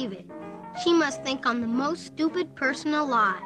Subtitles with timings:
[0.00, 0.26] Believe it.
[0.82, 3.42] She must think I'm the most stupid person alive.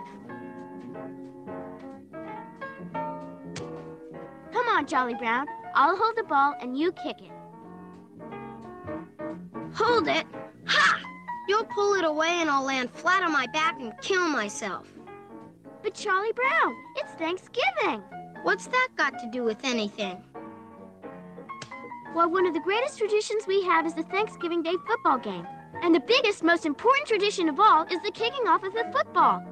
[4.53, 5.47] Come on, Charlie Brown.
[5.75, 7.33] I'll hold the ball and you kick it.
[9.75, 10.27] Hold it!
[10.67, 11.01] Ha!
[11.49, 14.87] You'll pull it away and I'll land flat on my back and kill myself.
[15.83, 18.01] But Charlie Brown, it's Thanksgiving.
[18.45, 20.23] What's that got to do with anything?
[22.15, 25.45] Well, one of the greatest traditions we have is the Thanksgiving Day football game.
[25.83, 29.43] And the biggest, most important tradition of all is the kicking off of the football.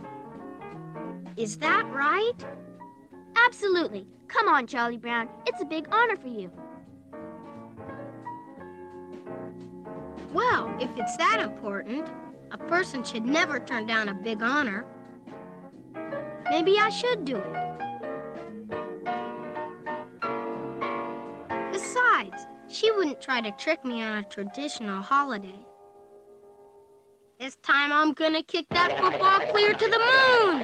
[1.37, 2.33] Is that right?
[3.37, 4.07] Absolutely.
[4.29, 5.29] Come on, Charlie Brown.
[5.47, 6.51] It's a big honor for you.
[10.33, 12.09] Well, if it's that important,
[12.51, 14.87] a person should never turn down a big honor.
[16.51, 17.57] Maybe I should do it.
[21.73, 25.67] Besides, she wouldn't try to trick me on a traditional holiday.
[27.43, 30.63] This time I'm gonna kick that football clear to the moon!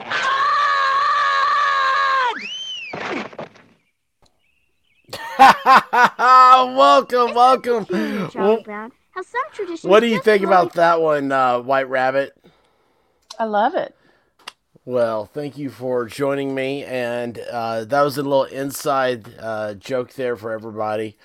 [6.76, 7.84] welcome, welcome.
[7.86, 8.92] Charlie Well, Brown.
[9.10, 9.90] How some traditions.
[9.90, 12.36] what do you think flow about that one, uh, White Rabbit?
[13.40, 13.96] I love it.
[14.84, 20.12] Well, thank you for joining me, and uh, that was a little inside uh, joke
[20.12, 21.16] there for everybody.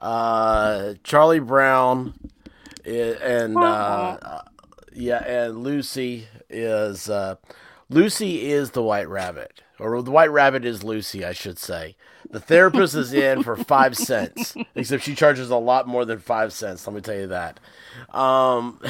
[0.00, 2.14] Uh, Charlie Brown
[2.84, 4.42] and uh, uh,
[5.00, 7.36] yeah, and Lucy is uh,
[7.88, 11.96] Lucy is the White Rabbit, or the White Rabbit is Lucy, I should say.
[12.30, 16.52] The therapist is in for five cents, except she charges a lot more than five
[16.52, 16.86] cents.
[16.86, 17.58] Let me tell you that.
[18.14, 18.80] Um,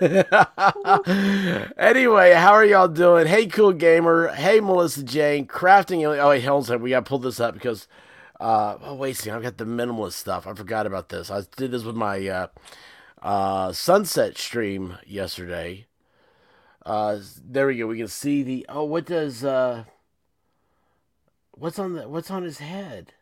[1.78, 3.26] anyway, how are y'all doing?
[3.26, 4.28] Hey, cool gamer.
[4.28, 5.46] Hey, Melissa Jane.
[5.46, 6.04] Crafting.
[6.04, 6.82] Oh, wait, hold on.
[6.82, 7.88] We got to pull this up because.
[8.40, 10.46] Uh, oh, wait, see, I've got the minimalist stuff.
[10.46, 11.30] I forgot about this.
[11.30, 12.46] I did this with my uh,
[13.24, 15.86] uh, sunset stream yesterday.
[16.84, 17.86] Uh, there we go.
[17.86, 18.66] We can see the.
[18.68, 19.42] Oh, what does.
[19.42, 19.84] Uh,
[21.52, 23.14] what's on the what's on his head?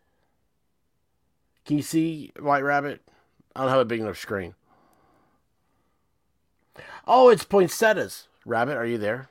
[1.64, 3.00] Can you see White Rabbit?
[3.54, 4.54] I don't have a big enough screen.
[7.06, 8.26] Oh, it's poinsettias.
[8.44, 9.28] Rabbit, are you there?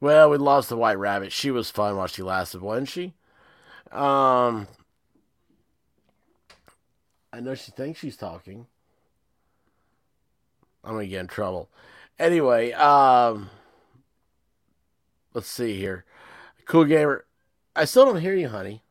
[0.00, 1.32] Well, we lost the White Rabbit.
[1.32, 3.14] She was fun while she lasted, wasn't she?
[3.90, 4.68] Um,
[7.36, 8.66] I know she thinks she's talking.
[10.82, 11.68] I'm gonna get in trouble.
[12.18, 13.50] Anyway, um,
[15.34, 16.06] let's see here.
[16.64, 17.26] Cool gamer,
[17.74, 18.82] I still don't hear you, honey.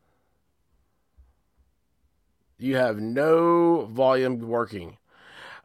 [2.60, 4.98] You have no volume working.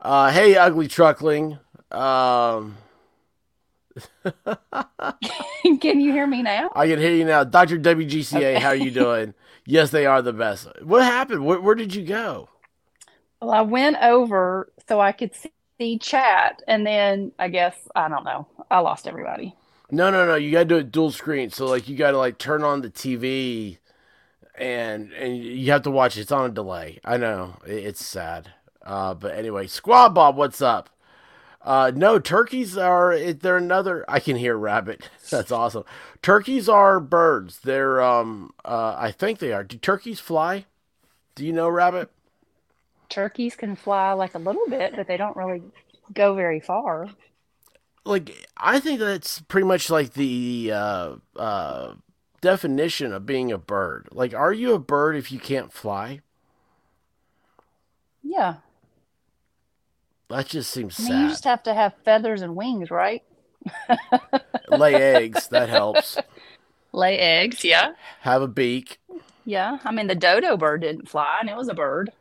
[0.01, 1.59] Uh, hey, ugly truckling.
[1.91, 2.79] Um,
[5.83, 6.71] Can you hear me now?
[6.75, 8.59] I can hear you now, Doctor WGCA.
[8.59, 9.35] How are you doing?
[9.67, 10.67] yes, they are the best.
[10.83, 11.45] What happened?
[11.45, 12.49] Where, where did you go?
[13.41, 15.33] Well, I went over so I could
[15.79, 18.47] see chat, and then I guess I don't know.
[18.71, 19.55] I lost everybody.
[19.91, 20.35] No, no, no.
[20.37, 21.51] You gotta do it dual screen.
[21.51, 23.79] So like you gotta like turn on the TV,
[24.57, 26.17] and and you have to watch.
[26.17, 27.01] It's on a delay.
[27.05, 28.53] I know it's sad.
[28.85, 30.91] Uh, but anyway, Squad Bob, what's up?
[31.63, 34.05] Uh, no, turkeys are they're another.
[34.09, 35.09] I can hear rabbit.
[35.31, 35.85] That's awesome.
[36.23, 37.61] Turkeys are birds.
[37.61, 39.65] They're um uh I think they are.
[39.65, 40.67] Do turkeys fly?
[41.35, 42.11] Do you know rabbit?
[43.11, 45.63] Turkeys can fly like a little bit, but they don't really
[46.15, 47.09] go very far.
[48.05, 51.95] like I think that's pretty much like the uh, uh,
[52.41, 54.09] definition of being a bird.
[54.13, 56.21] Like, are you a bird if you can't fly?
[58.23, 58.57] Yeah.
[60.29, 63.23] That just seems I mean, you just have to have feathers and wings, right?
[64.69, 66.17] Lay eggs, that helps.
[66.93, 67.93] Lay eggs, yeah.
[68.21, 68.99] Have a beak.
[69.45, 69.79] Yeah.
[69.85, 72.13] I mean, the dodo bird didn't fly, and it was a bird.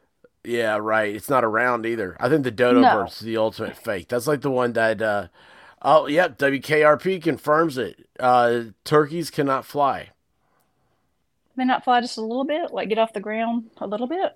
[0.44, 1.14] Yeah, right.
[1.14, 2.16] It's not around either.
[2.20, 2.94] I think the dodo No.
[2.96, 4.08] bird's the ultimate fake.
[4.08, 5.02] That's like the one that.
[5.02, 5.28] Uh,
[5.82, 6.38] oh, yep.
[6.38, 8.08] WKRP confirms it.
[8.20, 10.10] Uh, turkeys cannot fly.
[11.56, 14.34] They not fly just a little bit, like get off the ground a little bit.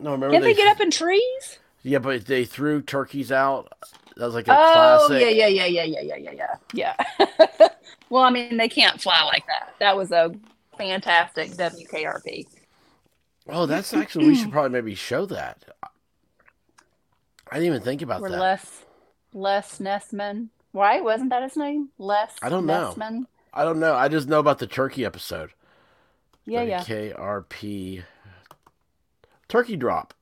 [0.00, 1.58] No, remember Can they get up in trees?
[1.84, 3.72] Yeah, but they threw turkeys out.
[4.16, 5.22] That was like a Oh, classic.
[5.22, 6.96] yeah, yeah, yeah, yeah, yeah, yeah, yeah, yeah.
[7.18, 7.68] Yeah.
[8.10, 9.74] well, I mean, they can't fly like that.
[9.78, 10.34] That was a
[10.76, 12.46] fantastic WKRP.
[13.48, 15.64] Oh, that's actually we should probably maybe show that.
[17.50, 18.40] I didn't even think about Where that.
[18.40, 18.84] Less
[19.32, 21.90] Les Nessman, Why Wasn't that his name?
[21.98, 22.34] Les.
[22.42, 22.94] I don't know.
[22.96, 23.26] Nessman?
[23.52, 23.94] I don't know.
[23.94, 25.50] I just know about the turkey episode.
[26.44, 28.04] Yeah, yeah, KRP
[29.48, 30.14] turkey drop.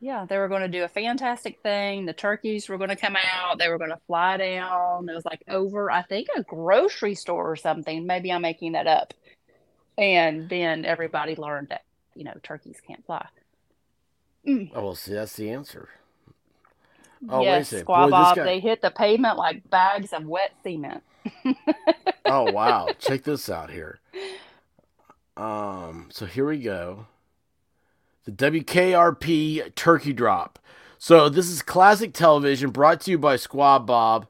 [0.00, 0.26] yeah.
[0.26, 2.04] They were going to do a fantastic thing.
[2.04, 3.58] The turkeys were going to come out.
[3.58, 5.08] They were going to fly down.
[5.08, 8.06] It was like over, I think, a grocery store or something.
[8.06, 9.14] Maybe I'm making that up.
[9.96, 11.82] And then everybody learned that
[12.14, 13.26] you know turkeys can't fly.
[14.46, 15.88] Oh, well, see, that's the answer.
[17.28, 17.86] Oh, wait yes, second.
[17.86, 21.02] Squaw Boy, this Bob, guy- they hit the pavement like bags of wet cement.
[22.26, 23.98] oh wow check this out here
[25.36, 27.06] um so here we go
[28.24, 30.58] the wkrp turkey drop
[30.98, 34.26] so this is classic television brought to you by Squab bob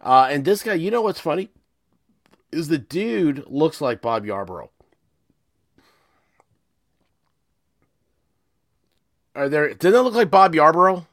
[0.00, 1.48] uh, and this guy you know what's funny
[2.52, 4.70] is the dude looks like bob yarborough
[9.38, 11.06] are there doesn't it look like bob yarborough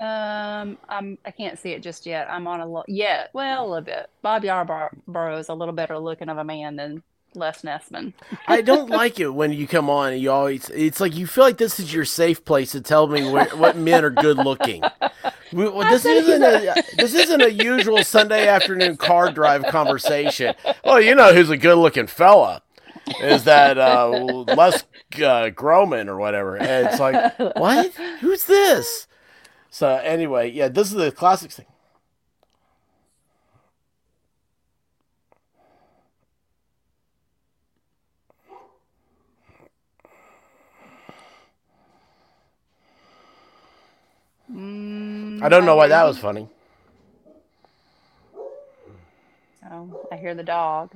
[0.00, 2.28] Um, I'm I can't see it just yet.
[2.30, 4.08] I'm on a little yeah, well a little bit.
[4.22, 7.02] Bob Yarborough is a little better looking of a man than
[7.34, 8.12] Les Nessman.
[8.46, 10.70] I don't like it when you come on and you always.
[10.70, 13.76] It's like you feel like this is your safe place to tell me where, what
[13.76, 14.82] men are good looking.
[15.52, 20.54] We, well, this isn't a this isn't a usual Sunday afternoon car drive conversation.
[20.84, 22.62] Well, you know who's a good looking fella
[23.20, 24.84] is that uh, Les
[25.22, 26.56] uh, Groman or whatever.
[26.56, 27.92] And it's like what?
[28.20, 29.06] Who's this?
[29.70, 31.66] So anyway, yeah, this is the classic thing.
[44.52, 46.48] Mm, I don't know why that was funny.
[49.70, 50.92] Oh, I hear the dog,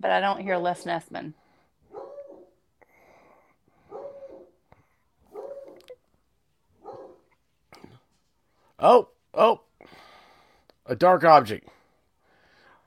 [0.00, 1.34] but I don't hear Les Nessman.
[8.80, 9.62] Oh, oh,
[10.86, 11.68] a dark object.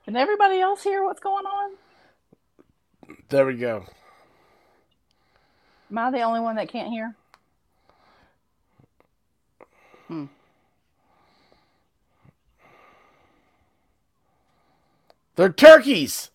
[0.04, 1.72] Can everybody else hear what's going on?
[3.28, 3.84] There we go.
[5.90, 7.14] Am I the only one that can't hear?
[10.08, 10.24] Hmm.
[15.36, 16.31] They're turkeys.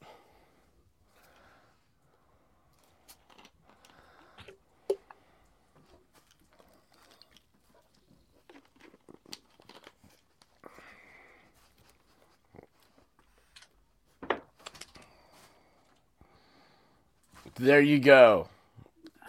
[17.60, 18.48] There you go.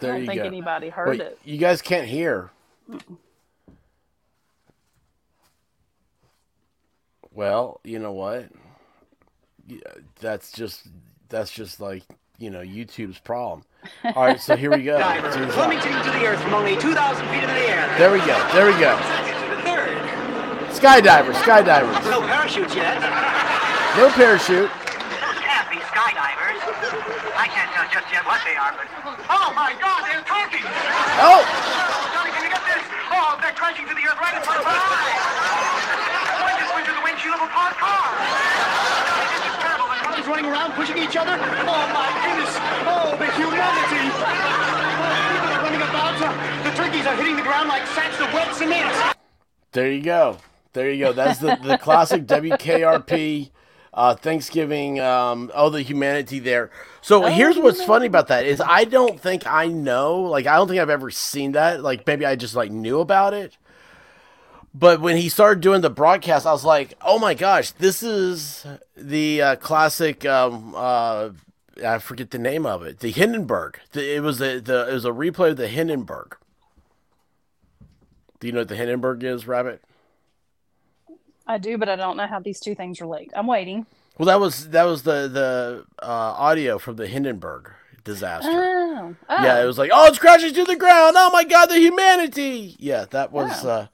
[0.01, 0.47] There I don't you think go.
[0.47, 1.39] anybody heard Wait, it.
[1.43, 2.51] you guys can't hear.
[7.31, 8.49] Well, you know what?
[9.67, 9.77] Yeah,
[10.19, 10.87] That's just
[11.29, 12.03] that's just like
[12.39, 13.63] you know YouTube's problem.
[14.03, 14.97] All right, so here we go.
[14.97, 17.87] Diver, Here's- plummeting to the earth from only 2,000 feet into the air.
[17.97, 18.35] There we go.
[18.51, 18.97] There we go.
[18.97, 19.95] Into the third.
[20.75, 22.03] Skydivers, skydivers.
[22.11, 22.99] No parachutes yet.
[23.95, 24.67] No parachute.
[24.67, 26.59] Those can't be skydivers.
[27.39, 29.15] I can't tell just yet what they are, but...
[29.49, 30.61] Oh, my God, they're turkeys!
[31.17, 31.41] Oh,
[32.13, 32.85] Johnny, can you get this?
[33.09, 35.17] Oh, they're crashing to the earth right in front of our eyes!
[36.37, 38.13] One just went through the windshield of a parked car!
[39.09, 39.89] Johnny, this is terrible.
[39.89, 41.33] The running around pushing each other?
[41.33, 42.53] Oh, my goodness!
[42.85, 44.05] Oh, the humanity!
[44.21, 46.13] Oh, people are running about.
[46.61, 49.17] The turkeys are hitting the ground like sacks of wet cement.
[49.73, 50.37] there you go.
[50.73, 51.13] There you go.
[51.13, 53.49] That's the the classic WKRP
[53.99, 55.01] uh, Thanksgiving.
[55.01, 56.71] Um, oh, the humanity there.
[57.01, 60.21] So here's what's funny about that is I don't think I know.
[60.21, 61.83] Like I don't think I've ever seen that.
[61.83, 63.57] Like maybe I just like knew about it.
[64.73, 68.65] But when he started doing the broadcast, I was like, "Oh my gosh, this is
[68.95, 71.31] the uh, classic." Um, uh,
[71.85, 72.99] I forget the name of it.
[72.99, 73.79] The Hindenburg.
[73.91, 76.37] The, it was the, the it was a replay of the Hindenburg.
[78.39, 79.81] Do you know what the Hindenburg is, Rabbit?
[81.49, 83.31] I do, but I don't know how these two things relate.
[83.35, 83.87] I'm waiting.
[84.19, 87.71] Well, that was that was the the uh, audio from the Hindenburg
[88.03, 88.49] disaster.
[88.51, 89.43] Oh, oh.
[89.43, 91.15] Yeah, it was like, oh, it's crashing to the ground.
[91.17, 92.75] Oh my God, the humanity.
[92.77, 93.71] Yeah, that was Wow.
[93.71, 93.87] uh,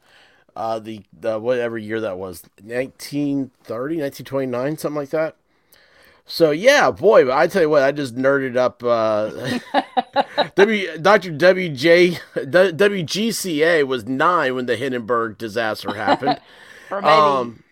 [0.60, 5.38] uh, the the whatever year that was, 1930, 1929, something like that.
[6.26, 8.84] So yeah, boy, I tell you what, I just nerded up.
[8.84, 9.60] Uh,
[10.56, 11.32] w Dr.
[11.32, 16.42] WJ WGCA was nine when the Hindenburg disaster happened.
[16.92, 17.64] or maybe um,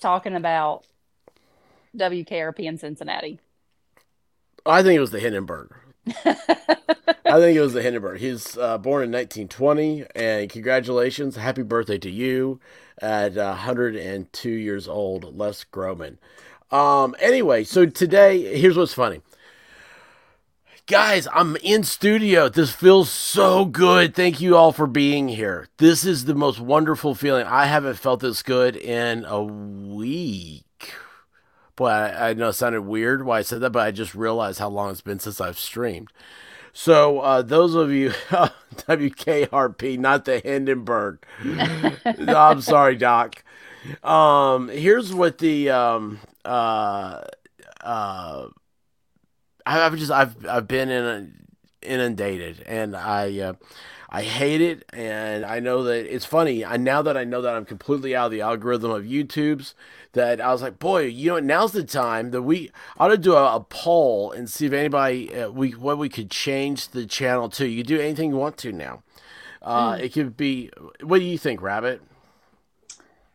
[0.00, 0.84] talking about
[1.96, 3.40] WKRP in Cincinnati.
[4.64, 5.74] I think it was the Hindenburg.
[6.24, 8.20] I think it was the Hindenburg.
[8.20, 12.60] He's uh, born in 1920, and congratulations, happy birthday to you
[12.98, 16.18] at uh, 102 years old, Les Groman.
[16.70, 19.20] Um, anyway, so today, here's what's funny.
[20.86, 22.48] Guys, I'm in studio.
[22.48, 24.14] This feels so good.
[24.14, 25.66] Thank you all for being here.
[25.78, 27.44] This is the most wonderful feeling.
[27.44, 30.94] I haven't felt this good in a week.
[31.74, 34.60] Boy, I, I know it sounded weird why I said that, but I just realized
[34.60, 36.12] how long it's been since I've streamed.
[36.72, 41.18] So, uh, those of you, WKRP, not the Hindenburg.
[42.28, 43.42] I'm sorry, Doc.
[44.04, 47.22] Um, here's what the um, uh,
[47.80, 48.46] uh,
[49.66, 51.28] I- I've just I've I've been in a
[51.86, 53.52] inundated, and I uh,
[54.08, 54.84] I hate it.
[54.92, 56.64] And I know that it's funny.
[56.64, 59.74] I now that I know that I'm completely out of the algorithm of YouTube's.
[60.12, 63.34] That I was like, boy, you know, now's the time that we ought to do
[63.34, 67.50] a, a poll and see if anybody uh, we what we could change the channel
[67.50, 67.66] to.
[67.66, 69.02] You do anything you want to now.
[69.60, 70.70] Uh, It could be.
[71.02, 72.00] What do you think, Rabbit?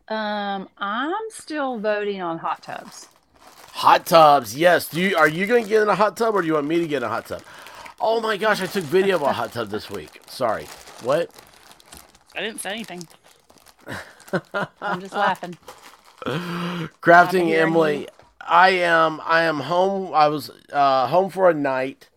[0.07, 3.07] Um, I'm still voting on hot tubs.
[3.73, 4.87] Hot tubs, yes.
[4.89, 6.67] Do you are you going to get in a hot tub or do you want
[6.67, 7.41] me to get in a hot tub?
[7.99, 10.21] Oh my gosh, I took video of a hot tub this week.
[10.27, 10.65] Sorry.
[11.03, 11.31] What?
[12.35, 13.07] I didn't say anything.
[14.81, 15.57] I'm just laughing.
[17.01, 18.07] Crafting Emily.
[18.39, 20.13] I am I am home.
[20.13, 22.09] I was uh, home for a night,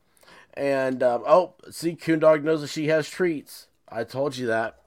[0.55, 3.67] and um, oh, see, Coon Dog knows that she has treats.
[3.89, 4.79] I told you that.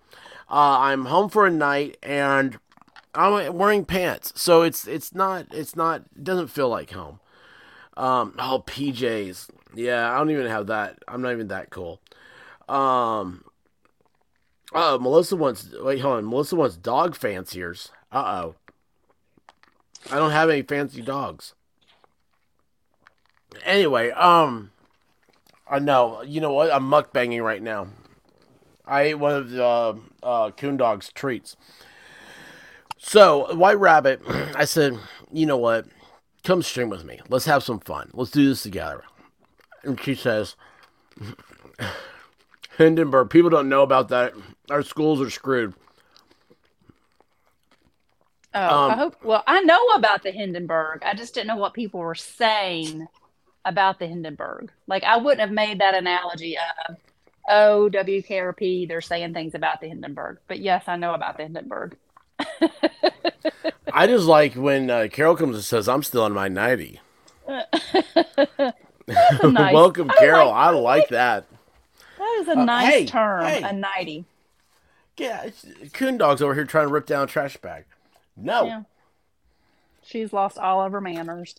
[0.50, 2.58] Uh, I'm home for a night, and
[3.18, 7.20] I'm wearing pants, so it's it's not it's not it doesn't feel like home.
[7.98, 11.00] Um, oh PJs, yeah, I don't even have that.
[11.08, 12.00] I'm not even that cool.
[12.70, 13.44] Um,
[14.72, 16.30] oh Melissa wants wait hold on.
[16.30, 17.90] Melissa wants dog fanciers.
[18.12, 18.56] Uh oh.
[20.12, 21.56] I don't have any fancy dogs.
[23.66, 24.72] Anyway, um,
[25.68, 26.22] I know.
[26.22, 26.72] You know what?
[26.72, 27.88] I'm mukbanging right now.
[28.86, 31.58] I ate one of the uh, uh, coon dog's treats.
[32.98, 34.22] So, White Rabbit,
[34.56, 34.98] I said,
[35.32, 35.86] you know what?
[36.44, 37.20] Come stream with me.
[37.30, 38.10] Let's have some fun.
[38.14, 39.04] Let's do this together.
[39.84, 40.56] And she says,
[42.78, 44.34] Hindenburg, people don't know about that.
[44.70, 45.74] Our schools are screwed.
[48.54, 49.24] Oh, Um, I hope.
[49.24, 51.04] Well, I know about the Hindenburg.
[51.04, 53.08] I just didn't know what people were saying
[53.66, 54.72] about the Hindenburg.
[54.88, 56.58] Like, I wouldn't have made that analogy
[56.90, 56.98] of,
[57.50, 60.40] oh, WKRP, they're saying things about the Hindenburg.
[60.48, 61.98] But yes, I know about the Hindenburg.
[63.94, 67.00] I just like when uh, Carol comes and says, I'm still in my 90.
[69.10, 69.74] Nice.
[69.74, 70.48] Welcome, I Carol.
[70.50, 71.46] like- I like that.
[72.18, 73.62] That is a Uh, nice hey, term, hey.
[73.64, 74.26] a nighty.
[75.16, 75.50] Yeah,
[75.94, 77.86] Coon Dog's over here trying to rip down a trash bag.
[78.36, 78.82] No, Yeah.
[80.04, 81.56] She's lost all of her manners.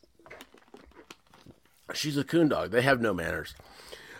[1.94, 2.70] she's a Coon Dog.
[2.70, 3.54] They have no manners.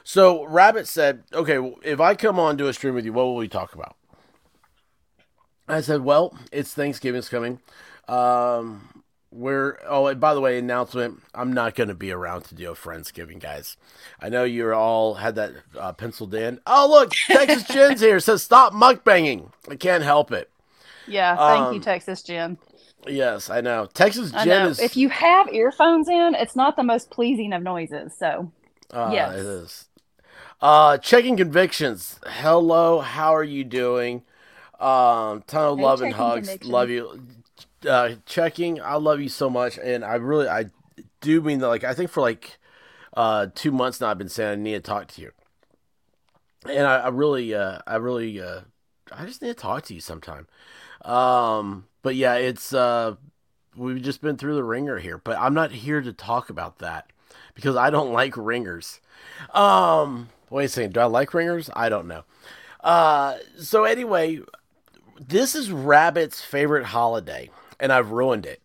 [0.04, 3.36] So Rabbit said, "Okay, if I come on to a stream with you, what will
[3.36, 3.94] we talk about?"
[5.68, 7.60] I said, "Well, it's Thanksgiving's coming.
[8.08, 12.54] Um, we're oh, and by the way, announcement: I'm not going to be around to
[12.54, 13.76] do a friendsgiving, guys.
[14.20, 16.60] I know you all had that uh, penciled in.
[16.66, 18.20] Oh, look, Texas Jen's here.
[18.20, 19.50] Says stop mukbanging.
[19.70, 20.50] I can't help it.
[21.06, 22.58] Yeah, thank you, Um, Texas Jen.
[23.06, 23.86] Yes, I know.
[23.92, 24.68] Texas I Jen know.
[24.70, 28.12] is If you have earphones in, it's not the most pleasing of noises.
[28.18, 28.50] So,
[28.92, 29.34] Uh, Yes.
[29.34, 29.84] It is.
[30.60, 32.18] Uh, checking convictions.
[32.26, 34.22] Hello, how are you doing?
[34.78, 36.64] Um, ton of love and hugs.
[36.64, 37.20] Love you.
[37.88, 38.80] Uh, checking.
[38.80, 40.66] I love you so much, and I really, I
[41.20, 41.68] do mean that.
[41.68, 42.58] Like, I think for like
[43.14, 45.32] uh two months now, I've been saying I need to talk to you,
[46.68, 48.60] and I, I really, uh, I really, uh,
[49.12, 50.46] I just need to talk to you sometime.
[51.02, 53.16] Um, but yeah, it's uh,
[53.76, 57.10] we've just been through the ringer here, but I'm not here to talk about that
[57.54, 59.00] because I don't like ringers.
[59.54, 60.94] Um, wait a second.
[60.94, 61.70] Do I like ringers?
[61.74, 62.24] I don't know.
[62.80, 64.40] Uh, so anyway,
[65.18, 68.62] this is Rabbit's favorite holiday, and I've ruined it.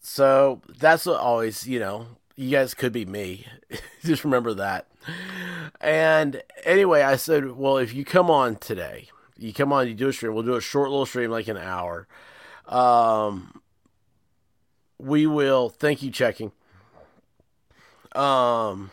[0.00, 2.06] So that's always, you know,
[2.36, 3.46] you guys could be me.
[4.04, 4.86] Just remember that.
[5.80, 10.08] And anyway, I said, well, if you come on today, you come on, you do
[10.08, 10.34] a stream.
[10.34, 12.06] We'll do a short little stream, like an hour.
[12.66, 13.60] Um,
[14.98, 15.68] we will.
[15.68, 16.52] Thank you, checking.
[18.14, 18.90] Um,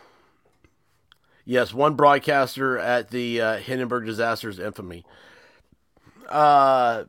[1.45, 5.05] yes, one broadcaster at the uh, Hindenburg disaster's infamy.
[6.29, 7.05] Uh,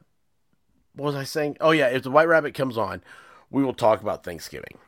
[0.95, 1.57] what was I saying?
[1.61, 3.03] Oh yeah, if the White Rabbit comes on,
[3.50, 4.79] we will talk about Thanksgiving.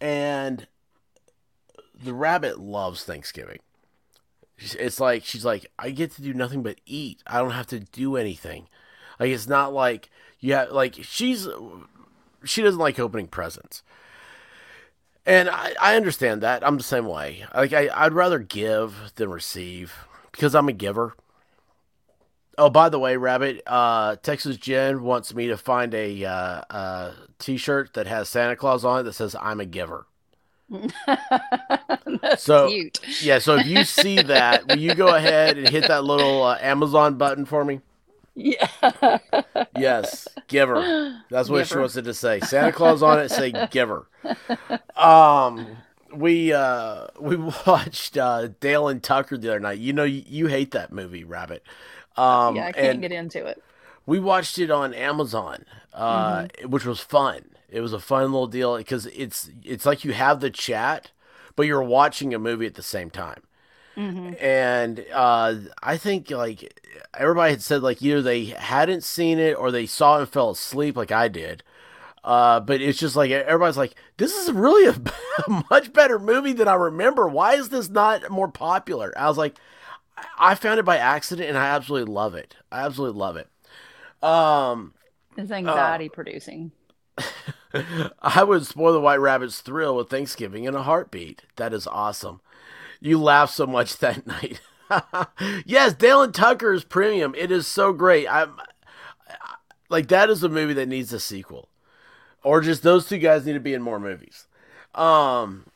[0.00, 0.66] And
[2.02, 3.58] the rabbit loves Thanksgiving.
[4.58, 7.22] It's like she's like I get to do nothing but eat.
[7.26, 8.68] I don't have to do anything.
[9.20, 10.10] Like it's not like
[10.40, 11.48] you have like she's
[12.44, 13.82] she doesn't like opening presents.
[15.24, 16.66] And I, I understand that.
[16.66, 17.44] I'm the same way.
[17.54, 19.94] Like I, I'd rather give than receive
[20.32, 21.14] because I'm a giver.
[22.58, 26.30] Oh, by the way, Rabbit, uh, Texas Jen wants me to find a uh,
[26.68, 30.06] uh, T-shirt that has Santa Claus on it that says "I'm a giver."
[31.06, 33.00] That's So- cute.
[33.22, 36.58] Yeah, so if you see that, will you go ahead and hit that little uh,
[36.60, 37.80] Amazon button for me?
[38.34, 38.68] Yeah.
[39.76, 41.20] Yes, giver.
[41.30, 41.80] That's what she Giver.
[41.80, 42.38] wants it to say.
[42.40, 44.06] Santa Claus on it, say giver.
[44.96, 45.66] Um,
[46.14, 47.34] we uh we
[47.66, 49.78] watched uh Dale and Tucker the other night.
[49.78, 51.64] You know you, you hate that movie, Rabbit.
[52.18, 53.62] Um, yeah, I can't get into it.
[54.06, 56.70] we watched it on Amazon, uh, Mm-hmm.
[56.70, 57.50] which was fun.
[57.70, 61.10] It was a fun little deal because it's it's like you have the chat,
[61.56, 63.42] but you're watching a movie at the same time.
[63.96, 66.72] hmm and uh, I think like
[67.14, 70.50] everybody had said like either they hadn't seen it or they saw it and fell
[70.50, 71.62] asleep like I did.
[72.24, 74.92] Uh, but it's just like everybody's like, this is really a,
[75.48, 77.28] a much better movie than I remember.
[77.28, 79.12] Why is this not more popular?
[79.16, 79.56] I was like,
[80.38, 82.56] I found it by accident and I absolutely love it.
[82.70, 83.48] I absolutely love it.
[84.22, 84.94] Um,
[85.36, 86.72] It's anxiety producing.
[88.22, 91.42] I would spoil the White Rabbit's thrill with Thanksgiving in a heartbeat.
[91.56, 92.40] That is awesome.
[93.00, 94.60] You laughed so much that night.
[95.66, 97.34] yes, Dale and Tucker is premium.
[97.36, 98.26] It is so great.
[98.26, 98.54] I'm
[99.90, 101.68] like that is a movie that needs a sequel,
[102.42, 104.46] or just those two guys need to be in more movies.
[104.94, 105.66] Um,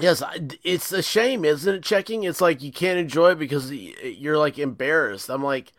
[0.00, 0.22] yes,
[0.64, 1.82] it's a shame, isn't it?
[1.82, 5.28] Checking, it's like you can't enjoy it because you're like embarrassed.
[5.28, 5.72] I'm like,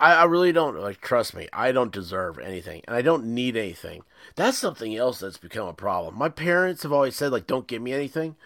[0.00, 1.00] I, I really don't like.
[1.00, 4.02] Trust me, I don't deserve anything, and I don't need anything.
[4.36, 6.18] That's something else that's become a problem.
[6.18, 8.36] My parents have always said like, "Don't give me anything,"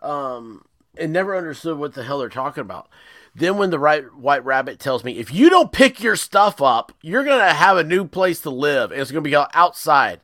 [0.00, 0.64] um,
[0.96, 2.88] and never understood what the hell they're talking about.
[3.34, 6.92] Then when the right white rabbit tells me, "If you don't pick your stuff up,
[7.02, 10.20] you're gonna have a new place to live, and it's gonna be outside,"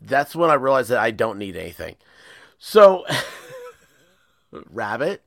[0.00, 1.96] that's when I realized that I don't need anything.
[2.58, 3.04] So,
[4.52, 5.22] rabbit.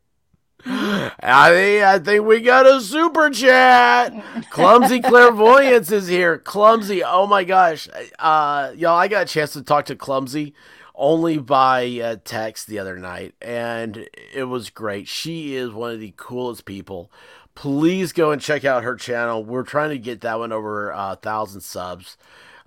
[0.63, 4.13] I think I think we got a super chat.
[4.51, 6.38] Clumsy clairvoyance is here.
[6.38, 7.88] Clumsy, oh my gosh,
[8.20, 8.98] uh, y'all!
[8.98, 10.54] I got a chance to talk to Clumsy
[10.94, 15.08] only by uh, text the other night, and it was great.
[15.08, 17.12] She is one of the coolest people.
[17.56, 19.44] Please go and check out her channel.
[19.44, 22.17] We're trying to get that one over a thousand subs.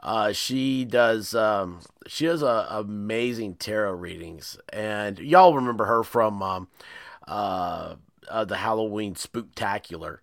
[0.05, 6.43] Uh, she does um, she does uh, amazing tarot readings, and y'all remember her from
[6.43, 6.69] um,
[7.27, 7.95] uh,
[8.29, 10.19] uh, the Halloween Spooktacular.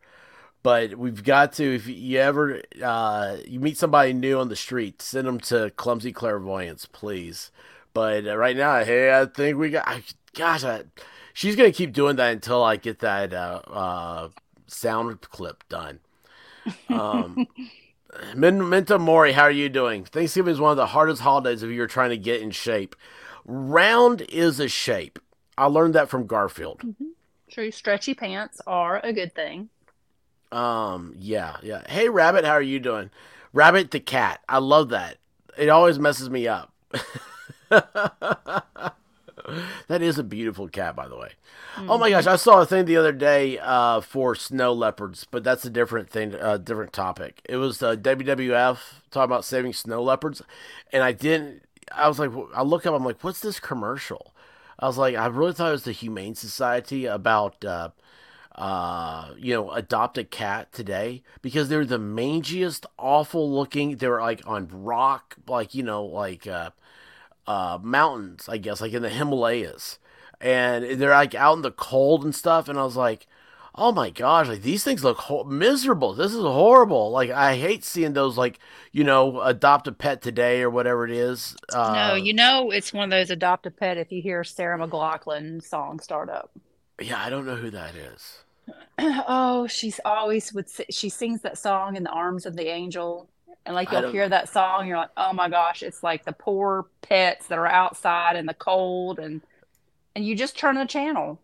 [0.61, 5.01] But we've got to if you ever uh, you meet somebody new on the street,
[5.01, 7.49] send them to Clumsy Clairvoyance, please.
[7.91, 9.87] But uh, right now, hey, I think we got.
[9.87, 10.03] I,
[10.35, 10.83] gosh, I,
[11.33, 13.33] she's gonna keep doing that until I get that
[14.67, 16.01] sound clip done.
[16.87, 17.47] Um,
[18.35, 20.03] Memento Mori, how are you doing?
[20.03, 22.95] Thanksgiving is one of the hardest holidays if you're trying to get in shape.
[23.45, 25.19] Round is a shape.
[25.57, 26.81] I learned that from Garfield.
[27.49, 29.69] True, stretchy pants are a good thing.
[30.51, 31.83] Um, yeah, yeah.
[31.89, 33.09] Hey, Rabbit, how are you doing?
[33.53, 34.41] Rabbit the cat.
[34.47, 35.17] I love that.
[35.57, 36.73] It always messes me up.
[39.87, 41.31] that is a beautiful cat, by the way.
[41.77, 45.43] Oh my gosh, I saw a thing the other day uh, for snow leopards, but
[45.43, 47.41] that's a different thing, a uh, different topic.
[47.47, 50.41] It was uh, WWF talking about saving snow leopards,
[50.91, 51.63] and I didn't.
[51.93, 54.33] I was like, I look up, I'm like, what's this commercial?
[54.79, 57.89] I was like, I really thought it was the Humane Society about, uh,
[58.55, 63.97] uh, you know, adopt a cat today because they're the mangiest, awful looking.
[63.97, 66.71] They were like on rock, like you know, like uh,
[67.47, 69.99] uh, mountains, I guess, like in the Himalayas,
[70.39, 72.67] and they're like out in the cold and stuff.
[72.67, 73.27] And I was like,
[73.75, 76.13] oh my gosh, like these things look ho- miserable.
[76.13, 77.11] This is horrible.
[77.11, 78.59] Like I hate seeing those, like
[78.91, 81.55] you know, adopt a pet today or whatever it is.
[81.73, 84.77] Uh, no, you know it's one of those adopt a pet if you hear Sarah
[84.77, 86.51] McLachlan song start up.
[86.99, 88.43] yeah, I don't know who that is.
[88.99, 93.27] oh, she's always would she sings that song in the arms of the angel.
[93.65, 96.87] And like you'll hear that song, you're like, oh my gosh, it's like the poor
[97.01, 99.41] pets that are outside in the cold and
[100.15, 101.39] and you just turn the channel.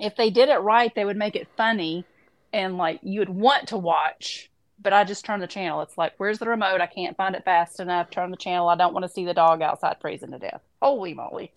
[0.00, 2.04] If they did it right, they would make it funny
[2.52, 4.50] and like you would want to watch.
[4.80, 5.80] But I just turn the channel.
[5.82, 6.80] It's like, where's the remote?
[6.80, 8.10] I can't find it fast enough.
[8.10, 8.68] Turn the channel.
[8.68, 10.60] I don't want to see the dog outside freezing to death.
[10.80, 11.52] Holy moly.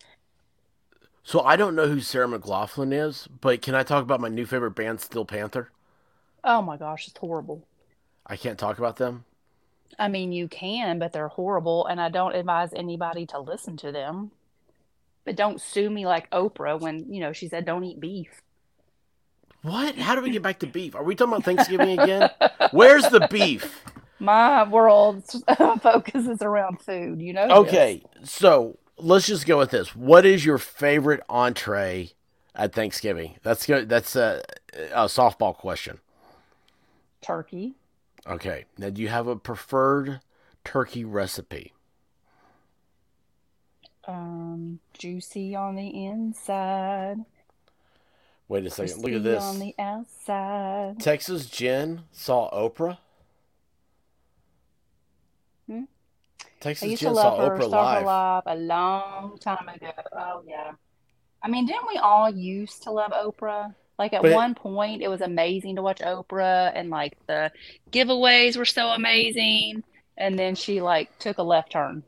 [1.24, 4.46] So I don't know who Sarah McLachlan is, but can I talk about my new
[4.46, 5.72] favorite band, Steel Panther?
[6.44, 7.66] Oh my gosh, it's horrible.
[8.24, 9.24] I can't talk about them.
[9.98, 13.92] I mean, you can, but they're horrible, and I don't advise anybody to listen to
[13.92, 14.30] them.
[15.24, 18.42] But don't sue me like Oprah when, you know, she said don't eat beef.
[19.62, 19.96] What?
[19.96, 20.94] How do we get back to beef?
[20.94, 22.30] Are we talking about Thanksgiving again?
[22.70, 23.82] Where's the beef?
[24.18, 25.24] My world
[25.82, 27.48] focuses around food, you know.
[27.48, 27.56] this.
[27.56, 29.94] Okay, so let's just go with this.
[29.94, 32.12] What is your favorite entree
[32.54, 33.34] at Thanksgiving?
[33.42, 33.88] That's good.
[33.88, 34.42] That's a,
[34.92, 35.98] a softball question.
[37.20, 37.74] Turkey.
[38.28, 38.64] Okay.
[38.78, 40.20] Now, do you have a preferred
[40.64, 41.72] turkey recipe?
[44.08, 47.18] Um, juicy on the inside,
[48.48, 49.02] Wait a second.
[49.02, 49.42] Look at this.
[49.42, 51.00] on the outside.
[51.00, 52.98] Texas Jen saw Oprah.
[55.66, 55.82] Hmm?
[56.60, 58.04] Texas I used to Jen love saw her, Oprah saw her live.
[58.06, 59.90] live a long time ago.
[60.12, 60.72] Oh yeah.
[61.42, 63.74] I mean, didn't we all used to love Oprah?
[63.98, 67.50] Like at But- one point, it was amazing to watch Oprah, and like the
[67.90, 69.82] giveaways were so amazing.
[70.18, 72.02] And then she like took a left turn.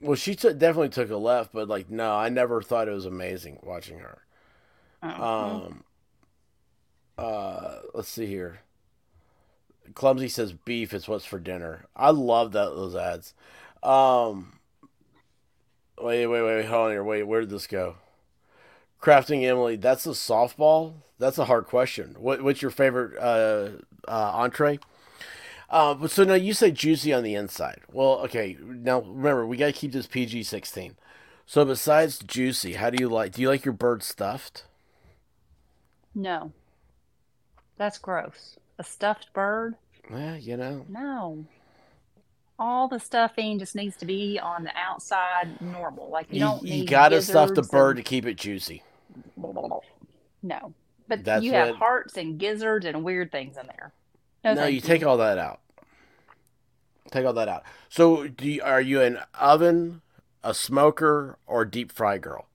[0.00, 3.06] Well, she took definitely took a left, but like no, I never thought it was
[3.06, 4.22] amazing watching her.
[5.02, 5.66] Oh.
[5.66, 5.84] Um,
[7.18, 8.60] uh, let's see here.
[9.94, 11.86] Clumsy says beef is what's for dinner.
[11.94, 13.34] I love that those ads.
[13.82, 14.58] Um,
[16.00, 17.04] wait, wait, wait, hold on here.
[17.04, 17.96] Wait, where did this go?
[19.06, 20.94] Crafting Emily, that's a softball.
[21.20, 22.16] That's a hard question.
[22.18, 23.68] What, what's your favorite uh,
[24.08, 24.80] uh, entree?
[25.70, 27.82] Uh, but so now you say juicy on the inside.
[27.92, 28.56] Well, okay.
[28.60, 30.96] Now remember, we got to keep this PG sixteen.
[31.46, 33.30] So besides juicy, how do you like?
[33.30, 34.64] Do you like your bird stuffed?
[36.12, 36.50] No.
[37.76, 38.56] That's gross.
[38.76, 39.76] A stuffed bird?
[40.10, 40.84] Yeah, you know.
[40.88, 41.44] No.
[42.58, 46.10] All the stuffing just needs to be on the outside normal.
[46.10, 48.82] Like you, You, don't you need gotta stuff the bird to keep it juicy.
[50.42, 50.74] No.
[51.08, 53.92] But That's you have what- hearts and gizzards and weird things in there.
[54.44, 55.60] No, No, thank you take all that out.
[57.10, 57.62] Take all that out.
[57.88, 60.02] So, do you, are you an oven,
[60.42, 62.46] a smoker, or deep fry girl?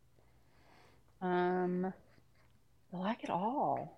[1.22, 1.94] Um,
[2.94, 3.98] I like it all.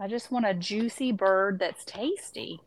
[0.00, 2.60] I just want a juicy bird that's tasty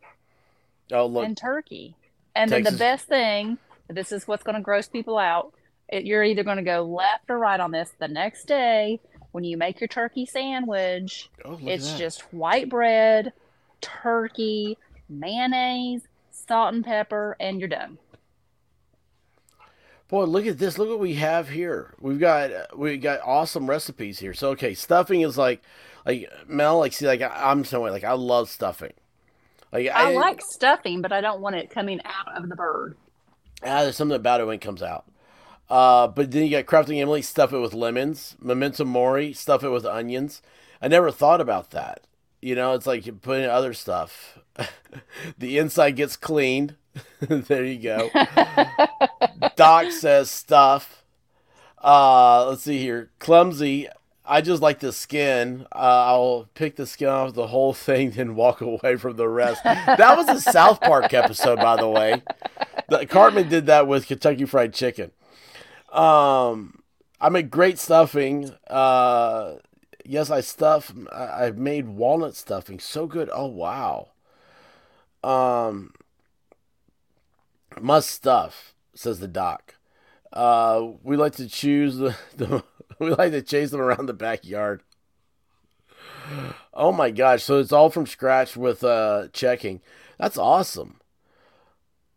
[0.91, 1.95] Oh, look, and turkey.
[2.35, 5.53] And then the best thing, this is what's going to gross people out.
[5.91, 7.91] You're either going to go left or right on this.
[7.99, 8.99] The next day,
[9.31, 13.33] when you make your turkey sandwich, oh, it's just white bread,
[13.81, 14.77] turkey,
[15.09, 16.01] mayonnaise,
[16.31, 17.97] salt and pepper, and you're done.
[20.07, 20.77] Boy, look at this.
[20.77, 21.93] Look what we have here.
[21.99, 24.33] We've got we got awesome recipes here.
[24.33, 25.61] So, okay, stuffing is like
[26.05, 26.79] like Mel.
[26.79, 28.93] Like, see, like I- I'm so like I love stuffing.
[29.71, 32.97] Like I like stuffing, but I don't want it coming out of the bird.
[33.63, 35.05] Ah, there's something about it when it comes out.
[35.71, 38.35] Uh, but then you got crafting Emily, stuff it with lemons.
[38.41, 40.41] Memento Mori, stuff it with onions.
[40.81, 42.01] I never thought about that.
[42.41, 44.37] You know, it's like you put in other stuff.
[45.37, 46.75] the inside gets cleaned.
[47.19, 48.09] there you go.
[49.55, 51.05] Doc says stuff.
[51.81, 53.09] Uh, let's see here.
[53.19, 53.87] Clumsy.
[54.25, 55.67] I just like the skin.
[55.73, 59.63] Uh, I'll pick the skin off the whole thing, then walk away from the rest.
[59.63, 62.23] That was a South Park episode, by the way.
[62.89, 65.11] The, Cartman did that with Kentucky Fried Chicken.
[65.91, 66.83] Um,
[67.19, 68.51] I make great stuffing.
[68.67, 69.55] Uh,
[70.05, 70.93] yes, I stuff.
[71.11, 73.29] I, I've made walnut stuffing so good.
[73.33, 74.09] Oh wow.
[75.23, 75.93] Um,
[77.79, 79.75] must stuff says the doc.
[80.33, 82.63] Uh, we like to choose the, the
[82.99, 84.81] we like to chase them around the backyard.
[86.73, 87.43] Oh my gosh!
[87.43, 89.81] So it's all from scratch with uh checking.
[90.17, 91.00] That's awesome.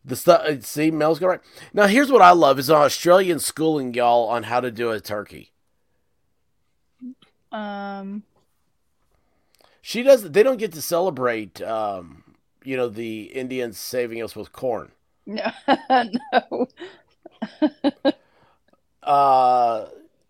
[0.04, 0.46] The stuff.
[0.64, 1.40] See, Mel's got right.
[1.72, 5.00] Now here's what I love: is an Australian schooling y'all on how to do a
[5.00, 5.52] turkey.
[7.52, 8.24] Um,
[9.82, 10.32] She doesn't.
[10.32, 11.60] They don't get to celebrate.
[11.62, 12.24] Um,
[12.64, 14.92] you know, the Indians saving us with corn.
[15.26, 15.52] no,
[15.90, 16.68] no.
[19.02, 19.86] Uh,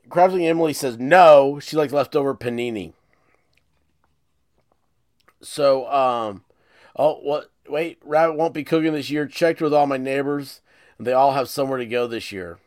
[0.08, 1.58] Crafting Emily says no.
[1.60, 2.92] She likes leftover panini.
[5.42, 6.44] So, um,
[6.96, 7.50] oh, what?
[7.68, 9.26] Wait, Rabbit won't be cooking this year.
[9.26, 10.60] Checked with all my neighbors,
[10.98, 12.58] and they all have somewhere to go this year.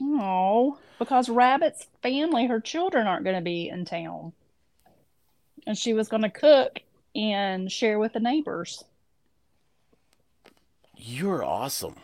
[0.00, 4.32] Oh, because Rabbit's family, her children aren't going to be in town.
[5.66, 6.80] And she was going to cook
[7.14, 8.84] and share with the neighbors.
[10.96, 11.96] You're awesome.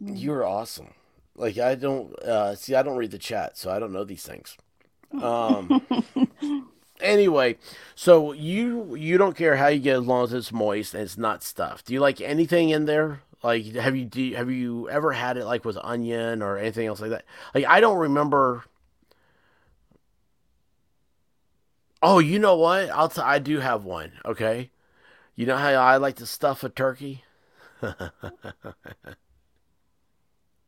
[0.00, 0.94] You're awesome.
[1.36, 2.74] Like I don't uh, see.
[2.74, 4.56] I don't read the chat, so I don't know these things.
[5.14, 5.80] Um.
[7.04, 7.56] anyway,
[7.94, 11.18] so you you don't care how you get as long as it's moist and it's
[11.18, 11.86] not stuffed.
[11.86, 13.22] Do you like anything in there?
[13.42, 16.86] Like have you do you, have you ever had it like with onion or anything
[16.86, 17.24] else like that?
[17.54, 18.64] Like I don't remember.
[22.02, 22.90] Oh, you know what?
[22.90, 24.12] I'll t- I do have one.
[24.24, 24.70] Okay,
[25.34, 27.24] you know how I like to stuff a turkey.
[27.82, 27.92] do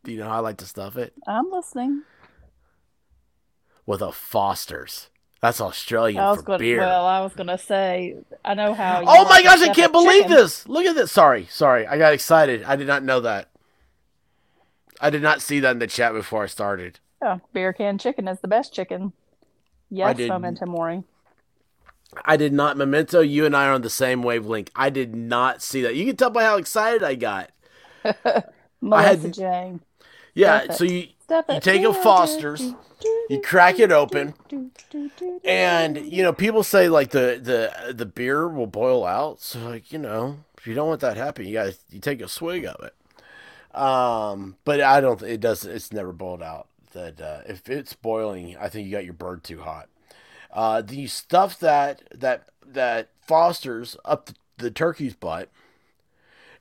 [0.06, 2.04] you know how I like to stuff it I'm listening.
[3.86, 5.08] with a Foster's?
[5.40, 6.78] That's Australian I was for going beer.
[6.78, 8.98] well, I was going to say, I know how.
[8.98, 10.36] Oh you Oh my gosh, I can't believe chicken.
[10.36, 10.66] this.
[10.68, 11.12] Look at this.
[11.12, 11.86] Sorry, sorry.
[11.86, 12.62] I got excited.
[12.64, 13.50] I did not know that.
[15.00, 17.00] I did not see that in the chat before I started.
[17.22, 19.12] Yeah, beer can chicken is the best chicken.
[19.90, 21.04] Yes, Memento Mori.
[22.24, 22.76] I did not.
[22.76, 24.70] Memento, you and I are on the same wavelength.
[24.74, 25.94] I did not see that.
[25.94, 27.50] You can tell by how excited I got.
[28.80, 29.80] Melissa had- Jane.
[30.36, 31.08] Yeah, so you
[31.48, 32.74] you take a Foster's,
[33.30, 34.34] you crack it open,
[35.44, 39.40] and you know people say like the the the beer will boil out.
[39.40, 42.28] So like you know if you don't want that happen, you got you take a
[42.28, 42.94] swig of it.
[43.76, 45.22] Um, but I don't.
[45.22, 45.64] It does.
[45.64, 46.68] It's never boiled out.
[46.92, 49.88] That uh, if it's boiling, I think you got your bird too hot.
[50.52, 55.50] Uh, then you stuff that that that Foster's up the, the turkey's butt,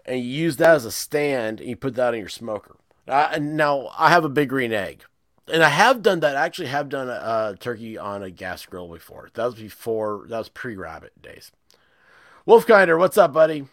[0.06, 2.78] and you use that as a stand, and you put that in your smoker.
[3.08, 5.04] Uh, now I have a big green egg,
[5.52, 6.36] and I have done that.
[6.36, 9.30] I actually have done a, a turkey on a gas grill before.
[9.34, 10.26] That was before.
[10.28, 11.52] That was pre-rabbit days.
[12.48, 13.68] Wolfkinder, what's up, buddy?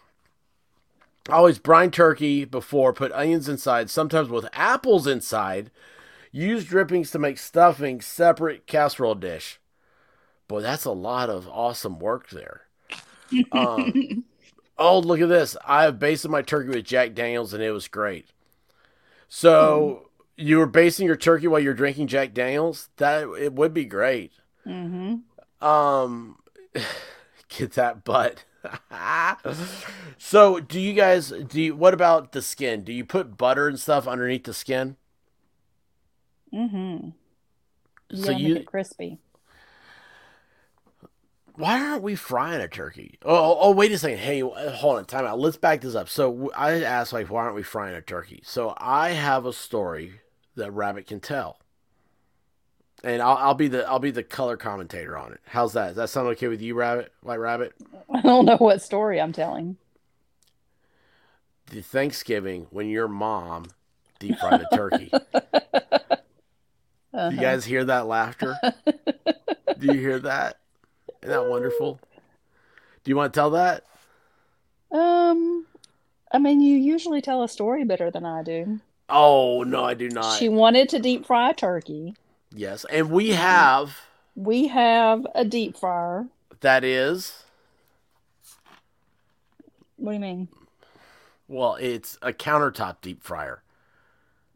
[1.29, 5.71] I Always brine turkey before, put onions inside, sometimes with apples inside.
[6.31, 9.59] Use drippings to make stuffing, separate casserole dish.
[10.47, 12.61] Boy, that's a lot of awesome work there.
[13.51, 14.25] Um,
[14.77, 15.57] oh, look at this.
[15.65, 18.27] I have basted my turkey with Jack Daniels and it was great.
[19.35, 22.89] So you were basting your turkey while you're drinking Jack Daniels?
[22.97, 24.31] That it would be great.
[24.63, 25.65] Mm-hmm.
[25.65, 26.37] Um,
[27.49, 28.45] get that butt.
[30.19, 31.59] so, do you guys do?
[31.59, 32.83] You, what about the skin?
[32.83, 34.97] Do you put butter and stuff underneath the skin?
[36.53, 37.09] Mm-hmm.
[38.15, 39.17] So you- make it crispy.
[41.55, 43.19] Why aren't we frying a turkey?
[43.23, 44.17] Oh, oh, oh, wait a second.
[44.17, 45.39] Hey, hold on, time out.
[45.39, 46.09] Let's back this up.
[46.09, 48.41] So I asked, like, why aren't we frying a turkey?
[48.43, 50.21] So I have a story
[50.55, 51.59] that Rabbit can tell,
[53.03, 55.41] and I'll, I'll be the I'll be the color commentator on it.
[55.45, 55.89] How's that?
[55.89, 57.11] Does that sound okay with you, Rabbit?
[57.21, 57.73] White Rabbit?
[58.11, 59.77] I don't know what story I'm telling.
[61.67, 63.65] The Thanksgiving when your mom
[64.19, 65.11] deep fried a turkey.
[65.13, 65.29] Uh-huh.
[67.31, 68.57] You guys hear that laughter?
[69.79, 70.57] Do you hear that?
[71.23, 71.99] Isn't that wonderful?
[73.03, 73.83] Do you want to tell that?
[74.91, 75.65] Um,
[76.31, 78.79] I mean, you usually tell a story better than I do.
[79.09, 80.37] Oh no, I do not.
[80.37, 82.15] She wanted to deep fry turkey.
[82.53, 83.97] Yes, and we have
[84.35, 86.27] We have a deep fryer.
[86.61, 87.43] that is
[89.97, 90.47] What do you mean?
[91.47, 93.63] well, it's a countertop deep fryer.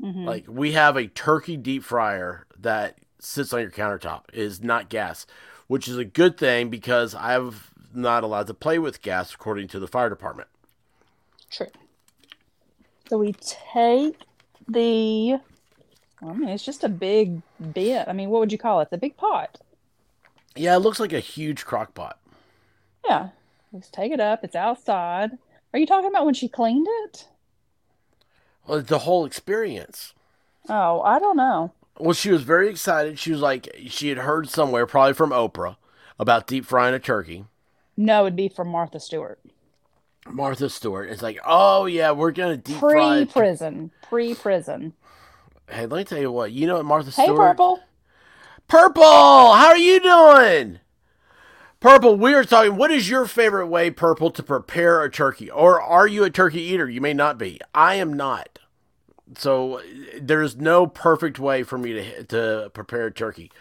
[0.01, 0.25] Mhm.
[0.25, 4.23] Like we have a turkey deep fryer that sits on your countertop.
[4.33, 5.25] It is not gas,
[5.67, 7.55] which is a good thing because I'm
[7.93, 10.49] not allowed to play with gas according to the fire department.
[11.49, 11.67] True.
[13.09, 14.19] So we take
[14.67, 15.39] the.
[16.21, 17.41] I mean, it's just a big
[17.73, 18.07] bit.
[18.07, 18.89] I mean, what would you call it?
[18.89, 19.59] The big pot.
[20.55, 22.19] Yeah, it looks like a huge crock pot.
[23.05, 23.29] Yeah.
[23.71, 24.43] Let's take it up.
[24.43, 25.37] It's outside.
[25.73, 27.27] Are you talking about when she cleaned it?
[28.65, 30.13] Well, the whole experience.
[30.69, 31.73] Oh, I don't know.
[31.99, 33.17] Well, she was very excited.
[33.19, 35.77] She was like, she had heard somewhere, probably from Oprah,
[36.19, 37.45] about deep frying a turkey.
[37.95, 39.39] No, it'd be from Martha Stewart.
[40.27, 43.23] Martha Stewart is like, oh yeah, we're gonna deep fry.
[43.23, 43.91] Pre prison.
[44.03, 44.93] Pre prison.
[45.69, 46.51] Hey, let me tell you what.
[46.51, 47.79] You know what Martha Hey, Purple.
[48.67, 50.79] Purple, how are you doing?
[51.79, 52.75] Purple, we are talking.
[52.75, 55.49] What is your favorite way, Purple, to prepare a turkey?
[55.49, 56.89] Or are you a turkey eater?
[56.89, 57.59] You may not be.
[57.73, 58.59] I am not.
[59.35, 59.81] So
[60.19, 63.51] there's no perfect way for me to to prepare turkey.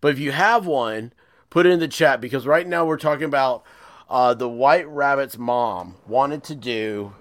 [0.00, 1.12] But if you have one,
[1.50, 3.64] put it in the chat because right now we're talking about
[4.08, 7.14] uh, the White Rabbit's mom wanted to do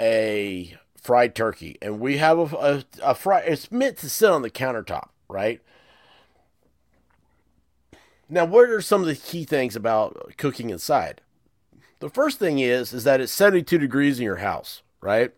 [0.00, 3.40] a fried turkey, and we have a, a, a fry.
[3.40, 5.60] It's meant to sit on the countertop, right?
[8.28, 11.20] Now, what are some of the key things about cooking inside?
[12.00, 15.32] The first thing is is that it's 72 degrees in your house, right?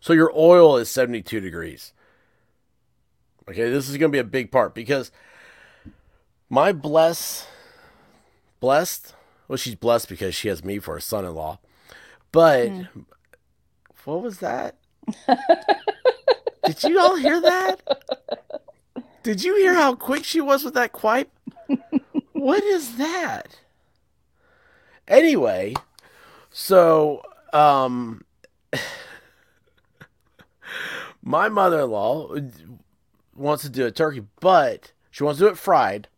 [0.00, 1.92] So your oil is 72 degrees.
[3.48, 5.10] Okay, this is going to be a big part because
[6.50, 7.46] my bless
[8.60, 9.14] blessed,
[9.46, 11.58] well she's blessed because she has me for a son-in-law.
[12.30, 12.70] But
[14.04, 14.76] what was that?
[16.64, 17.76] Did you all hear that?
[19.22, 21.30] Did you hear how quick she was with that quipe?
[22.32, 23.58] what is that?
[25.06, 25.74] Anyway,
[26.50, 28.24] so um
[31.22, 32.36] my mother-in-law
[33.34, 36.08] wants to do a turkey, but she wants to do it fried.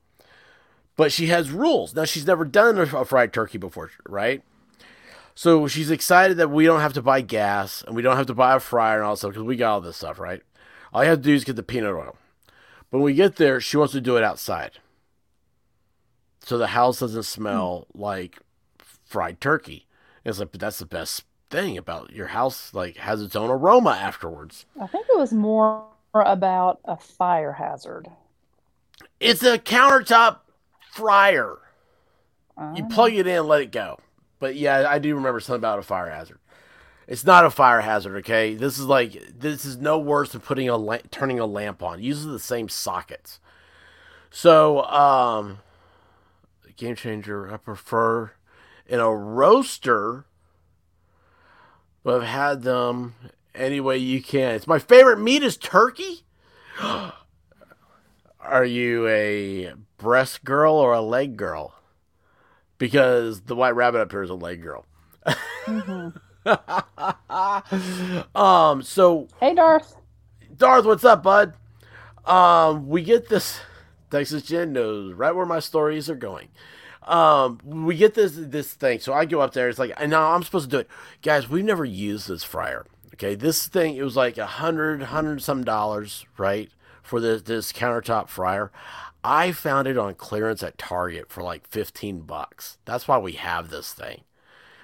[0.97, 1.95] But she has rules.
[1.95, 4.43] Now she's never done a a fried turkey before, right?
[5.35, 8.35] So she's excited that we don't have to buy gas and we don't have to
[8.35, 10.43] buy a fryer and all that stuff because we got all this stuff, right?
[10.93, 12.17] All you have to do is get the peanut oil.
[12.91, 14.73] But when we get there, she wants to do it outside.
[16.45, 18.41] So the house doesn't smell like
[19.05, 19.87] fried turkey.
[20.25, 23.51] And it's like, but that's the best thing about your house, like has its own
[23.51, 24.67] aroma afterwards.
[24.81, 28.09] I think it was more about a fire hazard.
[29.21, 30.41] It's a countertop
[30.93, 31.59] fryer.
[32.73, 33.99] You Uh, plug it in, let it go.
[34.39, 36.39] But yeah, I do remember something about a fire hazard.
[37.09, 38.55] It's not a fire hazard, okay?
[38.55, 41.99] This is like this is no worse than putting a la- turning a lamp on.
[42.01, 43.41] It uses the same sockets.
[44.31, 45.59] So, um
[46.77, 48.33] game changer, I prefer
[48.87, 50.25] in a roaster,
[52.03, 53.15] but I've had them
[53.55, 54.55] any way you can.
[54.55, 56.25] It's my favorite meat is turkey.
[58.41, 61.75] Are you a breast girl or a leg girl?
[62.81, 64.87] because the white rabbit up here is a leg girl.
[68.35, 69.95] um, so Hey, Darth.
[70.57, 71.55] Darth, what's up, bud?
[72.25, 73.61] Um, we get this.
[74.11, 76.49] Texas Jen knows right where my stories are going.
[77.11, 79.01] Um, we get this this thing.
[79.01, 79.69] So I go up there.
[79.69, 80.89] It's like, and now I'm supposed to do it,
[81.23, 81.49] guys.
[81.49, 82.87] We've never used this fryer.
[83.15, 86.71] Okay, this thing it was like a hundred, hundred some dollars, right,
[87.03, 88.71] for this this countertop fryer.
[89.25, 92.79] I found it on clearance at Target for like fifteen bucks.
[92.85, 94.23] That's why we have this thing.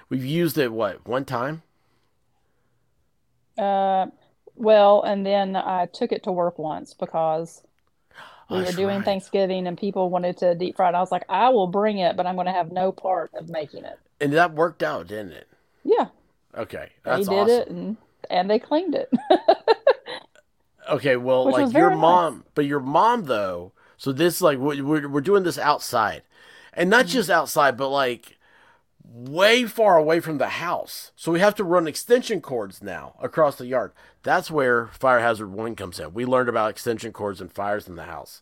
[0.09, 1.63] We've used it what one time.
[3.57, 4.07] Uh,
[4.55, 7.63] well, and then I took it to work once because
[8.49, 9.03] we were doing right.
[9.03, 10.95] Thanksgiving and people wanted to deep fry it.
[10.95, 13.49] I was like, I will bring it, but I'm going to have no part of
[13.49, 13.99] making it.
[14.21, 15.47] And that worked out, didn't it?
[15.83, 16.09] Yeah,
[16.55, 17.49] Okay, they did awesome.
[17.49, 17.97] it and
[18.29, 19.09] and they cleaned it.
[20.89, 22.01] Okay, well, Which like your very nice.
[22.01, 23.73] mom, but your mom though.
[23.97, 26.23] So this like we're we're, we're doing this outside,
[26.73, 27.11] and not Mm-hmm.
[27.11, 28.37] just outside, but like
[29.03, 31.11] way far away from the house.
[31.15, 33.91] So we have to run extension cords now across the yard.
[34.27, 36.13] That's where fire hazard one comes in.
[36.13, 38.41] We learned about extension cords and fires in the house.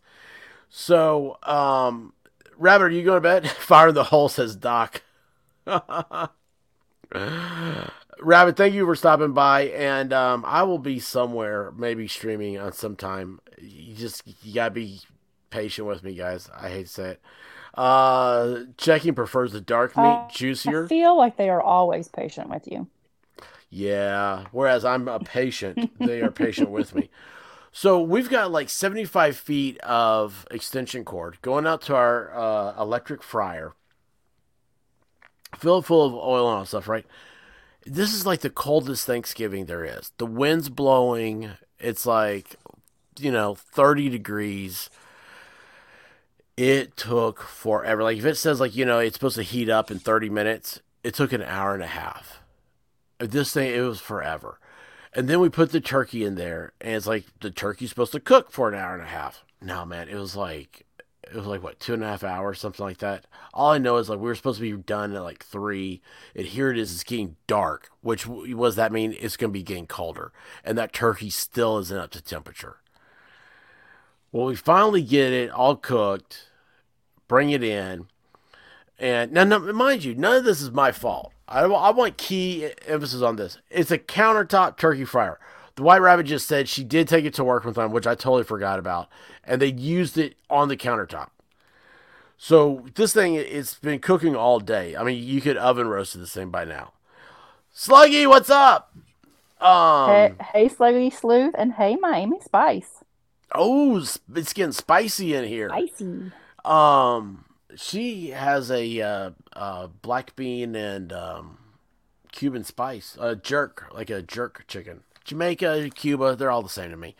[0.67, 2.13] So, um,
[2.57, 3.47] Rabbit, are you going to bed?
[3.49, 5.03] Fire in the hole says Doc.
[5.67, 6.31] Rabbit,
[8.57, 13.39] thank you for stopping by, and um, I will be somewhere, maybe streaming on sometime.
[13.59, 15.01] You just you gotta be
[15.51, 16.49] patient with me, guys.
[16.57, 17.21] I hate to say it.
[17.75, 20.85] Uh, checking prefers the dark meat, Uh, juicier.
[20.85, 22.87] I feel like they are always patient with you.
[23.75, 24.45] Yeah.
[24.53, 27.09] Whereas I'm a patient, they are patient with me.
[27.73, 33.21] So we've got like 75 feet of extension cord going out to our uh, electric
[33.21, 33.73] fryer,
[35.57, 37.05] filled full of oil and all stuff, right?
[37.85, 40.13] This is like the coldest Thanksgiving there is.
[40.19, 41.51] The wind's blowing.
[41.77, 42.55] It's like,
[43.19, 44.89] you know, 30 degrees.
[46.55, 48.03] It took forever.
[48.03, 50.79] Like if it says like, you know, it's supposed to heat up in 30 minutes,
[51.03, 52.39] it took an hour and a half
[53.19, 54.59] this thing it was forever.
[55.13, 58.19] And then we put the turkey in there and it's like the turkey's supposed to
[58.19, 59.43] cook for an hour and a half.
[59.61, 60.85] No man it was like
[61.23, 63.25] it was like what two and a half hours something like that?
[63.53, 66.01] All i know is like we were supposed to be done at like three
[66.35, 69.15] and here it is it's getting dark which w- what does that mean?
[69.19, 70.33] It's going to be getting colder.
[70.63, 72.77] And that turkey still isn't up to temperature.
[74.31, 76.49] Well we finally get it all cooked
[77.27, 78.07] bring it in
[78.97, 81.33] and now, now, mind you, none of this is my fault.
[81.47, 83.59] I, I want key emphasis on this.
[83.69, 85.39] It's a countertop turkey fryer.
[85.75, 88.15] The White Rabbit just said she did take it to work with them, which I
[88.15, 89.09] totally forgot about,
[89.43, 91.29] and they used it on the countertop.
[92.37, 94.95] So this thing, it's been cooking all day.
[94.95, 96.93] I mean, you could oven roast this thing by now.
[97.73, 98.95] Sluggy, what's up?
[99.59, 103.03] Um, hey, hey, Sluggy Sleuth, and hey, Miami Spice.
[103.53, 105.69] oh, it's getting spicy in here.
[105.69, 106.31] Spicy.
[106.63, 107.44] Um,
[107.75, 111.57] she has a uh, uh, black bean and um,
[112.31, 115.03] Cuban spice, a jerk, like a jerk chicken.
[115.23, 117.15] Jamaica, Cuba, they're all the same to me.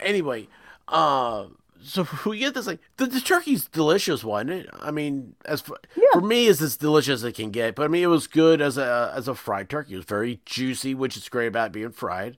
[0.00, 0.48] Anyway,
[0.86, 1.46] uh,
[1.82, 4.70] so we get this like the, the turkey's delicious, wasn't it?
[4.80, 5.78] I mean, as for,
[6.12, 7.74] for me, it's as delicious as it can get.
[7.74, 9.94] But I mean, it was good as a as a fried turkey.
[9.94, 12.36] It was very juicy, which is great about being fried.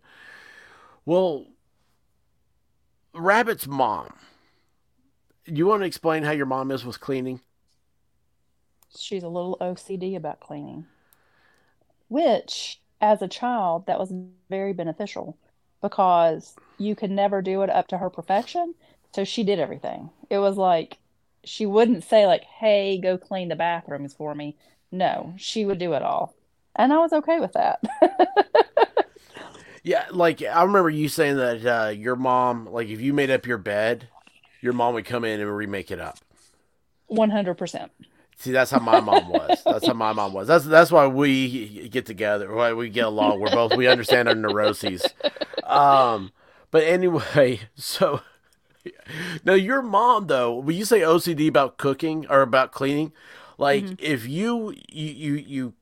[1.05, 1.46] Well,
[3.14, 4.14] Rabbit's mom.
[5.46, 7.40] You want to explain how your mom is with cleaning?
[8.96, 10.87] She's a little OCD about cleaning,
[12.09, 14.12] which, as a child, that was
[14.48, 15.37] very beneficial
[15.83, 18.74] because you could never do it up to her perfection.
[19.14, 20.11] So she did everything.
[20.29, 20.98] It was like
[21.44, 24.57] she wouldn't say like, "Hey, go clean the bathrooms for me."
[24.92, 26.35] No, she would do it all,
[26.76, 27.81] and I was okay with that.
[29.83, 33.46] Yeah, like I remember you saying that uh, your mom, like if you made up
[33.46, 34.08] your bed,
[34.60, 36.19] your mom would come in and remake it up.
[37.06, 37.90] One hundred percent.
[38.41, 39.63] See, that's how my mom was.
[39.67, 40.49] That's how my mom was.
[40.49, 42.51] That's that's why we get together.
[42.55, 43.38] Why we get along.
[43.38, 45.05] We're both we understand our neuroses.
[45.63, 46.33] Um,
[46.71, 48.23] but anyway, so
[49.45, 53.13] now your mom though, when you say OCD about cooking or about cleaning,
[53.59, 55.75] like if you you you you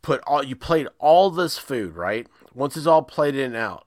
[0.00, 3.84] put all you plate all this food right once it's all plated and out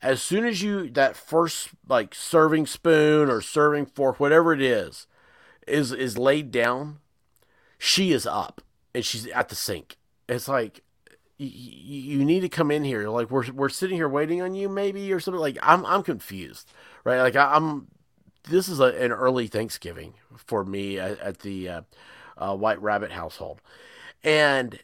[0.00, 5.08] as soon as you that first like serving spoon or serving fork whatever it is
[5.66, 7.00] is is laid down
[7.78, 8.60] she is up
[8.94, 9.96] and she's at the sink.
[10.28, 10.82] It's like
[11.38, 13.08] you, need to come in here.
[13.08, 15.40] Like we're we're sitting here waiting on you maybe or something.
[15.40, 16.70] Like i'm i'm confused
[17.04, 17.20] right?
[17.20, 17.88] Like I, i'm
[18.48, 21.80] this is a, an early thanksgiving for me at, at the uh,
[22.36, 23.60] uh, white rabbit household.
[24.24, 24.78] And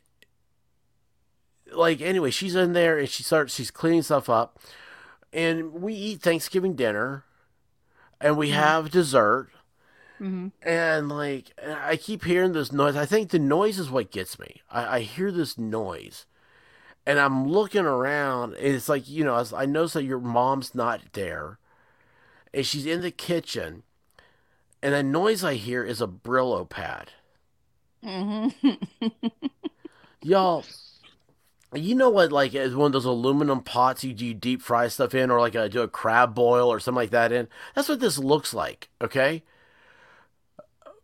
[1.72, 4.58] like anyway she's in there and she starts she's cleaning stuff up.
[5.32, 7.24] And we eat thanksgiving dinner
[8.20, 9.50] and we have dessert
[10.18, 12.96] hmm and like I keep hearing this noise.
[12.96, 14.62] I think the noise is what gets me.
[14.70, 16.26] I, I hear this noise,
[17.06, 20.74] and I'm looking around, and it's like you know, as I notice that your mom's
[20.74, 21.58] not there,
[22.54, 23.84] and she's in the kitchen,
[24.82, 27.10] and the noise I hear is a Brillo pad.
[28.02, 28.48] hmm
[30.22, 30.68] Y'all,
[31.74, 32.30] you know what?
[32.32, 35.54] Like, is one of those aluminum pots you do deep fry stuff in, or like
[35.54, 37.48] a, do a crab boil or something like that in.
[37.74, 38.88] That's what this looks like.
[39.02, 39.42] Okay.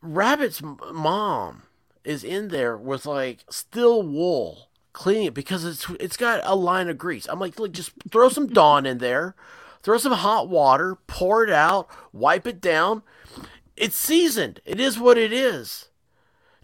[0.02, 1.64] Rabbit's mom
[2.04, 6.88] is in there with like steel wool cleaning it because it's it's got a line
[6.88, 7.26] of grease.
[7.28, 9.34] I'm like, look, just throw some Dawn in there,
[9.82, 13.02] throw some hot water, pour it out, wipe it down.
[13.76, 14.60] It's seasoned.
[14.64, 15.88] It is what it is.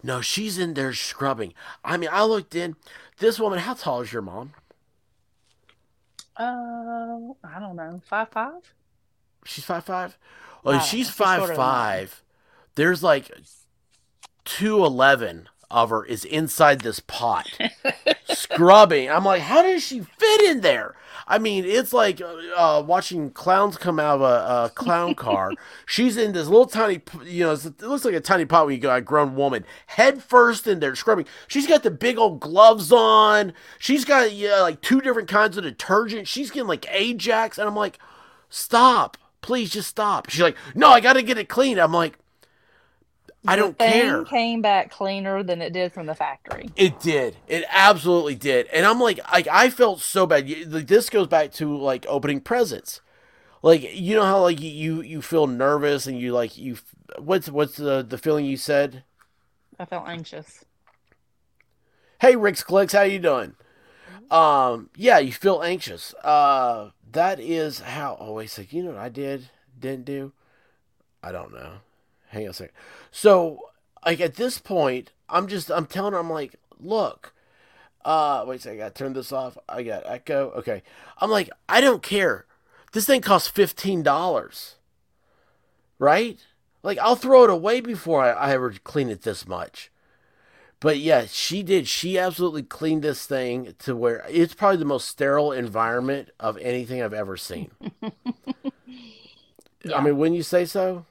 [0.03, 1.53] No, she's in there scrubbing.
[1.83, 2.75] I mean, I looked in.
[3.17, 4.53] This woman, how tall is your mom?
[6.35, 8.73] Uh, I don't know, five five.
[9.45, 10.17] She's five five.
[10.63, 10.89] I she's.
[10.89, 12.07] She's five shorter than mine.
[12.07, 12.23] five.
[12.77, 13.31] There's like
[14.45, 17.49] two eleven of her is inside this pot
[18.29, 19.09] scrubbing.
[19.09, 20.95] I'm like, how does she fit in there?
[21.27, 25.51] I mean, it's like uh, watching clowns come out of a, a clown car.
[25.87, 28.81] She's in this little tiny, you know, it looks like a tiny pot when you
[28.81, 31.25] got a grown woman, head first in there scrubbing.
[31.47, 33.53] She's got the big old gloves on.
[33.79, 36.27] She's got yeah, like two different kinds of detergent.
[36.27, 37.97] She's getting like Ajax, and I'm like,
[38.49, 40.29] stop, please, just stop.
[40.29, 41.79] She's like, no, I got to get it clean.
[41.79, 42.19] I'm like,
[43.47, 44.23] I don't care.
[44.25, 46.69] Came back cleaner than it did from the factory.
[46.75, 47.37] It did.
[47.47, 48.67] It absolutely did.
[48.67, 50.49] And I'm like, like I felt so bad.
[50.67, 53.01] Like this goes back to like opening presents.
[53.61, 56.77] Like you know how like you you feel nervous and you like you
[57.17, 59.03] what's what's the the feeling you said?
[59.79, 60.65] I felt anxious.
[62.19, 63.55] Hey Rick's clicks, how you doing?
[64.29, 66.13] Um yeah, you feel anxious.
[66.23, 70.33] Uh that is how oh wait a second, you know what I did didn't do?
[71.23, 71.79] I don't know.
[72.29, 72.75] Hang on a second.
[73.11, 73.61] So
[74.05, 77.33] like at this point, I'm just I'm telling her I'm like, look,
[78.05, 79.57] uh wait a second, I gotta turn this off.
[79.67, 80.51] I got echo.
[80.57, 80.83] Okay.
[81.19, 82.45] I'm like, I don't care.
[82.93, 84.75] This thing costs fifteen dollars.
[85.99, 86.39] Right?
[86.83, 89.91] Like I'll throw it away before I, I ever clean it this much.
[90.79, 91.87] But yeah, she did.
[91.87, 97.01] She absolutely cleaned this thing to where it's probably the most sterile environment of anything
[97.01, 97.71] I've ever seen.
[99.93, 101.05] I mean, wouldn't you say so?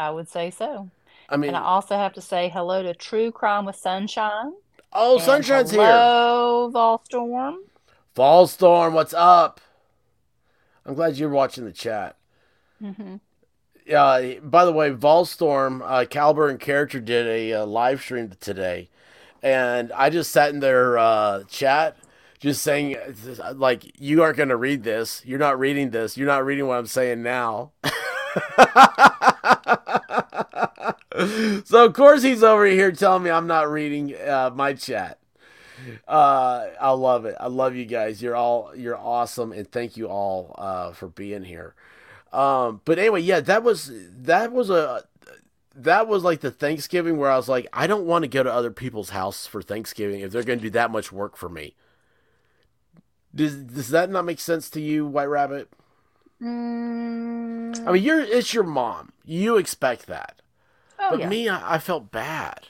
[0.00, 0.88] I would say so.
[1.28, 4.52] I mean, And I also have to say hello to True Crime with Sunshine.
[4.92, 5.80] oh, and Sunshine's here.
[5.80, 7.56] hello, Volstorm.
[8.14, 9.60] Fall Storm, what's up?
[10.84, 12.16] I'm glad you're watching the chat.
[12.80, 13.16] hmm
[13.94, 18.88] Uh, by the way, Volstorm, uh, Caliber and Character did a uh, live stream today,
[19.42, 21.96] and I just sat in their uh, chat,
[22.40, 22.96] just saying,
[23.54, 25.22] like, you aren't going to read this.
[25.26, 26.16] You're not reading this.
[26.16, 27.72] You're not reading what I'm saying now.
[31.64, 35.18] so of course he's over here telling me I'm not reading uh, my chat.
[36.06, 37.36] Uh, I love it.
[37.40, 38.20] I love you guys.
[38.22, 41.74] You're all you're awesome, and thank you all uh, for being here.
[42.32, 45.04] Um, but anyway, yeah, that was that was a
[45.74, 48.52] that was like the Thanksgiving where I was like, I don't want to go to
[48.52, 51.74] other people's house for Thanksgiving if they're going to do that much work for me.
[53.34, 55.70] Does does that not make sense to you, White Rabbit?
[56.42, 59.12] Mm, I mean, you're it's your mom.
[59.24, 60.40] You expect that,
[60.98, 61.28] oh, but yeah.
[61.28, 62.68] me, I, I felt bad.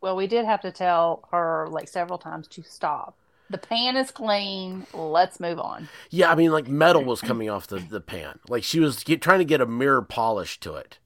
[0.00, 3.16] Well, we did have to tell her like several times to stop.
[3.48, 4.86] The pan is clean.
[4.94, 5.88] Let's move on.
[6.10, 8.38] Yeah, I mean, like metal was coming off the, the pan.
[8.48, 10.98] Like she was get, trying to get a mirror polish to it.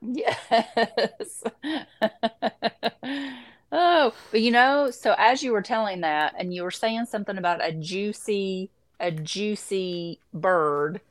[0.00, 1.44] Yes.
[3.72, 7.38] Oh, but you know, so as you were telling that, and you were saying something
[7.38, 11.02] about a juicy, a juicy bird.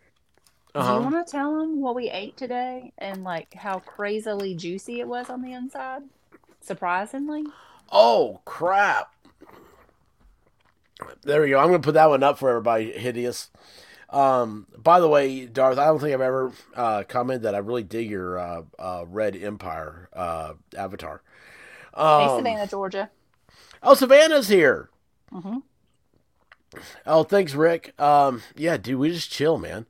[0.79, 1.01] Do you Uh-huh.
[1.01, 5.29] want to tell them what we ate today and like how crazily juicy it was
[5.29, 6.03] on the inside?
[6.61, 7.53] Surprisingly.
[7.91, 9.13] Oh crap!
[11.23, 11.59] There we go.
[11.59, 12.91] I'm gonna put that one up for everybody.
[12.91, 13.49] Hideous.
[14.09, 17.83] Um, by the way, Darth, I don't think I've ever uh, commented that I really
[17.83, 21.21] dig your uh, uh, Red Empire uh, avatar.
[22.15, 23.09] Hey, Um, Savannah, Georgia.
[23.83, 24.89] oh, Savannah's here.
[25.31, 25.59] hmm
[27.05, 27.99] Oh, thanks, Rick.
[27.99, 29.85] Um, yeah, dude, we just chill, man.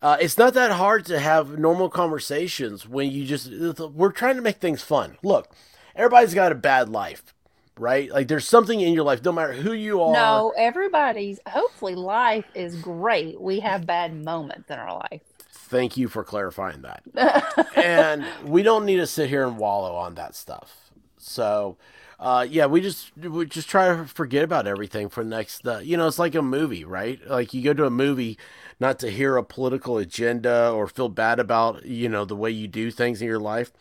[0.00, 4.42] Uh, it's not that hard to have normal conversations when you just we're trying to
[4.42, 5.18] make things fun.
[5.24, 5.52] Look,
[5.96, 7.34] everybody's got a bad life,
[7.76, 8.08] right?
[8.08, 10.12] Like there's something in your life, no matter who you are.
[10.12, 13.40] No, everybody's hopefully life is great.
[13.40, 15.22] We have bad moments in our life.
[15.50, 17.02] Thank you for clarifying that.
[17.76, 20.92] and we don't need to sit here and wallow on that stuff.
[21.18, 21.76] So,
[22.20, 25.66] uh, yeah, we just we just try to forget about everything for the next.
[25.66, 27.20] Uh, you know, it's like a movie, right?
[27.28, 28.36] Like you go to a movie
[28.80, 32.66] not to hear a political agenda or feel bad about you know the way you
[32.66, 33.72] do things in your life.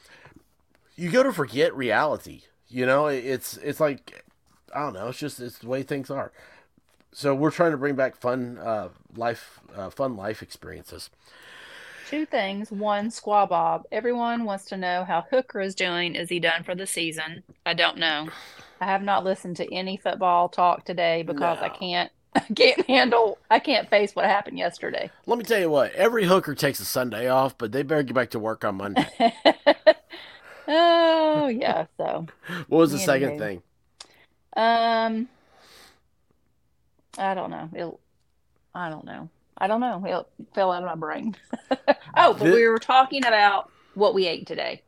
[0.95, 2.41] You go to forget reality.
[2.69, 4.23] You know, it's it's like
[4.73, 5.07] I don't know.
[5.07, 6.31] It's just it's the way things are.
[7.11, 11.09] So we're trying to bring back fun uh, life, uh, fun life experiences.
[12.10, 12.72] Two things.
[12.72, 13.84] One, Squaw Bob.
[13.91, 16.16] Everyone wants to know how Hooker is doing.
[16.16, 17.43] Is he done for the season?
[17.66, 18.30] I don't know.
[18.80, 23.39] I have not listened to any football talk today because I can't I can't handle
[23.49, 25.10] I can't face what happened yesterday.
[25.26, 25.93] Let me tell you what.
[25.93, 29.08] Every hooker takes a Sunday off, but they better get back to work on Monday.
[30.68, 32.26] oh yeah, so
[32.68, 33.05] What was the Anywho.
[33.05, 33.62] second thing?
[34.55, 35.28] um
[37.18, 37.70] I don't know.
[37.74, 37.99] It,
[38.76, 39.30] I don't know.
[39.58, 40.03] I don't know.
[40.05, 41.36] It fell out of my brain.
[42.16, 44.82] oh, but Thi- we were talking about what we ate today.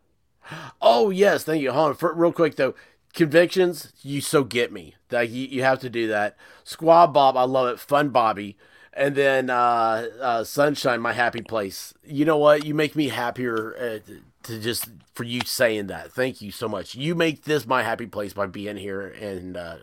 [0.81, 1.71] Oh yes, thank you.
[1.71, 2.75] Hold on, for, real quick though.
[3.13, 4.95] Convictions, you so get me.
[5.11, 6.37] Like you, you have to do that.
[6.63, 7.79] Squab Bob, I love it.
[7.79, 8.57] Fun Bobby,
[8.93, 11.93] and then uh, uh, Sunshine, my happy place.
[12.03, 12.65] You know what?
[12.65, 14.11] You make me happier uh,
[14.43, 16.11] to just for you saying that.
[16.11, 16.95] Thank you so much.
[16.95, 19.77] You make this my happy place by being here, and uh,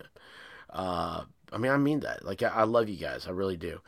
[0.70, 2.24] uh, I mean I mean that.
[2.24, 3.80] Like I, I love you guys, I really do.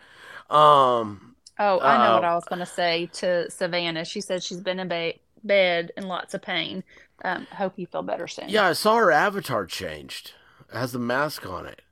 [0.51, 2.29] Um, Oh, I know what Oh.
[2.29, 4.05] I was going to say to Savannah.
[4.05, 6.85] She said she's been in ba bed in lots of pain.
[7.25, 8.49] Um, hope you feel better soon.
[8.49, 10.33] Yeah, I saw her avatar changed.
[10.73, 11.83] It has the mask on it.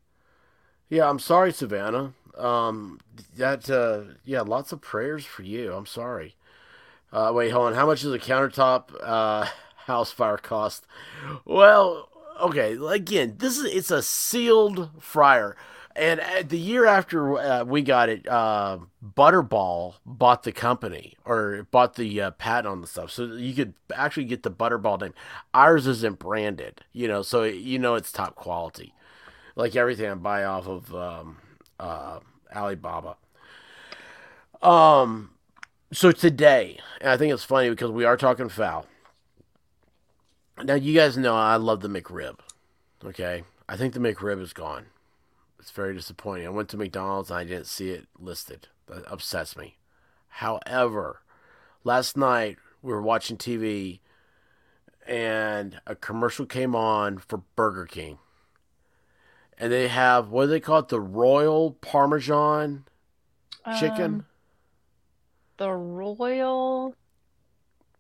[0.89, 2.13] Yeah, I'm sorry, Savannah.
[2.39, 3.01] Um,
[3.37, 5.73] that uh, yeah, lots of prayers for you.
[5.73, 6.37] I'm sorry.
[7.13, 7.75] Uh, wait, hold on.
[7.75, 9.47] How much does a countertop uh,
[9.87, 10.87] house fire cost?
[11.45, 12.09] Well,
[12.41, 12.77] okay.
[12.89, 15.57] Again, this is it's a sealed fryer,
[15.97, 21.67] and uh, the year after uh, we got it, uh, Butterball bought the company or
[21.71, 25.15] bought the uh, patent on the stuff, so you could actually get the Butterball name.
[25.55, 28.93] Ours isn't branded, you know, so you know it's top quality,
[29.55, 31.39] like everything I buy off of um,
[31.81, 32.21] uh,
[32.55, 33.17] Alibaba.
[34.61, 35.31] Um,
[35.93, 38.87] so today, and I think it's funny because we are talking foul.
[40.63, 42.39] Now you guys know I love the McRib.
[43.05, 44.87] Okay, I think the McRib is gone.
[45.67, 46.47] It's very disappointing.
[46.47, 48.69] I went to McDonald's and I didn't see it listed.
[48.87, 49.79] That upsets me.
[50.29, 51.23] However,
[51.83, 53.99] last night we were watching TV
[55.09, 58.19] and a commercial came on for Burger King.
[59.59, 60.89] And they have what do they call it?
[60.89, 62.85] The Royal Parmesan
[63.81, 64.05] chicken.
[64.05, 64.27] Um,
[65.57, 66.95] the Royal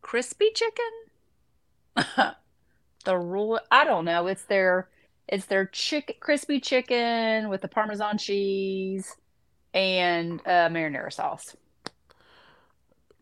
[0.02, 0.92] Crispy Chicken?
[3.04, 4.28] the Royal, I don't know.
[4.28, 4.88] It's their
[5.28, 9.16] it's their chick crispy chicken with the Parmesan cheese
[9.74, 11.56] and uh, marinara sauce.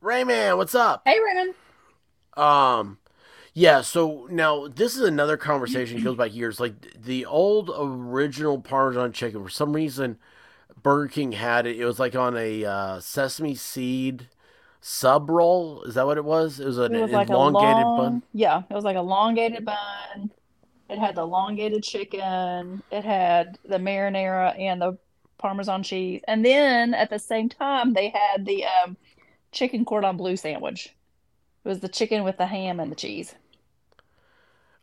[0.03, 1.03] Rayman, what's up?
[1.05, 1.55] Hey, Raymond.
[2.37, 2.99] Um,
[3.55, 3.81] yeah.
[3.81, 6.61] So now this is another conversation goes back years.
[6.61, 10.19] Like the old original Parmesan chicken, for some reason,
[10.83, 11.79] Burger King had it.
[11.79, 14.29] It was like on a uh, sesame seed
[14.81, 15.83] sub roll.
[15.85, 16.61] Is that what it was?
[16.61, 18.23] It was an It was like a elongated long, bun.
[18.33, 20.31] yeah, it was like a elongated bun.
[20.89, 22.83] It had the elongated chicken.
[22.91, 24.99] It had the marinara and the
[25.39, 26.23] Parmesan cheese.
[26.29, 28.97] And then at the same time, they had the um,
[29.53, 30.95] chicken cordon bleu sandwich.
[31.65, 33.35] It was the chicken with the ham and the cheese.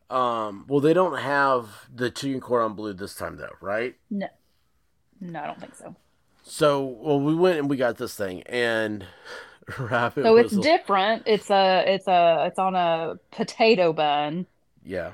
[0.10, 3.96] Um, well, they don't have the chicken cordon bleu this time though, right?
[4.10, 4.28] No,
[5.22, 5.96] no, I don't think so.
[6.44, 9.06] So, well, we went and we got this thing, and
[9.80, 11.24] Rabbit So it's different.
[11.28, 14.48] It's a, it's a, it's on a potato bun.
[14.84, 15.12] yeah,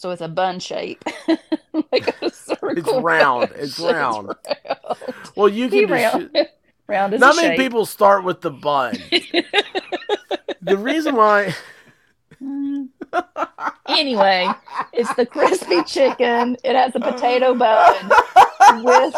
[0.00, 1.04] So it's a bun shape,
[1.92, 2.70] like a circle.
[2.70, 3.50] it's round.
[3.54, 4.28] It's round.
[4.28, 4.38] round.
[5.36, 6.30] Well, you can round.
[6.86, 7.58] Round is Not many shape.
[7.58, 8.94] people start with the bun.
[10.62, 11.54] the reason why
[12.42, 12.88] Mm.
[13.86, 14.48] Anyway,
[14.94, 16.56] it's the crispy chicken.
[16.64, 18.10] It has a potato bun
[18.82, 19.14] with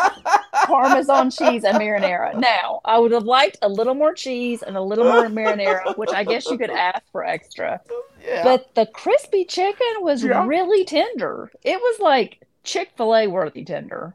[0.67, 2.35] Parmesan cheese and marinara.
[2.35, 6.11] Now, I would have liked a little more cheese and a little more marinara, which
[6.11, 7.81] I guess you could ask for extra.
[8.25, 8.45] Yeah.
[8.45, 10.47] But the crispy chicken was Yeah.
[10.47, 11.51] really tender.
[11.63, 14.15] It was like Chick-fil-A worthy tender.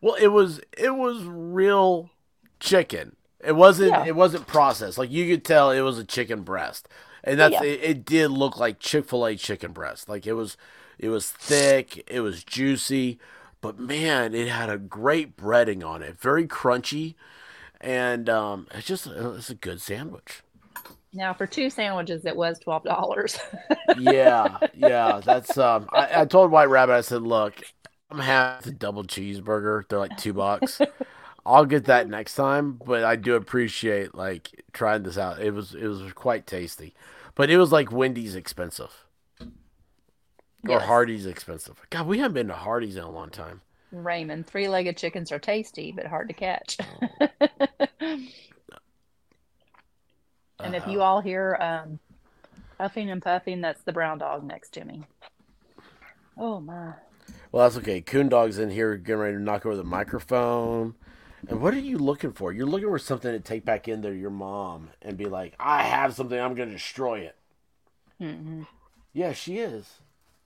[0.00, 2.10] well, it was it was real
[2.60, 3.16] chicken.
[3.44, 4.04] It wasn't Yeah.
[4.06, 4.98] it wasn't processed.
[4.98, 6.88] Like you could tell it was a chicken breast.
[7.24, 10.08] And that's it, it did look like Chick-fil-A chicken breast.
[10.08, 10.56] Like it was
[10.98, 13.18] it was thick, it was juicy,
[13.60, 16.18] but man, it had a great breading on it.
[16.20, 17.14] Very crunchy.
[17.80, 20.42] And um it's just it's a good sandwich.
[21.16, 23.38] Now, for two sandwiches, it was twelve dollars.
[23.94, 25.20] yeah, yeah.
[25.24, 25.88] That's um.
[25.92, 26.94] I, I told White Rabbit.
[26.94, 27.62] I said, "Look,
[28.10, 29.88] I'm having the double cheeseburger.
[29.88, 30.82] They're like two bucks.
[31.46, 35.40] I'll get that next time, but I do appreciate like trying this out.
[35.40, 36.94] It was it was quite tasty,
[37.34, 39.04] but it was like Wendy's expensive.
[40.68, 40.82] Or Yes.
[40.82, 41.80] Hardee's expensive.
[41.90, 43.62] God, we haven't been to Hardee's in a long time.
[43.90, 46.76] Raymond, three-legged chickens are tasty but hard to catch.
[50.62, 51.98] and if you all hear um,
[52.78, 55.02] puffing and puffing, that's the brown dog next to me.
[56.38, 56.92] Oh my!
[57.52, 58.00] Well, that's okay.
[58.00, 60.94] Coon Dog's in here getting ready to knock over the microphone.
[61.48, 62.52] And what are you looking for?
[62.52, 65.84] You're looking for something to take back in there your mom and be like, I
[65.84, 67.36] have something, I'm going to destroy it.
[68.18, 68.62] hmm
[69.12, 70.00] Yeah, she is.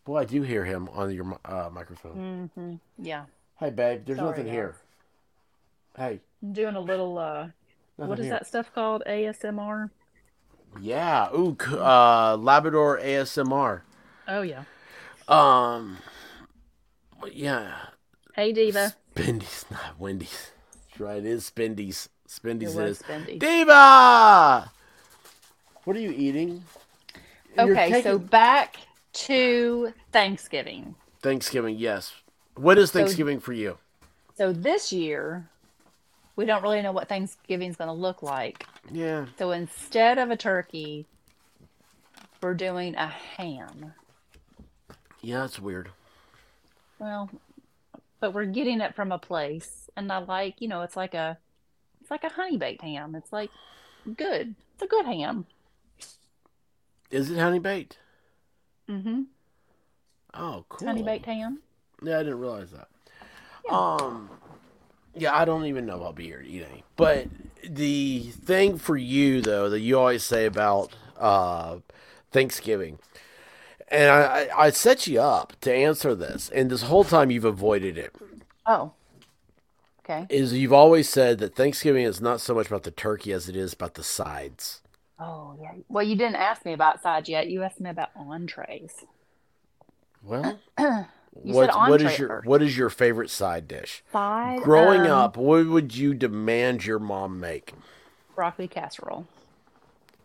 [0.04, 2.48] Boy, I do hear him on your uh, microphone.
[2.54, 3.24] hmm Yeah,
[3.58, 4.54] Hey, babe, there's Sorry, nothing guys.
[4.54, 4.76] here.
[5.96, 7.18] Hey, I'm doing a little.
[7.18, 7.48] uh
[7.98, 8.32] nothing What is here.
[8.34, 9.02] that stuff called?
[9.06, 9.90] ASMR.
[10.80, 13.80] Yeah, ooh, uh, Labrador ASMR.
[14.28, 14.64] Oh yeah.
[15.28, 15.98] Um,
[17.32, 17.72] yeah,
[18.34, 18.94] Hey Diva.
[19.14, 20.52] Spendy's, not Wendy's.
[20.88, 22.08] That's right, it is Spendy's.
[22.26, 23.02] Spendy's It is.
[23.38, 24.70] Diva!
[25.84, 26.62] What are you eating?
[27.58, 28.76] Okay, so back
[29.12, 30.94] to Thanksgiving.
[31.22, 32.12] Thanksgiving, yes.
[32.54, 33.78] What is So- Thanksgiving for you?
[34.36, 35.48] So this year,
[36.36, 38.64] we don't really know what Thanksgiving's going to look like.
[38.92, 39.26] Yeah.
[39.38, 41.06] So instead of a turkey,
[42.42, 43.94] we're doing a ham.
[45.20, 45.90] Yeah, it's weird.
[46.98, 47.30] Well,
[48.20, 51.38] but we're getting it from a place, and I like, you know, it's like a,
[52.00, 53.14] it's like a honey baked ham.
[53.14, 53.50] It's like
[54.16, 54.54] good.
[54.74, 55.46] It's a good ham.
[57.10, 57.98] Is it honey baked?
[58.88, 59.22] Mm-hmm.
[60.34, 60.88] Oh, cool.
[60.88, 61.60] Honey baked ham.
[62.02, 62.88] Yeah, I didn't realize that.
[63.70, 64.30] Um,
[65.14, 66.84] yeah, I don't even know if I'll be here to eat any.
[66.96, 67.28] But
[67.68, 71.78] the thing for you though that you always say about uh,
[72.32, 72.98] Thanksgiving,
[73.88, 77.44] and I, I, I set you up to answer this, and this whole time you've
[77.44, 78.14] avoided it,
[78.66, 78.92] Oh.
[80.04, 80.26] Okay.
[80.28, 83.54] is you've always said that Thanksgiving is not so much about the turkey as it
[83.54, 84.80] is about the sides.
[85.18, 85.72] Oh yeah.
[85.88, 87.48] Well, you didn't ask me about sides yet.
[87.48, 89.04] You asked me about entrees.
[90.22, 90.58] Well,
[91.44, 92.46] You what, what is your first.
[92.46, 94.02] what is your favorite side dish?
[94.12, 94.60] Side.
[94.62, 97.72] Growing um, up, what would you demand your mom make?
[98.34, 99.26] broccoli casserole.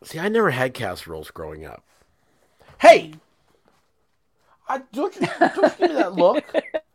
[0.04, 1.84] See, I never had casseroles growing up.
[2.78, 3.14] Hey,
[4.68, 6.44] I don't you don't you give me that look.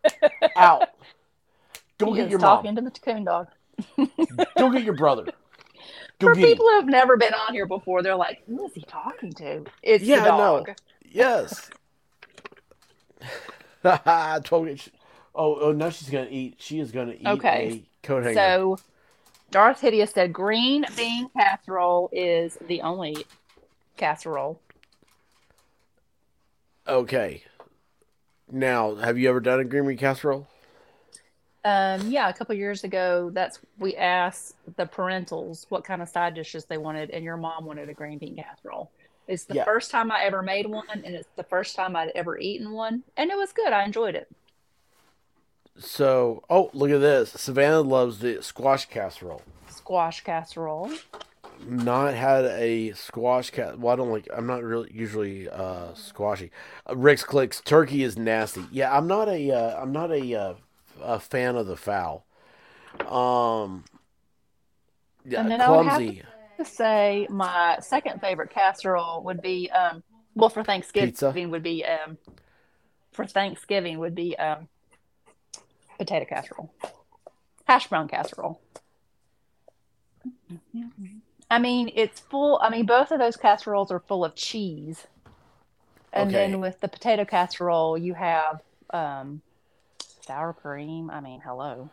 [0.57, 0.89] Out.
[1.99, 2.85] Go He get your talking mom.
[2.85, 3.49] to the coon dog.
[4.59, 5.25] Go get your brother.
[6.19, 6.49] Go For get him.
[6.51, 9.65] people who have never been on here before, they're like, "Who is he talking to?"
[9.83, 10.71] It's Yeah, the dog.
[11.05, 11.71] Yes.
[13.85, 14.77] I told you.
[14.77, 14.93] she-
[15.35, 16.57] Oh, oh, now she's gonna eat.
[16.59, 17.85] She is gonna eat Okay.
[18.03, 18.35] a coat hanger.
[18.35, 18.79] So,
[19.53, 23.25] Darth Hideous said green bean casserole is the only
[23.97, 24.61] casserole.
[26.87, 27.45] okay.
[28.51, 30.49] Now, have you ever done a green bean casserole?
[31.65, 36.35] Um, yeah, a couple years ago, that's we asked the parentals what kind of side
[36.35, 38.91] dishes they wanted, and your mom wanted a green bean casserole.
[39.31, 39.65] It's the Yeah.
[39.65, 43.05] first time I ever made one, and it's the first time I'd ever eaten one,
[43.17, 43.73] and it was good.
[43.73, 44.29] I enjoyed it.
[45.79, 47.31] So, oh, look at this.
[47.31, 49.43] Savannah loves the squash casserole.
[49.69, 50.91] Squash casserole.
[51.65, 53.79] not had a squash cat.
[53.79, 54.27] Well, I don't like.
[54.35, 56.51] I'm not really usually uh, squashy.
[56.89, 57.61] Uh, Rick's clicks.
[57.61, 58.65] Turkey is nasty.
[58.73, 59.53] Yeah, I'm not a.
[59.53, 60.55] Uh, I'm not a, uh,
[61.01, 62.25] a fan of the fowl.
[63.07, 63.85] Um.
[65.25, 66.23] Yeah, And I would have clumsy
[66.65, 70.03] to say my second favorite casserole would be um
[70.35, 71.33] well for Thanksgiving Pizza?
[71.51, 72.19] would be um
[73.13, 74.69] for Thanksgiving would be um
[75.99, 76.73] potato casserole.
[77.67, 78.61] Hash brown casserole.
[81.51, 85.07] I mean, it's full I mean both of those casseroles are full of cheese.
[86.13, 86.35] And Okay.
[86.35, 89.43] then with the potato casserole you have um
[90.21, 91.11] sour cream.
[91.11, 91.91] I mean, hello.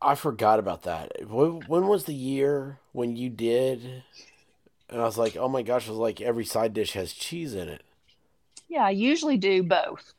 [0.00, 1.28] I forgot about that.
[1.28, 4.02] When, when was the year when you did?
[4.88, 5.86] And I was like, oh my gosh!
[5.86, 7.82] I was like, every side dish has cheese in it.
[8.68, 10.14] Yeah, I usually do both,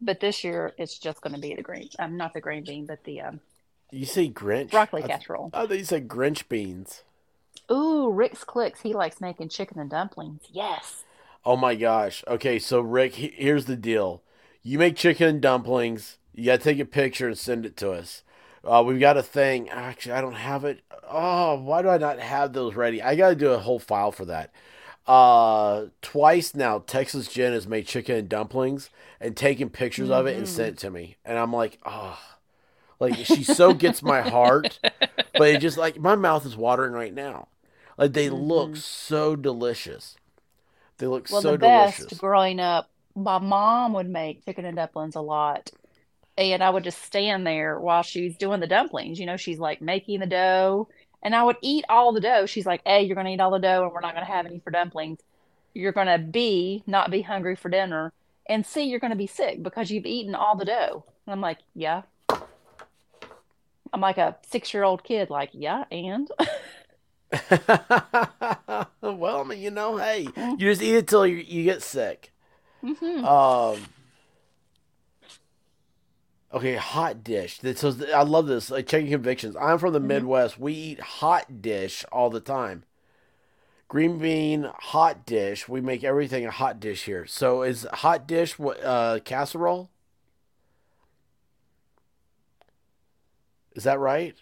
[0.00, 1.88] but this year it's just going to be the green.
[1.98, 3.40] Um, not the green bean, but the um,
[3.90, 4.70] You say Grinch?
[4.70, 5.50] broccoli I th- casserole.
[5.54, 7.02] Oh, you said Grinch beans.
[7.70, 8.80] Ooh, Rick's clicks.
[8.80, 10.42] He likes making chicken and dumplings.
[10.50, 11.04] Yes.
[11.44, 12.24] Oh my gosh.
[12.26, 14.22] Okay, so Rick, he- here's the deal.
[14.62, 16.18] You make chicken and dumplings.
[16.34, 18.22] You got to take a picture and send it to us.
[18.64, 19.68] Uh, we've got a thing.
[19.68, 20.82] Actually, I don't have it.
[21.10, 23.02] Oh, why do I not have those ready?
[23.02, 24.52] I got to do a whole file for that.
[25.06, 28.90] Uh, twice now, Texas Jen has made chicken and dumplings
[29.20, 31.16] and taken pictures of it and sent it to me.
[31.24, 32.18] And I'm like, oh,
[33.00, 34.80] like she so gets my heart,
[35.36, 37.48] but it just like my mouth is watering right now.
[37.96, 40.16] Like they look so delicious.
[40.98, 42.18] They look Well, so the best delicious.
[42.18, 45.70] growing up, my mom would make chicken and dumplings a lot.
[46.38, 49.18] And I would just stand there while she's doing the dumplings.
[49.18, 50.88] You know, she's like making the dough.
[51.22, 52.46] And I would eat all the dough.
[52.46, 54.32] She's like, "Hey, you're going to eat all the dough and we're not going to
[54.32, 55.18] have any for dumplings.
[55.74, 58.12] You're going to B, not be hungry for dinner.
[58.46, 61.04] and C, you're going to be sick because you've eaten all the dough.
[61.26, 62.02] And I'm like, yeah.
[63.92, 66.30] I'm like a six year old kid, like, yeah, and
[69.00, 72.32] well, I mean, you know, hey, you just eat it till you, you get sick.
[72.82, 73.24] Mhm.
[73.24, 73.80] Um.
[76.52, 77.58] Okay, hot dish.
[77.58, 78.70] This is, I love this.
[78.70, 79.54] Like checking convictions.
[79.60, 80.58] I'm from the Midwest.
[80.58, 82.84] We eat hot dish all the time.
[83.86, 85.68] Green bean hot dish.
[85.68, 87.26] We make everything a hot dish here.
[87.26, 89.90] So is hot dish what uh, casserole?
[93.74, 94.34] Is that right?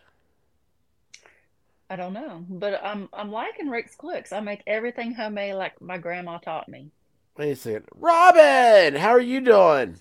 [1.89, 4.33] I don't know, but I'm I'm liking Rick's Clicks.
[4.33, 6.91] I make everything homemade like my grandma taught me.
[7.37, 7.85] Wait a second.
[7.95, 10.01] Robin, how are you doing?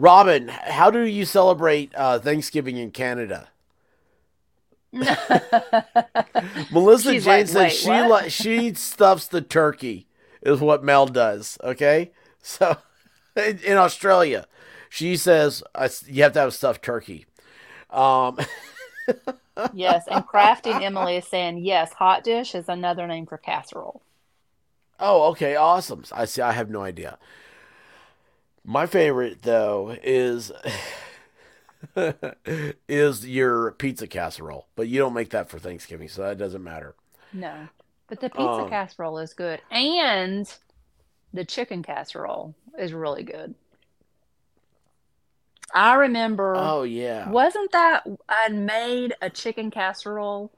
[0.00, 3.48] Robin, how do you celebrate uh, Thanksgiving in Canada?
[6.72, 10.06] Melissa She's Jane like, says "Wait, she li- she stuffs the turkey
[10.42, 11.58] is what Mel does.
[11.62, 12.76] Okay, so
[13.36, 14.46] in, in Australia,
[14.88, 15.62] she says
[16.06, 17.26] you have to have a stuffed turkey.
[17.90, 18.38] Um,
[19.72, 24.02] Yes, and Crafting Emily is saying yes, hot dish is another name for casserole.
[24.98, 26.04] oh, okay, awesome.
[26.12, 26.42] I see.
[26.42, 27.18] I have no idea.
[28.64, 30.52] My favorite though is
[32.88, 36.94] is your pizza casserole, but you don't make that for Thanksgiving, so that doesn't matter.
[37.32, 37.68] No,
[38.08, 40.52] but the pizza Um, casserole is good, and
[41.32, 43.54] the chicken casserole is really good.
[45.74, 46.54] I remember.
[46.56, 50.52] Oh yeah, Wasn't that I made a chicken casserole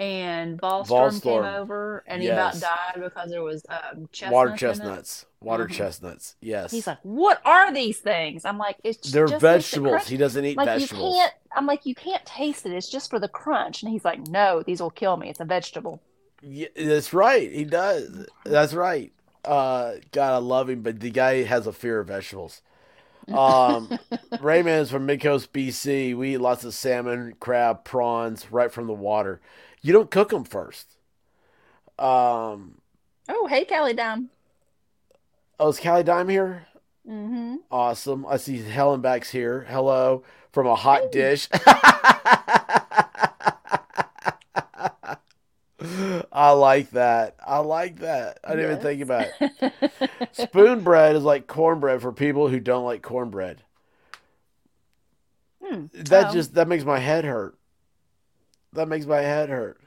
[0.00, 5.26] and Ballstorm came over and he about died because there was um, chestnuts water chestnuts,
[5.40, 5.72] water Mhm.
[5.72, 6.36] chestnuts.
[6.40, 9.90] Yes, He's like, "What are these things?" I'm like, "It's they're just vegetables.
[9.92, 11.16] crunch." He doesn't eat Like vegetables.
[11.16, 11.32] you can't.
[11.56, 12.72] I'm like, you can't taste it.
[12.72, 13.82] It's just for the crunch.
[13.82, 15.30] And he's like, "No, these will kill me.
[15.30, 16.00] It's a vegetable."
[16.42, 17.50] Yeah, that's right.
[17.50, 18.26] He does.
[18.44, 19.12] That's right.
[19.44, 22.62] Uh, God, I love him, but the guy has a fear of vegetables.
[23.28, 23.88] Um,
[24.34, 26.14] Rayman is from Midcoast, BC.
[26.16, 29.40] We eat lots of salmon, crab, prawns right from the water.
[29.82, 30.96] You don't cook them first.
[31.98, 32.80] Um,
[33.28, 34.30] Oh, hey, Callie Dime.
[35.60, 36.66] oh, is Callie Dime here?
[37.08, 37.56] Mm-hmm.
[37.70, 38.26] Awesome.
[38.26, 39.66] I see Helen Back's here.
[39.68, 40.22] Hello
[40.52, 41.48] from a hot dish.
[45.80, 47.36] I like that.
[47.44, 48.40] I like that.
[48.44, 50.30] I didn't even think about it.
[50.32, 53.62] Spoon bread is like cornbread for people who don't like cornbread.
[55.64, 55.86] Hmm.
[55.94, 56.32] That Oh.
[56.32, 57.57] just that makes my head hurt.
[58.78, 59.80] That makes my head hurt.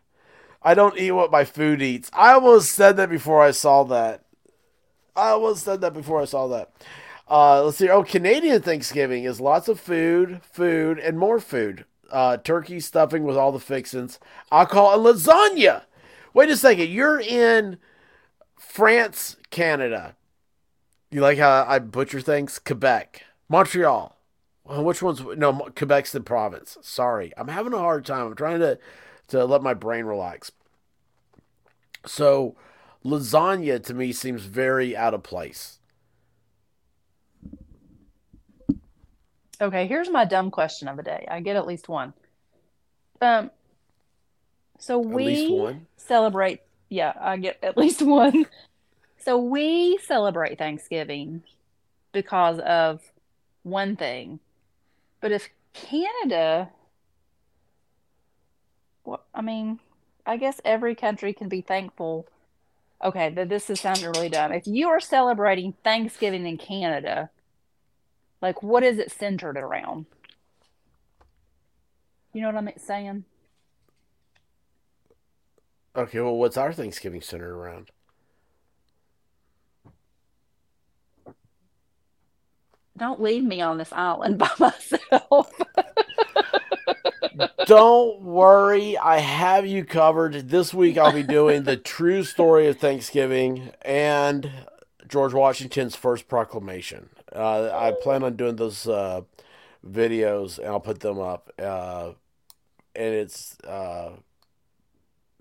[0.62, 2.12] I don't eat what my food eats.
[2.14, 4.26] I almost said that before I saw that.
[5.16, 6.74] I almost said that before I saw that.
[7.30, 7.89] Uh, let's see.
[7.89, 11.86] Oh, Canadian Thanksgiving is lots of food, food, and more food.
[12.12, 14.20] Uh, turkey stuffing with all the fixins,
[14.52, 15.84] call and lasagna.
[16.34, 16.89] Wait a second.
[16.89, 17.78] You're in
[18.60, 20.18] France, Canada.
[21.10, 22.60] You like how I butcher things?
[22.60, 24.18] Quebec, Montreal.
[24.66, 25.53] Well, which one's no?
[25.76, 26.78] Quebec's the province.
[26.82, 28.28] Sorry, I'm having a hard time.
[28.28, 28.78] I'm trying to
[29.30, 30.51] to let my brain relax.
[32.05, 32.55] So,
[33.03, 35.80] lasagna to me seems very out of place.
[39.59, 41.28] Okay, here's my dumb question of the day.
[41.30, 42.14] I get at least one.
[43.22, 43.51] Um,
[44.80, 46.62] so we celebrate.
[46.89, 48.47] Yeah, I get at least one.
[49.20, 51.43] So we celebrate Thanksgiving
[52.12, 53.01] because of
[53.62, 54.39] one thing.
[55.22, 56.69] But if Canada,
[59.05, 59.80] well, I mean,
[60.26, 62.28] I guess every country can be thankful.
[63.03, 64.51] Okay, th- this is sounding really dumb.
[64.51, 67.30] If you are celebrating Thanksgiving in Canada,
[68.41, 70.07] like what is it centered around?
[72.34, 73.26] You know what I'm saying?
[75.95, 77.89] Okay, well, what's our Thanksgiving centered around?
[82.98, 85.52] Don't leave me on this island by myself.
[87.66, 90.50] Don't worry, I have you covered.
[90.50, 94.52] This week I'll be doing the true story of Thanksgiving and
[95.08, 97.10] George Washington's first proclamation.
[97.34, 99.22] Uh, I plan on doing those uh,
[99.88, 101.52] videos and I'll put them up.
[101.58, 102.12] Uh,
[102.96, 104.12] and it's, uh,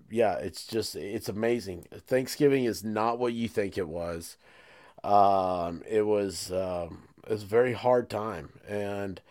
[0.09, 1.87] yeah, it's just, it's amazing.
[2.07, 4.37] Thanksgiving is not what you think it was.
[5.03, 8.59] Um, it was, um, it was a very hard time.
[8.67, 9.21] And,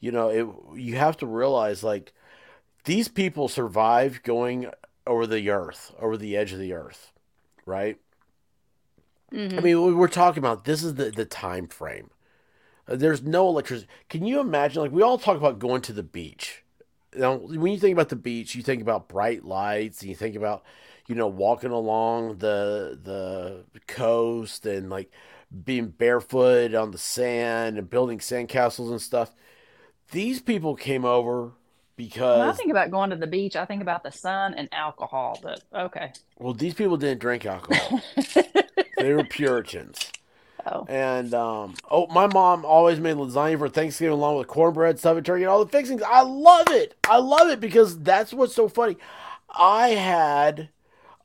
[0.00, 2.12] you know, it, you have to realize like,
[2.84, 4.70] these people survived going
[5.06, 7.12] over the earth, over the edge of the earth,
[7.66, 7.98] right?
[9.32, 9.58] Mhm.
[9.58, 12.10] I mean, we- we're talking about this is the the time frame.
[12.88, 13.88] Uh, There's no electricity.
[14.08, 14.82] Can you imagine?
[14.82, 16.64] Like we all talk about going to the beach.
[17.14, 20.36] Now, when you think about the beach, you think about bright lights, and you think
[20.36, 20.62] about,
[21.08, 25.10] you know, walking along the the coast and like
[25.64, 29.32] being barefoot on the sand and building sandcastles and stuff.
[30.12, 31.52] These people came over
[31.96, 34.68] because When I think about going to the beach, I think about the sun and
[34.72, 35.38] alcohol.
[35.42, 36.12] But okay.
[36.38, 38.00] well, these people didn't drink alcohol.
[38.96, 40.10] they were Puritans.
[40.66, 45.26] oh, And um, oh, my mom always made lasagna for Thanksgiving along with cornbread, stuffed
[45.26, 46.02] turkey, and all the fixings.
[46.02, 46.96] I love it.
[47.08, 48.96] I love it because that's what's so funny.
[49.50, 50.70] I had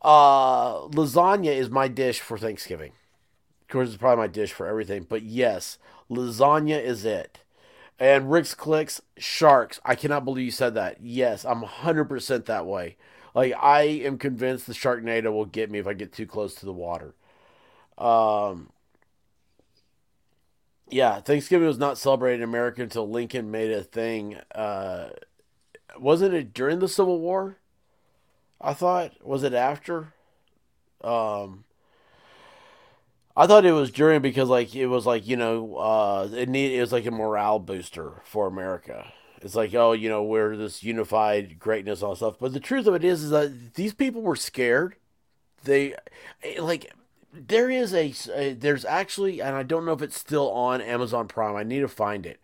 [0.01, 2.91] uh, lasagna is my dish for Thanksgiving.
[3.75, 5.77] Course, it's probably my dish for everything, but yes,
[6.09, 7.39] lasagna is it.
[7.99, 9.81] And Rick's Clicks, sharks.
[9.83, 11.01] I cannot believe you said that.
[11.01, 12.95] Yes, I'm 100% that way.
[13.33, 16.65] Like, I am convinced the Sharknado will get me if I get too close to
[16.65, 17.15] the water.
[17.97, 18.69] Um,
[20.89, 24.37] yeah, Thanksgiving was not celebrated in America until Lincoln made a thing.
[24.53, 25.09] Uh,
[25.99, 27.57] wasn't it during the Civil War?
[28.61, 29.21] I thought.
[29.21, 30.13] Was it after?
[31.03, 31.64] Um,
[33.37, 36.73] I thought it was during because like it was like you know uh, it need
[36.73, 39.11] it was like a morale booster for America.
[39.41, 42.37] It's like oh you know we're this unified greatness all stuff.
[42.39, 44.95] But the truth of it is is that these people were scared.
[45.63, 45.95] They
[46.59, 46.93] like
[47.33, 51.27] there is a, a there's actually and I don't know if it's still on Amazon
[51.27, 51.55] Prime.
[51.55, 52.39] I need to find it.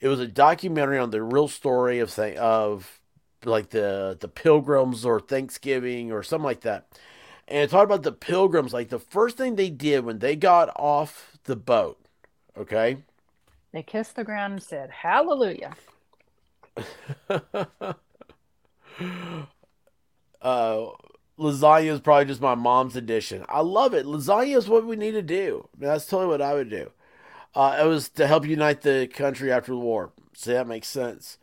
[0.00, 3.00] It was a documentary on the real story of of
[3.44, 6.88] like the the pilgrims or Thanksgiving or something like that.
[7.52, 10.70] And it talked about the pilgrims like the first thing they did when they got
[10.74, 11.98] off the boat,
[12.56, 12.96] okay?
[13.72, 15.74] they kissed the ground and said, "Hallelujah."
[20.40, 20.86] uh
[21.38, 23.44] lasagna is probably just my mom's addition.
[23.50, 24.06] I love it.
[24.06, 25.68] Lasagna is what we need to do.
[25.76, 26.90] That's totally what I would do.
[27.54, 30.12] Uh, it was to help unite the country after the war.
[30.32, 31.36] See, that makes sense.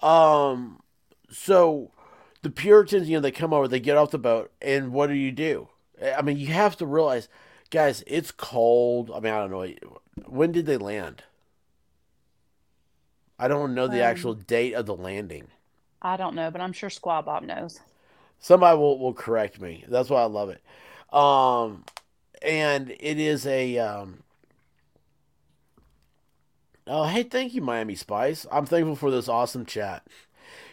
[0.00, 0.80] Um,
[1.28, 1.90] so
[2.42, 5.14] the Puritans, you know, they come over, they get off the boat, and what do
[5.14, 5.68] you do?
[6.16, 7.28] I mean, you have to realize,
[7.70, 9.10] guys, it's cold.
[9.14, 9.68] I mean, I don't know.
[10.26, 11.24] When did they land?
[13.38, 15.48] I don't know the Um, actual date of the landing.
[16.02, 17.80] I don't know, but I'm sure Squaw Bob knows.
[18.38, 19.84] Somebody will, will correct me.
[19.88, 20.62] That's why I love it.
[21.14, 21.84] Um,
[22.40, 23.78] and it is a.
[23.78, 24.22] Um,
[26.86, 28.46] oh, hey, thank you, Miami Spice.
[28.50, 30.06] I'm thankful for this awesome chat.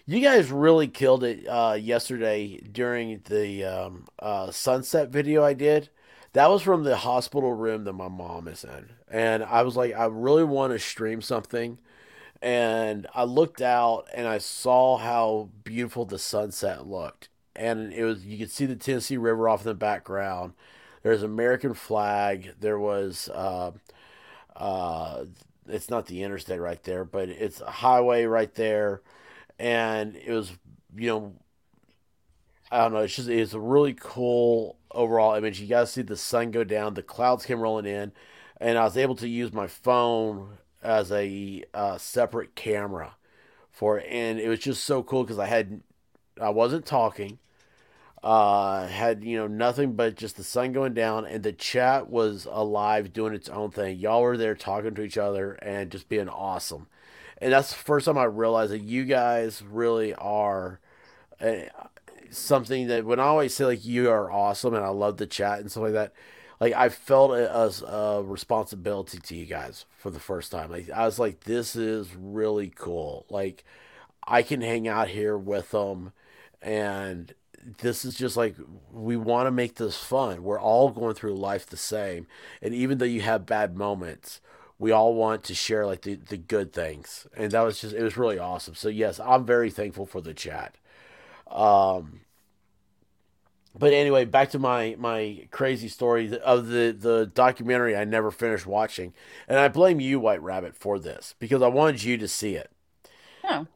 [0.10, 5.90] You guys really killed it uh, yesterday during the um, uh, sunset video I did.
[6.32, 8.92] That was from the hospital room that my mom is in.
[9.10, 11.78] And I was like, I really want to stream something
[12.42, 17.28] and I looked out and I saw how beautiful the sunset looked.
[17.54, 20.54] And it was you could see the Tennessee River off in the background.
[21.04, 22.54] There's American flag.
[22.62, 23.72] There was uh,
[24.56, 25.26] uh,
[25.68, 29.02] it's not the interstate right there, but it's a highway right there,
[29.60, 30.52] and it was
[30.96, 31.34] you know
[32.72, 33.00] I don't know.
[33.00, 35.60] It's just it's a really cool overall image.
[35.60, 38.12] You guys see the sun go down, the clouds came rolling in,
[38.60, 43.16] and I was able to use my phone as a uh, separate camera
[43.72, 45.82] for it, and it was just so cool because I had
[46.42, 47.40] I wasn't talking,
[48.24, 52.48] uh, had you know nothing but just the sun going down, and the chat was
[52.52, 53.98] alive doing its own thing.
[53.98, 56.88] Y'all were there talking to each other and just being awesome,
[57.42, 60.80] and that's the first time I realized that you guys really are.
[61.40, 61.66] Uh,
[62.30, 65.60] something that when I always say like you are awesome and I love the chat
[65.60, 66.14] and stuff like that,
[66.60, 70.72] like I felt as a responsibility to you guys for the first time.
[70.72, 73.26] Like I was like, this is really cool.
[73.30, 73.64] Like
[74.26, 76.14] I can hang out here with them,
[76.62, 77.34] and
[77.80, 78.56] this is just like
[78.92, 80.44] we want to make this fun.
[80.44, 82.28] We're all going through life the same,
[82.62, 84.42] and even though you have bad moments.
[84.80, 88.04] We all want to share like the, the good things, and that was just it
[88.04, 88.76] was really awesome.
[88.76, 90.76] So yes, I'm very thankful for the chat.
[91.50, 92.22] Um,
[93.78, 98.66] but anyway, back to my my crazy story of the the documentary I never finished
[98.66, 99.14] watching,
[99.48, 102.72] and I blame you, White Rabbit, for this because I wanted you to see it.
[103.44, 103.68] Oh,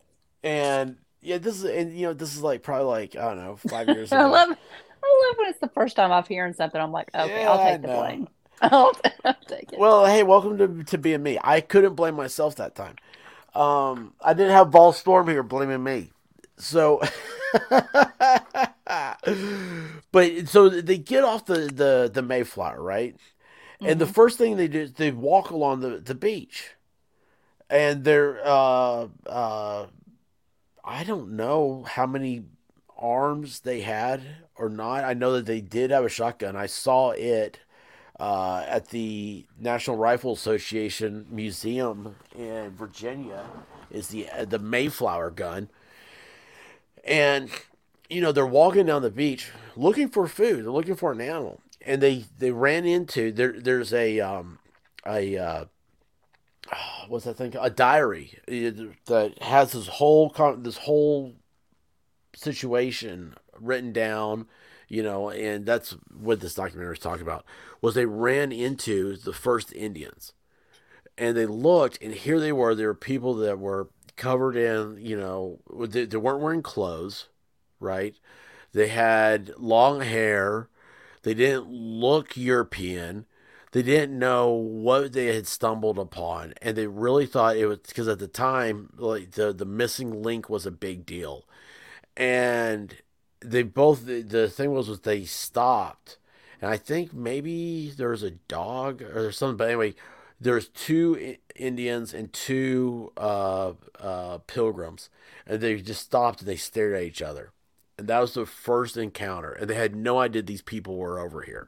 [0.43, 3.55] And yeah, this is and you know this is like probably like I don't know
[3.55, 6.81] five years I love, I love when it's the first time I'm hearing something.
[6.81, 8.27] I'm like, okay, Yeah, I'll take the blame.
[8.61, 8.93] I'll,
[9.25, 9.79] I'll take it.
[9.79, 11.37] Well, hey, welcome to to being me.
[11.43, 12.95] I couldn't blame myself that time.
[13.55, 16.11] Um, I didn't have Ball Storm here blaming me.
[16.57, 17.01] So,
[20.11, 23.15] but so they get off the the the Mayflower, right?
[23.83, 26.71] And the first thing they do is they walk along the the beach,
[27.69, 29.87] and they're uh uh,
[30.83, 32.43] I don't know how many
[32.97, 34.21] arms they had
[34.55, 35.03] or not.
[35.03, 36.55] I know that they did have a shotgun.
[36.55, 37.59] I saw it
[38.21, 43.43] uh, at the National Rifle Association Museum in Virginia
[43.89, 45.69] is the the Mayflower gun,
[47.03, 47.49] and
[48.11, 50.63] you know they're walking down the beach looking for food.
[50.63, 53.59] They're looking for an animal, and they they ran into there.
[53.59, 54.59] There's a um,
[55.03, 55.65] a uh,
[57.07, 57.55] what's that thing?
[57.59, 61.33] A diary that has this whole this whole
[62.35, 64.45] situation written down.
[64.91, 67.45] You know, and that's what this documentary is talking about.
[67.79, 70.33] Was they ran into the first Indians,
[71.17, 72.75] and they looked, and here they were.
[72.75, 73.87] There were people that were
[74.17, 77.29] covered in, you know, they, they weren't wearing clothes,
[77.79, 78.15] right?
[78.73, 80.67] They had long hair.
[81.23, 83.27] They didn't look European.
[83.71, 88.09] They didn't know what they had stumbled upon, and they really thought it was because
[88.09, 91.45] at the time, like the the missing link was a big deal,
[92.17, 92.97] and
[93.41, 96.17] they both the, the thing was was they stopped,
[96.61, 99.95] and I think maybe there's a dog or something, but anyway,
[100.39, 105.09] there's two Indians and two uh, uh, pilgrims,
[105.45, 107.51] and they just stopped and they stared at each other,
[107.97, 111.41] and that was the first encounter, and they had no idea these people were over
[111.41, 111.67] here.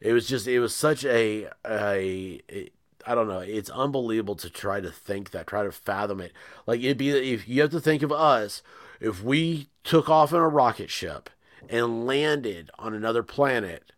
[0.00, 2.70] It was just it was such a a, a
[3.06, 3.40] I don't know.
[3.40, 6.32] It's unbelievable to try to think that, try to fathom it.
[6.66, 8.62] Like it'd be if you have to think of us
[9.00, 11.30] if we took off in a rocket ship
[11.68, 13.92] and landed on another planet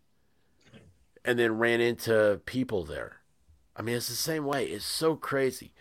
[1.23, 3.17] and then ran into people there.
[3.75, 4.65] I mean, it's the same way.
[4.65, 5.73] It's so crazy.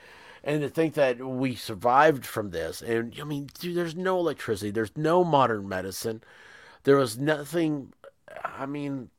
[0.45, 4.71] And to think that we survived from this, and I mean, dude, there's no electricity,
[4.71, 6.23] there's no modern medicine,
[6.85, 7.93] there was nothing.
[8.45, 9.11] I mean,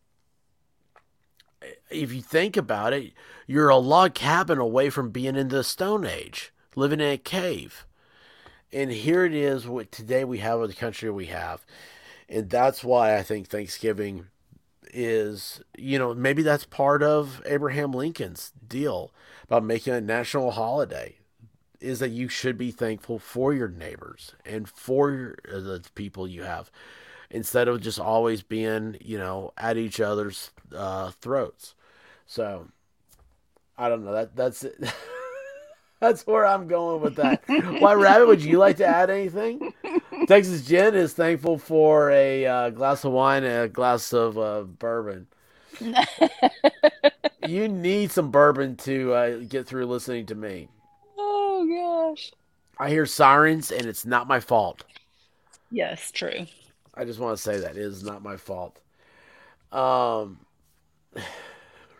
[1.89, 3.13] if you think about it,
[3.45, 7.86] you're a log cabin away from being in the Stone Age, living in a cave.
[8.71, 11.65] And here it is, what today we have with the country we have.
[12.29, 14.27] And that's why I think Thanksgiving
[14.93, 19.11] is, you know, maybe that's part of Abraham Lincoln's deal
[19.43, 21.15] about making a national holiday
[21.79, 26.43] is that you should be thankful for your neighbors and for your, the people you
[26.43, 26.71] have
[27.29, 31.75] instead of just always being, you know, at each other's uh, throats.
[32.25, 32.67] So
[33.77, 34.13] I don't know.
[34.13, 34.75] That that's it.
[35.99, 37.43] that's where I'm going with that.
[37.47, 38.27] Why, Rabbit?
[38.27, 39.73] Would you like to add anything?
[40.27, 44.63] Texas Jen is thankful for a uh, glass of wine and a glass of uh,
[44.63, 45.27] bourbon.
[47.47, 50.69] you need some bourbon to uh, get through listening to me.
[51.17, 52.31] Oh gosh.
[52.79, 54.83] I hear sirens, and it's not my fault.
[55.71, 56.45] Yes, true.
[56.93, 58.79] I just want to say that it is not my fault.
[59.71, 60.39] Um,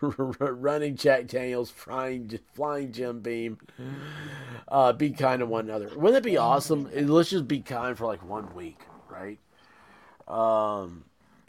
[0.00, 3.58] running Jack Daniels, flying flying Jim Beam.
[4.68, 5.88] Uh, be kind to one another.
[5.96, 6.88] Wouldn't that be awesome?
[6.94, 8.80] Let's just be kind for like one week,
[9.10, 9.38] right?
[10.28, 11.04] Um,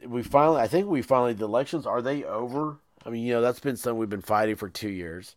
[0.05, 2.77] we finally, I think we finally the elections are they over?
[3.05, 5.35] I mean, you know, that's been something we've been fighting for two years.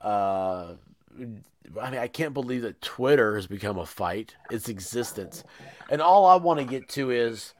[0.00, 0.74] Uh,
[1.80, 4.36] I mean, I can't believe that Twitter has become a fight.
[4.50, 5.42] Its existence,
[5.90, 7.54] and all I want to get to is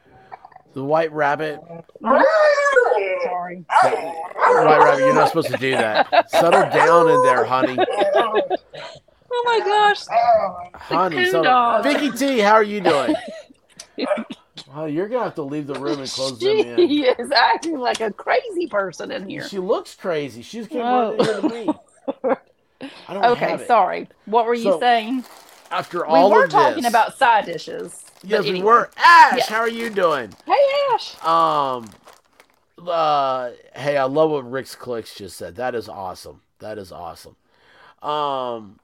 [0.74, 1.60] the White Rabbit.
[3.24, 3.64] Sorry.
[3.82, 6.30] White Rabbit, you're not supposed to do that.
[6.30, 7.76] Settle down in there, honey.
[9.38, 10.06] Oh my gosh.
[10.74, 11.42] Honey, coon settle.
[11.44, 11.82] dog.
[11.84, 13.14] Vicky T, how are you doing?
[14.74, 16.76] Oh, you're gonna have to leave the room and close them in.
[16.76, 19.48] She is acting like a crazy person in here.
[19.48, 20.42] She looks crazy.
[20.42, 21.68] She's came running here to me.
[23.08, 23.66] I don't Okay, have it.
[23.66, 24.08] sorry.
[24.26, 25.24] What were you So, saying?
[25.70, 28.04] After all, We were of talking this, about side dishes.
[28.20, 28.90] but yes, we were.
[28.98, 29.48] Ash, Yes.
[29.48, 30.34] how are you doing?
[30.44, 30.58] Hey
[30.92, 31.24] Ash.
[31.24, 31.88] Um,
[32.78, 35.56] uh, hey, I love what Rick's Clicks just said.
[35.56, 36.42] That is awesome.
[36.58, 37.36] That is awesome.
[38.02, 38.78] Um,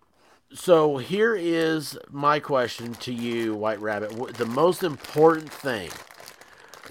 [0.53, 4.34] so here is my question to you, White Rabbit.
[4.34, 5.90] The most important thing,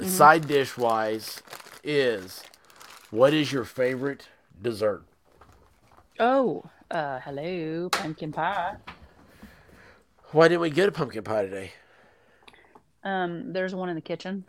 [0.03, 1.41] side dish wise,
[1.83, 2.43] is
[3.09, 4.27] what is your favorite
[4.61, 5.03] dessert?
[6.19, 8.75] Oh, uh, hello, pumpkin pie.
[10.31, 11.71] Why didn't we get a pumpkin pie today?
[13.03, 14.45] Um, there's one in the kitchen.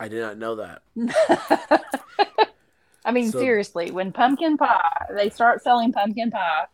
[0.00, 0.82] I did not know that.
[3.04, 6.66] I mean, So- seriously, when pumpkin pie, they start selling pumpkin pie,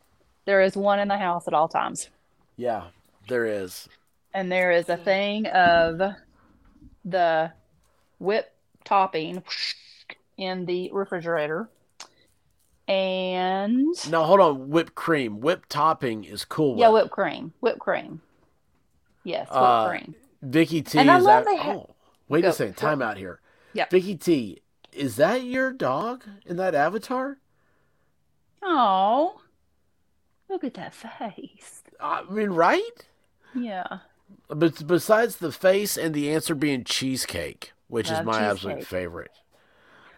[0.47, 2.09] there is one in the house at all times.
[2.57, 2.85] Yeah,
[3.29, 3.89] there is.
[4.33, 6.01] And there is a thing of
[7.05, 7.53] the
[8.19, 8.53] whip
[8.85, 9.43] topping
[10.37, 11.69] in the refrigerator.
[12.87, 14.69] And No, hold on.
[14.71, 15.41] Whipped cream.
[15.41, 16.77] Whipped topping is cool.
[16.79, 17.53] yeah, whipped cream.
[17.61, 18.21] Whipped cream.
[19.23, 20.15] Yes, whipped Uh, cream.
[20.43, 21.51] Vicky T And I love that.
[21.51, 21.94] they ha- oh,
[22.35, 22.49] wait Go.
[22.49, 22.77] a second.
[22.77, 23.41] Time out here.
[23.75, 23.91] Yep.
[23.91, 24.61] Vicky T,
[24.93, 27.39] is that your dog in that avatar?
[28.63, 29.41] Oh,
[30.49, 31.83] look at that face.
[32.01, 33.07] I mean, right?
[33.55, 33.99] Yeah.
[34.49, 39.31] But besides the face and the answer being cheesecake, which is Love my absolute favorite.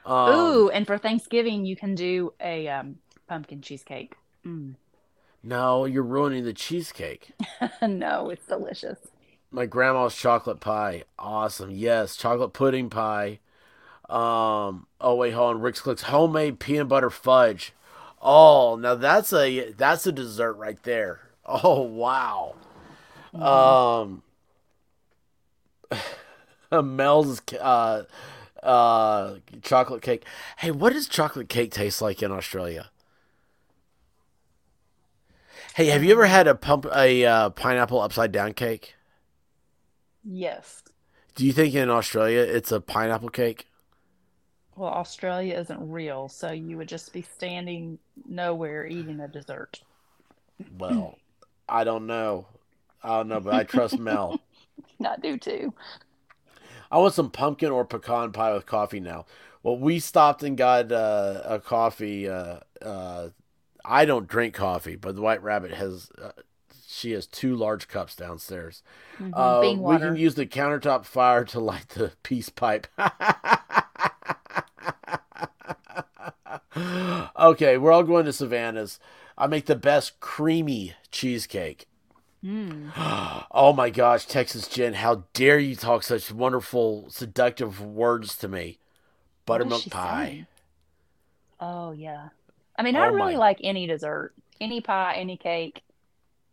[0.04, 2.96] Um, Ooh, and for Thanksgiving, you can do a um,
[3.28, 4.14] pumpkin cheesecake.
[4.46, 4.76] Mm.
[5.42, 7.32] No, you're ruining the cheesecake.
[7.82, 8.98] no, it's delicious.
[9.50, 11.04] My grandma's chocolate pie.
[11.18, 11.70] Awesome.
[11.70, 13.38] Yes, chocolate pudding pie.
[14.08, 14.86] Um.
[15.00, 15.60] Oh wait, hold on.
[15.62, 17.72] Rick's Clicks homemade peanut butter fudge.
[18.22, 21.20] Oh, now that's a that's a dessert right there.
[21.48, 22.56] Oh wow.
[23.32, 24.22] Um,
[26.72, 28.02] Mel's uh
[28.62, 30.24] uh chocolate cake.
[30.58, 32.90] Hey, what does chocolate cake taste like in Australia?
[35.74, 38.95] Hey, have you ever had a pump a uh, pineapple upside down cake?
[40.28, 40.82] Yes.
[41.34, 43.68] Do you think in Australia it's a pineapple cake?
[44.74, 47.98] Well, Australia isn't real, so you would just be standing
[48.28, 49.80] nowhere eating a dessert.
[50.78, 51.18] Well,
[51.68, 52.46] I don't know.
[53.02, 54.40] I don't know, but I trust Mel.
[55.04, 55.72] I do too.
[56.90, 59.26] I want some pumpkin or pecan pie with coffee now.
[59.62, 62.28] Well, we stopped and got uh, a coffee.
[62.28, 63.28] Uh, uh,
[63.84, 66.10] I don't drink coffee, but the White Rabbit has.
[66.96, 68.82] Uh, she has two large cups downstairs.
[69.32, 72.86] Uh, Bean we can use the countertop fire to light the peace pipe.
[77.38, 78.98] okay, we're all going to Savannah's.
[79.38, 81.86] I make the best creamy cheesecake.
[82.44, 82.92] Mm.
[83.58, 88.78] Oh my gosh, Texas Jen, how dare you talk such wonderful, seductive words to me?
[89.46, 90.24] Buttermilk pie.
[90.26, 90.46] saying?
[91.58, 92.28] Oh yeah.
[92.78, 95.80] I mean, I Oh, really my- like any dessert, any pie, any cake.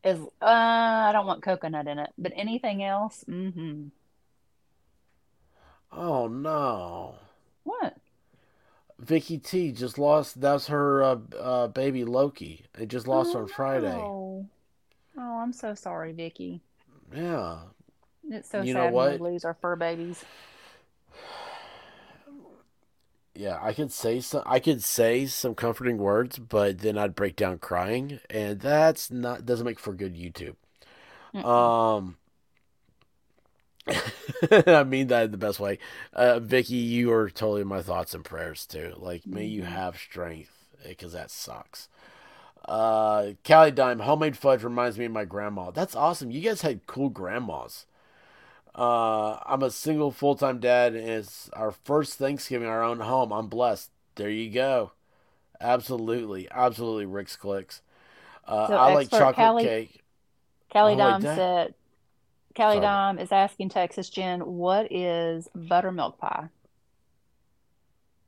[0.03, 3.87] Is uh, I don't want coconut in it, but anything else, mm-hmm.
[5.91, 7.15] Oh no.
[7.63, 7.95] What?
[8.99, 10.41] Vicky T just lost.
[10.41, 12.65] That's her uh, uh, baby Loki.
[12.77, 13.91] It just lost Oh, on Friday.
[13.91, 14.49] no.
[15.17, 16.61] Oh, I'm so sorry, Vicky.
[17.15, 17.59] Yeah.
[18.29, 20.23] It's so You sad when we lose our fur babies.
[23.35, 24.43] Yeah, I could say some.
[24.45, 29.45] I could say some comforting words, but then I'd break down crying, and that's not
[29.45, 30.55] doesn't make for good YouTube.
[31.45, 32.17] Um,
[34.67, 35.79] I mean that in the best way.
[36.13, 38.93] Uh, Vicky, you are totally in my thoughts and prayers too.
[38.97, 40.51] Like, may you have strength,
[40.87, 41.89] because that sucks.
[42.67, 45.71] Uh, Callie Dime, homemade fudge reminds me of my grandma.
[45.71, 46.31] That's awesome.
[46.31, 47.85] You guys had cool grandmas.
[48.75, 53.31] Uh, I'm a single full time dad, and it's our first Thanksgiving our own home.
[53.31, 53.91] I'm blessed.
[54.15, 54.91] There you go.
[55.61, 57.05] Absolutely, absolutely.
[57.05, 57.81] Rick's clicks.
[58.47, 60.03] Uh, So I like chocolate Callie- cake.
[60.71, 61.73] Callie Oh, wait, Dime said,
[62.55, 62.81] Callie Sorry.
[62.81, 66.49] Dime is asking Texas Jen, what is buttermilk pie?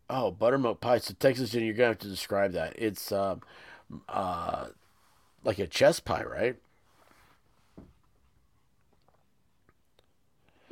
[0.09, 0.99] Oh, buttermilk pie.
[0.99, 2.73] So Texas Jen, you're gonna have to describe that.
[2.77, 3.41] It's um,
[4.07, 4.67] uh,
[5.43, 6.55] like a chess pie, right?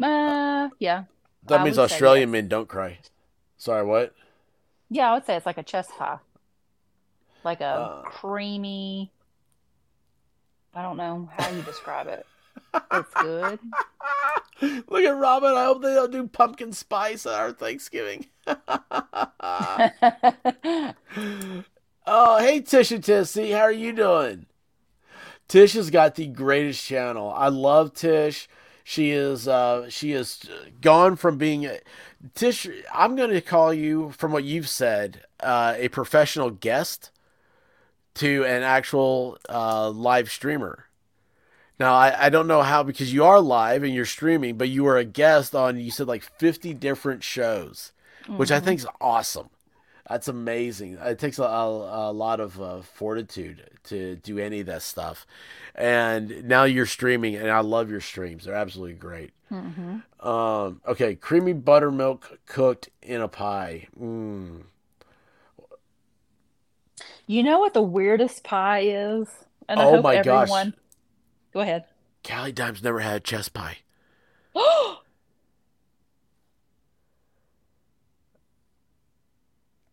[0.04, 1.04] Uh, yeah.
[1.48, 3.00] That I means Australian men don't cry.
[3.58, 4.14] Sorry, what?
[4.90, 6.20] Yeah, I would say it's like a chess pie.
[7.44, 8.02] Like a Uh.
[8.04, 9.12] creamy,
[10.74, 12.26] I don't know how you describe it.
[12.92, 13.60] It's good.
[14.62, 15.54] Look at Robin.
[15.54, 18.28] I hope they don't do pumpkin spice at our Thanksgiving.
[22.06, 24.46] Oh, hey Tish and Tissy, how are you doing?
[25.48, 27.32] Tish has got the greatest channel.
[27.34, 28.50] I love Tish.
[28.84, 30.42] She is uh she is
[30.82, 31.80] gone from being a,
[32.36, 32.68] Tish.
[32.94, 37.12] I'm going to call you from what you've said uh, a professional guest
[38.16, 40.86] to an actual uh, live streamer.
[41.80, 44.84] Now I, I don't know how because you are live and you're streaming, but you
[44.86, 47.92] were a guest on you said like 50 different shows,
[48.38, 49.50] which I think is awesome.
[50.10, 50.98] That's amazing.
[51.02, 55.26] It takes a, a, a lot of uh, fortitude to do any of that stuff.
[55.76, 58.44] And now you're streaming, and I love your streams.
[58.44, 59.32] They're absolutely great.
[59.52, 60.28] Mm-hmm.
[60.28, 63.88] Um, okay, creamy buttermilk cooked in a pie.
[64.00, 64.64] Mm.
[67.26, 69.28] You know what the weirdest pie is?
[69.70, 70.44] And I Oh hope my gosh.
[70.44, 70.74] everyone.
[71.54, 71.86] Go ahead.
[72.28, 73.78] Callie Dime's never had a chess pie.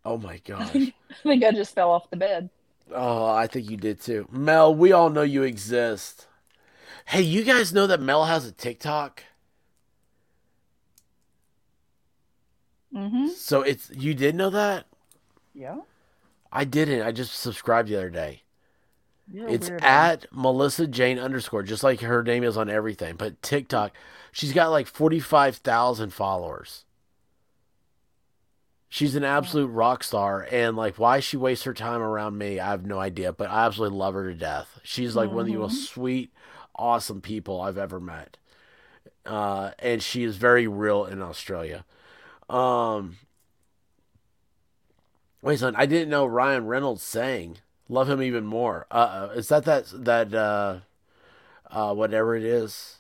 [0.04, 0.74] Oh my gosh.
[0.74, 2.50] I think I just fell off the bed.
[2.92, 4.26] Oh, I think you did too.
[4.30, 6.26] Mel, we all know you exist.
[7.06, 9.22] Hey, you guys know that Mel has a TikTok?
[12.94, 13.28] Mm-hmm.
[13.28, 14.86] So it's you did know that?
[15.54, 15.78] Yeah.
[16.52, 17.02] I didn't.
[17.02, 18.42] I just subscribed the other day.
[19.32, 23.14] You're It's at Melissa Jane underscore, just like her name is on everything.
[23.14, 23.92] But TikTok,
[24.32, 26.84] she's got like forty five thousand followers.
[28.92, 32.70] She's an absolute rock star, and like why she wastes her time around me, I
[32.70, 33.32] have no idea.
[33.32, 34.80] But I absolutely love her to death.
[34.82, 36.32] She's like one of the most sweet,
[36.74, 38.36] awesome people I've ever met,
[39.24, 41.84] uh, and she is very real in Australia.
[42.48, 43.18] Um,
[45.40, 47.58] wait, son, I didn't know Ryan Reynolds sang.
[47.88, 48.86] Love him even more.
[48.90, 50.78] Uh, is that that that uh,
[51.70, 52.96] uh, whatever it is?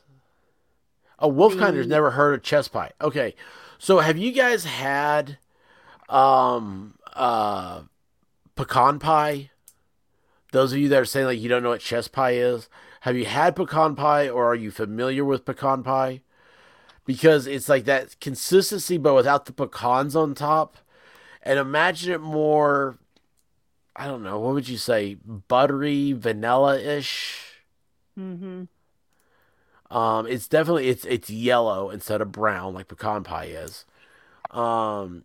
[1.18, 2.92] Oh, Wolfkinder's The- never heard of chess pie.
[3.00, 3.34] Okay,
[3.78, 5.38] so have you guys had
[6.10, 7.82] um uh
[8.56, 9.50] pecan pie
[10.52, 12.68] those of you that are saying like you don't know what chess pie is,
[13.02, 16.22] have you had pecan pie or are you familiar with pecan pie?
[17.06, 20.76] Because it's like that consistency, but without the pecans on top.
[21.42, 22.98] And imagine it more,
[23.96, 27.62] I don't know, what would you say, buttery, vanilla ish.
[28.18, 28.64] Mm-hmm.
[29.96, 33.84] Um, it's definitely it's it's yellow instead of brown like pecan pie is.
[34.50, 35.24] Um,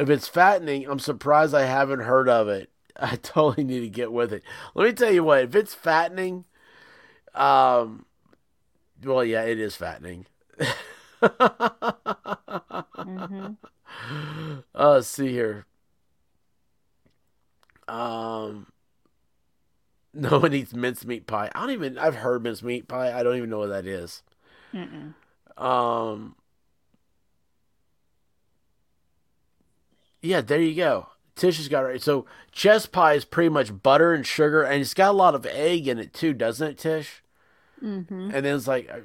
[0.00, 2.70] if it's fattening, I'm surprised I haven't heard of it.
[2.96, 4.42] I totally need to get with it.
[4.74, 6.44] Let me tell you what, if it's fattening,
[7.34, 8.06] um,
[9.04, 10.26] well, yeah, it is fattening.
[11.22, 13.52] Mm-hmm.
[14.74, 15.66] Uh, let's see here.
[17.86, 18.66] Um,
[20.14, 21.50] no one eats mincemeat pie.
[21.54, 21.98] I don't even.
[21.98, 23.12] I've heard mincemeat pie.
[23.12, 24.22] I don't even know what that is.
[24.72, 25.14] Mm-mm.
[25.62, 26.36] Um.
[30.22, 31.08] Yeah, there you go.
[31.36, 32.02] Tish has got it right.
[32.02, 35.46] So chess pie is pretty much butter and sugar, and it's got a lot of
[35.46, 37.22] egg in it too, doesn't it, Tish?
[37.82, 38.30] Mm-hmm.
[38.34, 38.98] And then it's like, uh,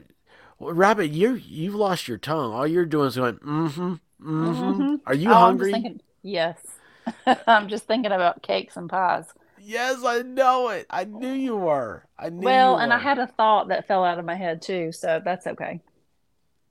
[0.59, 2.53] well, Rabbit, you you've lost your tongue.
[2.53, 3.81] All you're doing is going, mm-hmm,
[4.21, 4.81] mm-hmm.
[4.81, 4.99] Mhm.
[5.05, 5.71] Are you Oh, I'm just hungry?
[5.71, 6.57] thinking- yes.
[7.47, 9.25] I'm just thinking about cakes and pies.
[9.59, 10.85] Yes, I know it.
[10.89, 12.03] I knew you were.
[12.19, 12.41] I knew.
[12.45, 15.47] Well, and I had a thought that fell out of my head too, so that's
[15.47, 15.81] okay.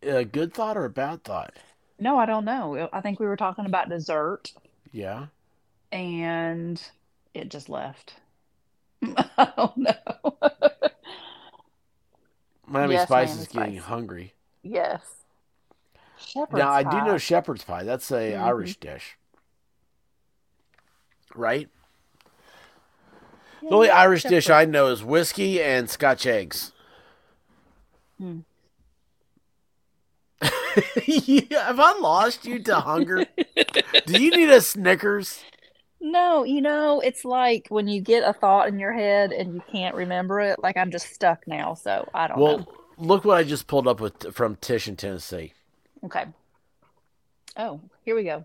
[0.03, 1.55] a good thought or a bad thought.
[1.99, 2.89] No, I don't know.
[2.93, 4.53] I think we were talking about dessert
[4.93, 5.27] Yeah.
[5.93, 6.81] and
[7.35, 8.15] it just left.
[9.03, 10.37] I don't know.
[12.67, 13.85] Miami Yes, Spice Miami is getting Spice.
[13.89, 14.35] hungry.
[14.63, 15.01] yes.
[16.17, 17.83] Shepherd's now I do know shepherd's pie.
[17.85, 18.41] That's a Mhm.
[18.43, 19.19] Irish dish,
[21.35, 21.69] right?
[23.61, 24.49] Yeah, The only Irish dish.
[24.49, 26.73] I know is whiskey and Scotch eggs.
[28.19, 28.41] Hmm.
[31.51, 33.27] Have I lost you to hunger?
[34.07, 35.43] do you need a Snickers?
[36.01, 39.63] No, you know, it's like when you get a thought in your head and you
[39.73, 40.59] can't remember it.
[40.63, 42.67] Like I'm just stuck now, so I don't Well, know.
[42.99, 45.53] look what I just pulled up with from Tish in Tennessee.
[46.05, 46.27] Okay.
[47.57, 48.45] Oh, here we go.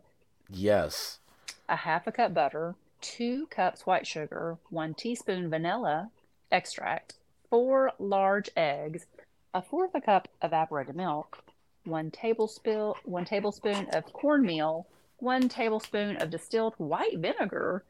[0.50, 1.20] Yes.
[1.68, 6.10] A half a cup butter, two cups white sugar, one teaspoon vanilla
[6.52, 7.16] extract,
[7.50, 9.06] four large eggs,
[9.54, 11.44] a fourth a cup evaporated milk,
[11.90, 14.88] one tablespoon one tablespoon of cornmeal,
[15.18, 17.84] one tablespoon of distilled white vinegar,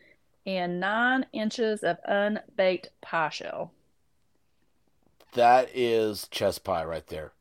[0.45, 3.71] and nine inches of unbaked pie shell.
[5.33, 7.31] That is chess pie right there.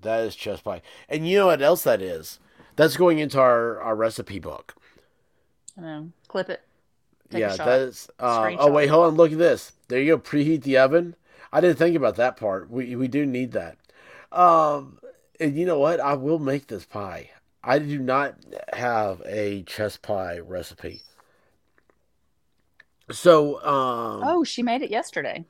[0.00, 0.82] That is chess pie.
[1.08, 2.38] And you know what else that is?
[2.76, 4.74] That's going into our, our recipe book.
[5.76, 6.12] I know.
[6.28, 6.62] Clip it.
[7.30, 8.10] Take yeah, that is.
[8.18, 9.14] Uh, oh wait, hold on.
[9.14, 9.72] Look at this.
[9.88, 10.18] There you go.
[10.18, 11.14] Preheat the oven.
[11.52, 12.70] I didn't think about that part.
[12.70, 13.76] We we do need that.
[14.32, 14.98] Um,
[15.38, 16.00] and you know what?
[16.00, 17.30] I will make this pie.
[17.62, 18.34] I do not
[18.72, 21.02] have a chess pie recipe.
[23.10, 25.44] So, um, Oh, she made it yesterday.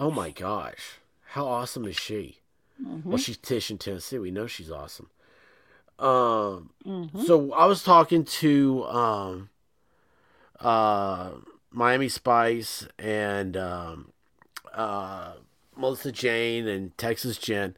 [0.00, 2.40] oh my gosh, how awesome is she?
[2.82, 3.04] Mhm.
[3.04, 4.18] Well, she's Tish in Tennessee.
[4.18, 5.10] We know she's awesome.
[5.98, 7.24] Um, Mhm.
[7.26, 9.50] so I was talking to um,
[10.60, 11.32] uh,
[11.70, 14.12] Miami Spice and um,
[14.72, 15.34] uh,
[15.76, 17.76] Melissa Jane and Texas Jen,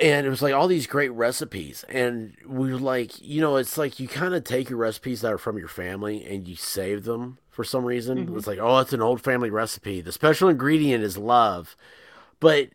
[0.00, 3.78] and it was like all these great recipes, and we were like, you know, it's
[3.78, 7.04] like you kind of take your recipes that are from your family and you save
[7.04, 8.26] them for some reason.
[8.26, 8.36] Mhm.
[8.36, 10.00] It's like, oh, it's an old family recipe.
[10.00, 11.76] The special ingredient is love,
[12.40, 12.68] but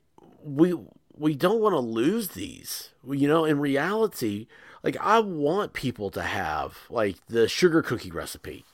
[0.44, 0.76] we
[1.16, 2.90] we don't want to lose these.
[3.08, 4.48] You know, in reality,
[4.82, 8.66] like I want people to have like the sugar cookie recipe.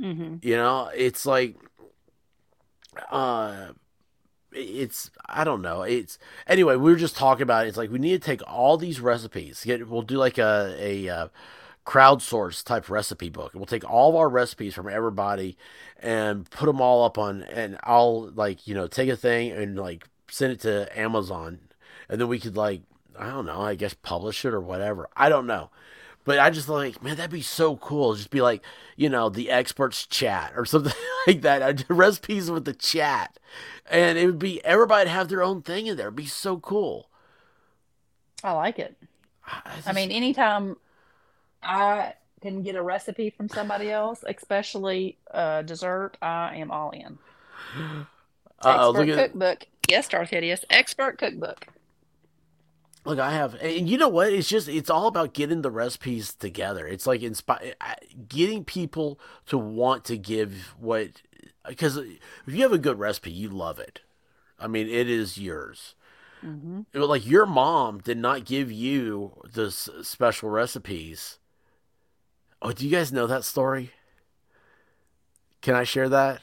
[0.00, 0.42] Mhm.
[0.44, 1.56] You know, it's like
[3.10, 3.68] uh
[4.54, 5.82] it's I don't know.
[5.82, 7.68] It's anyway, we were just talking about it.
[7.68, 9.62] It's like we need to take all these recipes.
[9.64, 11.28] Get we'll do like a a uh,
[11.86, 13.52] crowdsource type recipe book.
[13.54, 15.56] We'll take all of our recipes from everybody
[15.98, 19.78] and put them all up on and I'll like, you know, take a thing and
[19.78, 21.60] like send it to Amazon
[22.08, 22.82] and then we could like
[23.18, 25.08] I don't know, I guess publish it or whatever.
[25.16, 25.70] I don't know.
[26.24, 28.14] But I just like, man, that'd be so cool.
[28.14, 28.62] Just be like,
[28.96, 30.92] you know, the experts chat or something
[31.26, 31.76] like that.
[31.76, 33.38] Do recipes with the chat.
[33.90, 36.06] And it would be everybody'd have their own thing in there.
[36.06, 37.08] It'd be so cool.
[38.44, 38.96] I like it.
[39.44, 40.76] I, I mean, anytime
[41.62, 47.18] I can get a recipe from somebody else, especially uh, dessert, I am all in.
[48.64, 49.66] Expert look at cookbook.
[49.88, 50.64] Yes, Darth Hideous.
[50.70, 51.66] Expert cookbook.
[53.04, 54.32] Look, I have, and you know what?
[54.32, 56.86] It's just, it's all about getting the recipes together.
[56.86, 57.74] It's like inspire,
[58.28, 61.08] getting people to want to give what,
[61.66, 64.02] because if you have a good recipe, you love it.
[64.60, 65.96] I mean, it is yours.
[66.44, 66.82] Mm-hmm.
[66.92, 71.38] It like your mom did not give you the special recipes.
[72.60, 73.90] Oh, do you guys know that story?
[75.60, 76.42] Can I share that?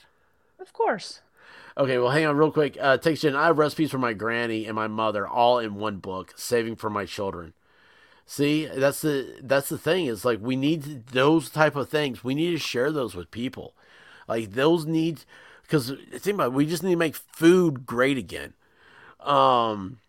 [0.60, 1.22] Of course.
[1.78, 2.78] Okay, well, hang on real quick.
[2.80, 3.36] Uh, text Jen.
[3.36, 6.90] I have recipes for my granny and my mother all in one book, saving for
[6.90, 7.54] my children.
[8.26, 10.06] See, that's the that's the thing.
[10.06, 12.24] Is like we need those type of things.
[12.24, 13.74] We need to share those with people.
[14.28, 15.22] Like those need
[15.64, 18.54] because think about it, we just need to make food great again.
[19.22, 20.00] Um.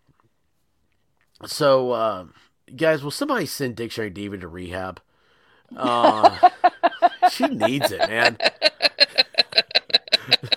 [1.45, 2.25] So, uh,
[2.75, 5.01] guys, will somebody send Dictionary Diva to rehab?
[5.75, 6.49] Uh,
[7.31, 8.37] she needs it, man.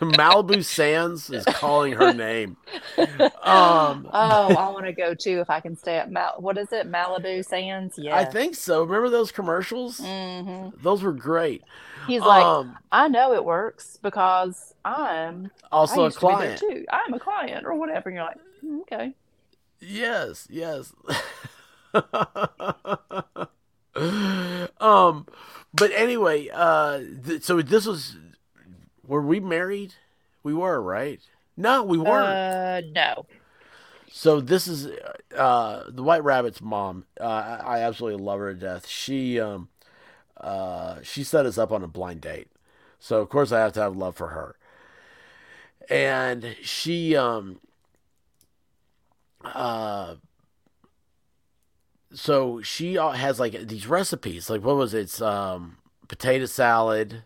[0.01, 2.57] Malibu Sands is calling her name.
[2.99, 3.41] Um,
[4.12, 6.35] Oh, I want to go too if I can stay at Mal.
[6.39, 6.91] What is it?
[6.91, 7.99] Malibu Sands?
[7.99, 8.16] Yeah.
[8.16, 8.85] I think so.
[8.85, 9.99] Remember those commercials?
[9.99, 11.62] hmm Those were great.
[12.07, 16.61] He's like, um, I know it works because I'm also a used to client.
[16.61, 16.85] too.
[16.93, 18.11] I'm a client or whatever.
[18.11, 19.15] And you're like, "Mm, okay.
[19.81, 20.93] Yes, yes.
[24.81, 25.27] um,
[25.73, 28.16] but anyway, uh, th- so this was.
[29.07, 29.95] Were we married?
[30.43, 31.21] We were, right?
[31.57, 32.27] No, we weren't.
[32.27, 33.27] Uh, no.
[34.11, 34.89] So this is
[35.37, 37.05] uh, the White Rabbit's mom.
[37.21, 38.87] Uh, I I absolutely love her to death.
[38.87, 39.69] She um,
[40.41, 42.49] uh, she set us up on a blind date,
[42.99, 44.57] so of course I have to have love for her.
[45.91, 47.61] And she um,
[49.43, 50.15] uh,
[52.13, 54.49] so she uh, has like these recipes.
[54.49, 55.01] Like what was it?
[55.01, 55.79] It's um,
[56.09, 57.25] potato salad.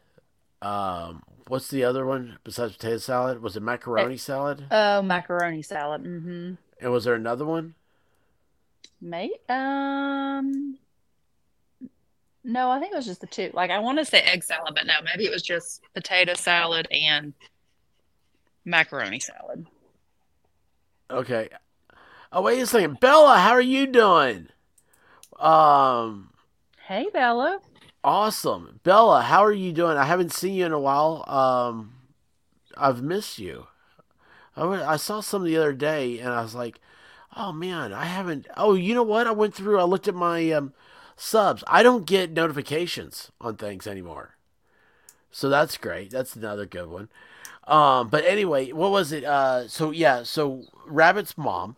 [0.62, 3.42] Um, what's the other one besides potato salad?
[3.42, 4.64] Was it macaroni salad?
[4.70, 6.04] Oh, macaroni salad.
[6.04, 6.54] Mm-hmm.
[6.80, 7.74] And was there another one?
[9.00, 9.40] Mate.
[9.48, 10.78] Um.
[12.44, 13.50] No, I think it was just the two.
[13.52, 16.88] Like I want to say egg salad, but no, maybe it was just potato salad
[16.90, 17.34] and
[18.64, 19.66] macaroni salad.
[21.10, 21.48] Okay.
[22.32, 24.48] Oh wait a second, Bella, how are you doing?
[25.38, 26.30] Um,
[26.86, 27.60] Hey, Bella.
[28.08, 29.98] Awesome, Bella, how are you doing?
[29.98, 31.28] I haven't seen you in a while.
[31.28, 31.92] Um,
[32.74, 33.66] I've missed you.
[34.56, 36.80] I I saw some the other day, and I was like,
[37.36, 38.46] oh man, I haven't.
[38.56, 39.26] Oh, you know what?
[39.26, 39.78] I went through.
[39.78, 40.72] I looked at my um
[41.16, 41.62] subs.
[41.66, 44.36] I don't get notifications on things anymore.
[45.30, 46.10] So that's great.
[46.10, 47.10] That's another good one.
[47.66, 49.24] Um, but anyway, what was it?
[49.24, 51.76] Uh, so yeah, so Rabbit's mom,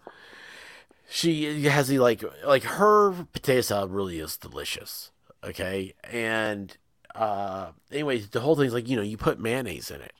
[1.09, 5.11] she has the like like her potato salad really is delicious.
[5.43, 6.77] Okay, and
[7.15, 10.13] uh, anyway, the whole thing's like you know you put mayonnaise in it,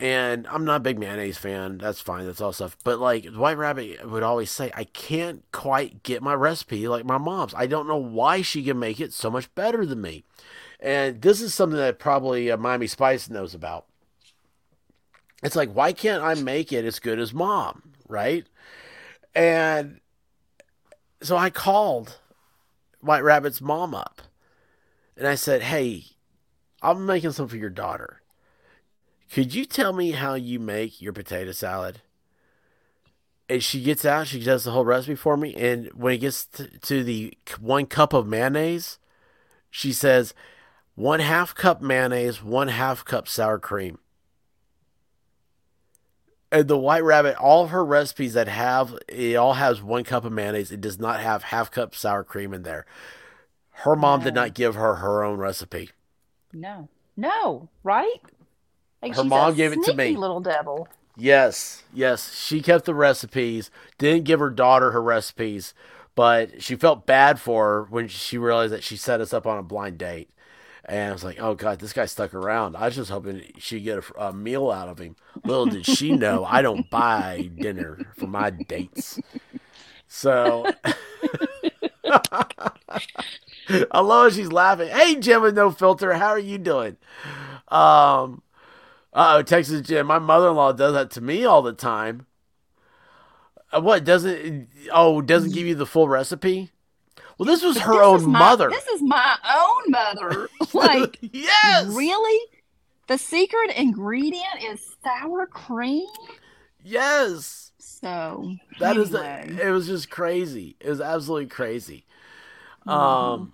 [0.00, 1.76] and I'm not a big mayonnaise fan.
[1.76, 2.24] That's fine.
[2.24, 2.76] That's all stuff.
[2.82, 7.18] But like White Rabbit would always say, I can't quite get my recipe like my
[7.18, 7.54] mom's.
[7.54, 10.24] I don't know why she can make it so much better than me.
[10.80, 13.84] And this is something that probably uh, Miami Spice knows about.
[15.42, 17.92] It's like, why can't I make it as good as mom?
[18.08, 18.46] Right.
[19.34, 20.00] And
[21.22, 22.18] so I called
[23.00, 24.22] White Rabbit's mom up
[25.16, 26.04] and I said, Hey,
[26.82, 28.22] I'm making some for your daughter.
[29.32, 32.00] Could you tell me how you make your potato salad?
[33.48, 35.54] And she gets out, she does the whole recipe for me.
[35.54, 38.98] And when it gets to, to the one cup of mayonnaise,
[39.70, 40.34] she says,
[40.94, 43.98] one half cup mayonnaise, one half cup sour cream.
[46.52, 50.24] And the White Rabbit, all of her recipes that have, it all has one cup
[50.24, 50.72] of mayonnaise.
[50.72, 52.86] It does not have half cup sour cream in there.
[53.70, 55.90] Her mom did not give her her own recipe.
[56.52, 56.88] No.
[57.16, 57.68] No.
[57.84, 58.20] Right?
[59.00, 60.16] Like Her mom gave it to me.
[60.16, 60.88] Little devil.
[61.16, 62.34] Yes, yes.
[62.34, 65.74] She kept the recipes, didn't give her daughter her recipes,
[66.14, 69.58] but she felt bad for her when she realized that she set us up on
[69.58, 70.30] a blind date.
[70.90, 72.74] And I was like, oh, God, this guy stuck around.
[72.74, 75.14] I was just hoping she'd get a, a meal out of him.
[75.44, 79.20] Little did she know, I don't buy dinner for my dates.
[80.08, 80.66] So
[83.92, 84.34] I love.
[84.34, 84.88] She's laughing.
[84.88, 86.14] Hey, Jim with no filter.
[86.14, 86.96] How are you doing?
[87.68, 88.42] Um,
[89.12, 90.08] uh oh, Texas Jim.
[90.08, 92.26] My mother in law does that to me all the time.
[93.72, 94.68] Uh, what doesn't?
[94.92, 96.72] Oh, doesn't give you the full recipe.
[97.40, 98.68] Well, this was her This own my- mother.
[98.68, 100.50] This is my own mother.
[100.74, 102.38] like, yes, really?
[103.06, 106.06] The secret ingredient is sour cream?
[106.84, 107.72] yes.
[107.78, 109.54] So, That is anyway.
[109.56, 109.68] the.
[109.68, 110.76] It was just crazy.
[110.80, 112.04] It was absolutely crazy.
[112.86, 112.92] Mhm.
[112.92, 113.52] Um,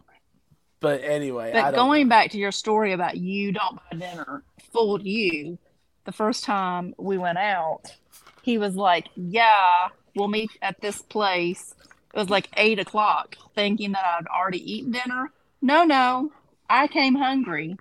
[0.81, 4.43] but anyway, I But going back to your story about you don't buy dinner
[4.73, 5.59] fooled you.
[6.07, 7.83] The first time we went out,
[8.43, 11.75] he was like, "Yeah, we'll meet at this place."
[12.17, 15.33] It was like eight o'clock, thinking that I'd already eaten dinner.
[15.61, 16.33] No, no,
[16.71, 17.77] I came hungry,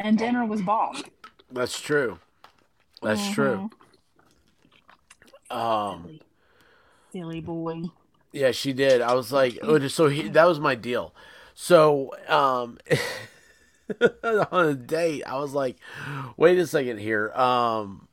[0.00, 1.10] and dinner was bought.
[1.50, 2.20] That's true.
[3.02, 3.68] That's true.
[5.50, 6.04] Um.
[6.04, 6.22] Silly,
[7.12, 7.82] silly boy.
[8.32, 9.02] Yeah, she did.
[9.02, 11.14] I was like, oh, so he, that was my deal.
[11.52, 12.78] So, um,
[14.22, 15.24] on a date.
[15.24, 15.76] I was like,
[16.38, 17.30] wait a second here.
[17.32, 18.08] Um,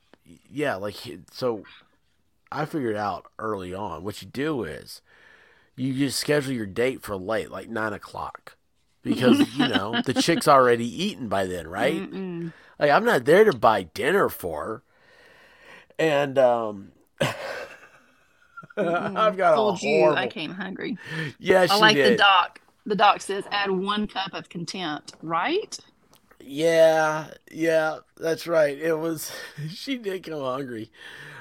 [0.52, 0.98] yeah, like
[1.32, 1.64] so.
[2.52, 5.02] I figured out early on what you do is
[5.76, 8.58] you just schedule your date for late, like nine o'clock,
[9.02, 12.02] because you know the chick's already eaten by then, right?
[12.02, 12.52] Mm-mm.
[12.78, 14.84] Like I'm not there to buy dinner for, her.
[15.98, 16.92] and um,
[18.78, 20.18] I've got Told a you horrible.
[20.18, 20.98] I came hungry.
[21.40, 22.14] Yeah, I like did.
[22.14, 22.62] the doc.
[22.86, 25.78] The doc says add one cup of contempt, right?
[26.42, 28.78] Yeah, yeah, that's right.
[28.78, 29.32] It was
[29.70, 30.92] she did come hungry.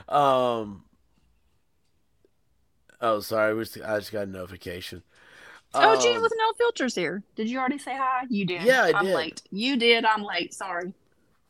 [0.09, 0.85] Um
[3.01, 3.55] Oh, sorry.
[3.55, 5.03] we just- I just got a notification.
[5.75, 7.23] oh, Gene Um, with no filters here.
[7.37, 8.25] Did you already say hi?
[8.29, 8.63] You did.
[8.63, 9.15] Yeah, I I'm did.
[9.15, 9.43] late.
[9.51, 10.05] You did.
[10.05, 10.53] I'm late.
[10.55, 10.93] Sorry.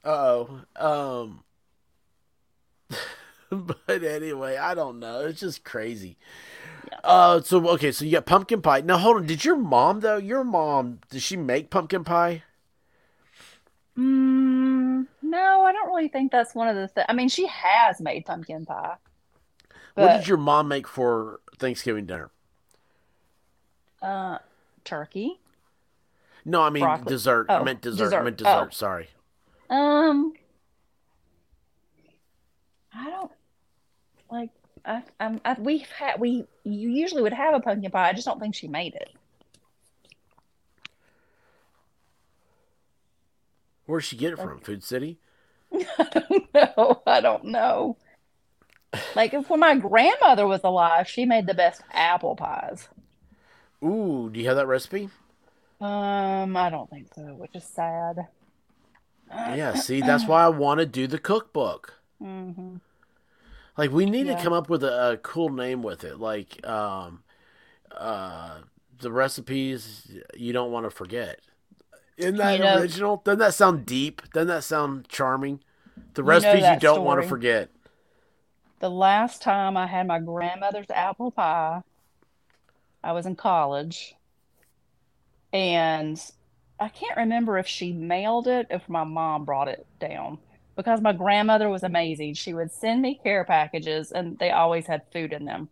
[0.04, 0.60] Uh-oh.
[0.76, 1.44] Um
[3.50, 5.20] But anyway, I don't know.
[5.26, 6.16] It's just crazy.
[6.90, 6.98] Yeah.
[7.04, 8.80] Uh so okay, so you got pumpkin pie.
[8.82, 10.16] Now hold on, did your mom though?
[10.18, 12.42] Your mom, did she make pumpkin pie?
[13.98, 17.06] Mm, no, I don't really think that's one of the things.
[17.08, 18.94] I mean, she has made pumpkin pie.
[19.98, 22.30] What did your mom make for Thanksgiving dinner?
[24.02, 24.38] uh,
[24.84, 25.40] turkey.
[26.44, 27.08] No, I mean Broccoli.
[27.12, 27.46] dessert.
[27.50, 28.14] I Oh, meant dessert.
[28.14, 28.68] I meant dessert.
[28.68, 28.70] Oh.
[28.70, 29.08] Sorry.
[29.68, 30.32] Um,
[32.94, 33.32] I don't
[34.30, 34.50] like.
[34.84, 35.40] I, I'm.
[35.44, 36.20] I, we've had.
[36.20, 38.08] We you usually would have a pumpkin pie.
[38.08, 39.10] I just don't think she made it.
[43.86, 44.60] Where'd she get it from?
[44.60, 45.18] Food City?
[45.72, 47.02] I don't know.
[47.06, 47.96] I don't know.
[49.14, 52.88] Like if when my grandmother was alive, she made the best apple pies.
[53.84, 55.08] Ooh, do you have that recipe?
[55.80, 58.26] Um, I don't think so, which is sad.
[59.30, 61.94] Yeah, see, that's why I want to do the cookbook.
[62.20, 62.76] Mm-hmm.
[63.76, 64.36] Like, we need Yeah.
[64.36, 66.18] to come up with a, a cool name with it.
[66.18, 67.22] Like, um,
[67.96, 68.58] uh,
[68.98, 71.40] the recipes you don't want to forget.
[72.16, 73.22] Isn't that You know- original?
[73.24, 74.22] Doesn't that sound deep?
[74.32, 75.60] Doesn't that sound charming?
[76.14, 77.70] The You know recipes you don't want to forget.
[78.80, 81.82] The last time I had my grandmother's apple pie,
[83.02, 84.14] I was in college.
[85.52, 86.20] And
[86.78, 90.38] I can't remember if she mailed it, if my mom brought it down.
[90.76, 92.34] Because my grandmother was amazing.
[92.34, 95.68] She would send me care packages, and they always had food in them.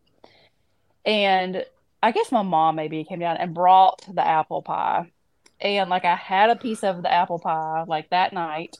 [1.04, 1.64] And
[2.02, 5.12] I guess my mom maybe came down and brought the apple pie.
[5.60, 8.78] And like I had a piece of the apple pie like that night.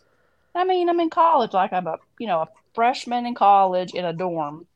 [0.55, 4.05] I mean, I'm in college, like I'm a, you know, a freshman in college in
[4.05, 4.67] a dorm.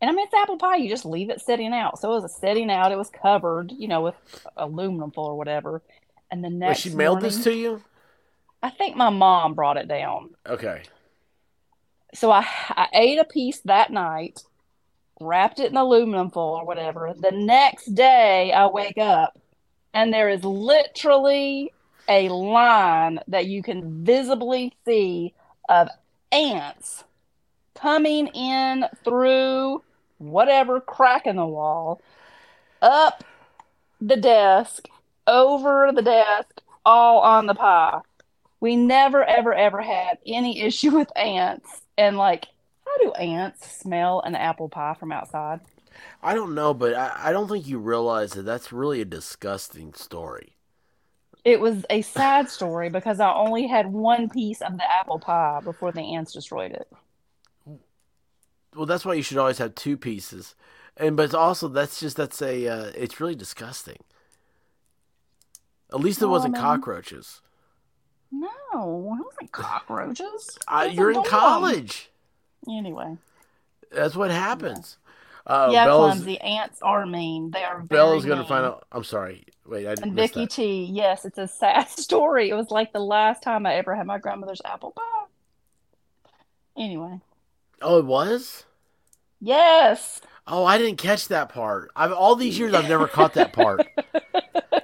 [0.00, 0.76] And I mean, it's apple pie.
[0.76, 1.98] You just leave it sitting out.
[1.98, 2.92] So it was sitting out.
[2.92, 4.14] It was covered, you know, with
[4.56, 5.82] aluminum foil or whatever.
[6.30, 7.82] And the Wait, next she mailed this to you?
[8.62, 10.30] I think my mom brought it down.
[10.46, 10.82] Okay.
[12.14, 14.42] So I, I ate a piece that night,
[15.20, 17.14] wrapped it in aluminum foil or whatever.
[17.16, 19.38] The next day, I wake up
[19.94, 21.72] and there is literally
[22.08, 25.34] a line that you can visibly see
[25.68, 25.88] of
[26.32, 27.04] ants
[27.74, 29.82] coming in through
[30.18, 32.00] whatever crack in the wall,
[32.82, 33.24] up
[34.00, 34.88] the desk,
[35.26, 38.00] over the desk, all on the pie.
[38.60, 41.82] We never, ever, ever had any issue with ants.
[41.96, 42.46] And like,
[42.84, 45.60] how do ants smell an apple pie from outside?
[46.22, 49.94] I don't know, but I, I don't think you realize that that's really a disgusting
[49.94, 50.57] story.
[51.48, 55.60] It was a sad story because I only had one piece of the apple pie
[55.64, 56.92] before the ants destroyed it.
[58.76, 60.54] Well, that's why you should always have two pieces.
[60.98, 63.96] And but it's also that's just that's a uh, it's really disgusting.
[65.90, 67.40] At least it wasn't cockroaches.
[68.30, 70.58] No, it wasn't cockroaches.
[70.70, 72.10] It was you're in college.
[72.68, 73.16] Anyway,
[73.90, 74.98] That's what happens.
[75.48, 77.50] Uh, yeah, Bella's, clumsy ants are mean.
[77.50, 78.86] They are very Bella's going to find out.
[78.92, 79.44] I'm sorry.
[79.66, 80.50] Wait, I And Vicky that.
[80.50, 82.50] T, yes, it's a sad story.
[82.50, 85.02] It was like the last time I ever had my grandmother's apple pie.
[86.76, 87.20] Anyway,
[87.82, 88.64] Oh, it was.
[89.40, 90.20] yes.
[90.46, 91.90] Oh, I didn't catch that part.
[91.96, 93.86] I've all these years I've never caught that part.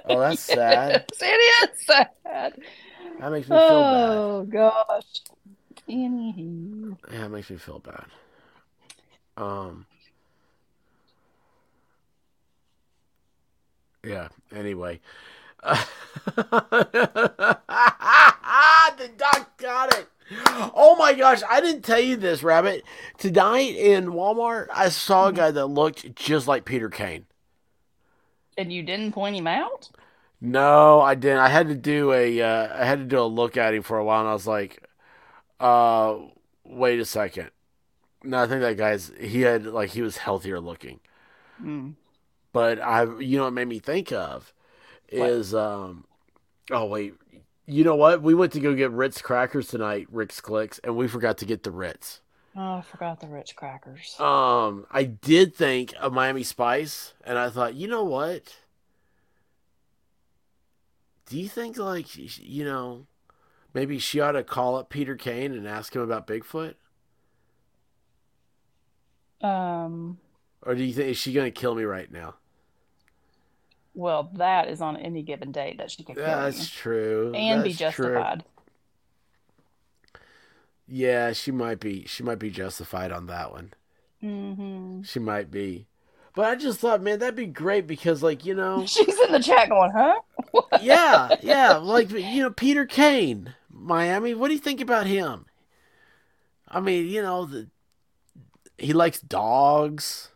[0.07, 1.05] Oh, that's sad.
[1.19, 2.09] It is sad.
[2.23, 4.17] That makes me feel bad.
[4.17, 5.03] Oh gosh.
[5.89, 6.95] Anywho.
[7.11, 8.05] Yeah, it makes me feel bad.
[9.35, 9.87] Um.
[14.05, 14.27] Yeah.
[14.55, 14.99] Anyway.
[15.63, 15.77] the
[19.17, 20.07] doc got it.
[20.75, 21.41] Oh my gosh!
[21.47, 22.83] I didn't tell you this, Rabbit.
[23.17, 27.25] Tonight in Walmart, I saw a guy that looked just like Peter Kane.
[28.57, 29.89] And you didn't point him out?
[30.41, 31.39] No, I didn't.
[31.39, 33.97] I had to do a uh, I had to do a look at him for
[33.97, 34.83] a while, and I was like,
[35.59, 36.17] uh,
[36.63, 37.51] wait a second.
[38.23, 40.99] No, I think that guy's he had like he was healthier looking.
[41.61, 41.93] Mm.
[42.55, 44.53] But I, you know, what it made me think of
[45.11, 45.29] What?
[45.29, 46.05] is um,
[46.71, 47.15] Oh wait,
[47.65, 48.21] you know what?
[48.21, 51.63] We went to go get Ritz crackers tonight, Rick's Clicks, and we forgot to get
[51.63, 52.21] the Ritz.
[52.55, 54.15] Oh, I forgot the Ritz crackers.
[54.21, 58.55] Um, I did think of Miami Spice, and I thought, you know what?
[61.25, 63.05] Do you think like you know,
[63.73, 66.75] maybe she ought to call up Peter Kane and ask him about Bigfoot,
[69.41, 70.19] Um,
[70.61, 72.35] or do you think is she gonna kill me right now?
[73.95, 77.43] Well, that is on any given day that she could kill Yeah, you that's true.
[77.49, 78.27] and be That's true.
[78.27, 78.45] justified.
[80.87, 82.05] Yeah, she might be.
[82.07, 83.73] She might be justified on that one.
[84.21, 85.87] hmm She might be.
[86.33, 89.39] But I just thought, man, that'd be great because, like, you know, She's in the
[89.39, 90.19] chat going, huh?
[90.73, 94.33] yeah, yeah, like you know, Peter Kane, Miami.
[94.33, 95.45] What do you think about him?
[96.67, 97.69] I mean, you know, the,
[98.77, 100.29] he likes dogs.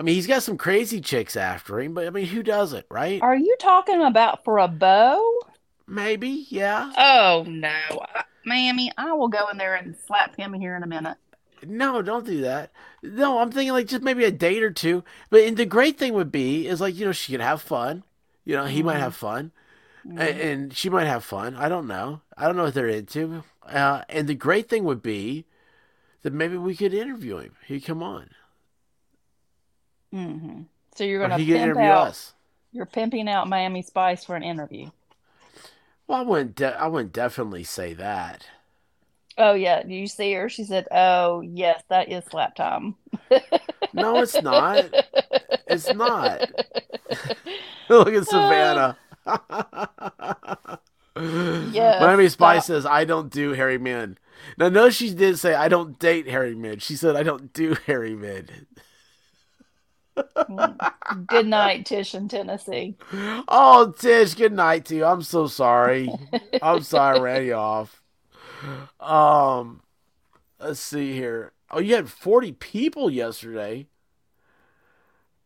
[0.00, 3.20] I mean, he's got some crazy chicks after him, but I mean, who doesn't, right?
[3.20, 5.22] Are you talking about for a beau?
[5.86, 6.90] Maybe, yeah.
[6.96, 10.86] Oh no, I, Mammy, I will go in there and slap him here in a
[10.86, 11.18] minute.
[11.66, 12.72] No, don't do that.
[13.02, 15.04] No, I'm thinking like just maybe a date or two.
[15.28, 18.02] But and the great thing would be is like you know she could have fun.
[18.46, 19.52] You know, he might have fun,
[20.16, 21.56] a- and, she might have fun.
[21.56, 22.22] I don't know.
[22.38, 23.44] I don't know what they're into.
[23.66, 25.44] Uh, and the great thing would be
[26.22, 27.56] that maybe we could interview him.
[27.66, 28.30] He'd come on,
[30.12, 30.62] hmm
[30.94, 32.08] So you're gonna pimp interview out.
[32.08, 32.34] us.
[32.72, 34.90] You're pimping out Miami Spice for an interview.
[36.06, 36.56] Well, I wouldn't.
[36.56, 38.46] De- I wouldn't definitely say that.
[39.38, 40.48] Oh yeah, do you see her?
[40.48, 42.96] She said, "Oh yes, that is slap time."
[43.92, 44.90] No, it's not.
[45.66, 46.44] It's not.
[47.88, 48.98] Look at Savannah.
[51.58, 54.18] Yes, Miami Spice says, I don't do hairy men.
[54.56, 56.78] Now, no, she did say, I don't date hairy men.
[56.78, 58.66] She said, I don't do hairy men.
[61.26, 62.96] Good night, Tish in Tennessee.
[63.48, 65.04] Oh, Tish, good night to you.
[65.04, 66.10] I'm so sorry.
[66.62, 68.02] I'm sorry I ran you off.
[68.98, 69.82] Um,
[70.58, 71.52] let's see here.
[71.70, 73.86] Oh, you had 40 people yesterday.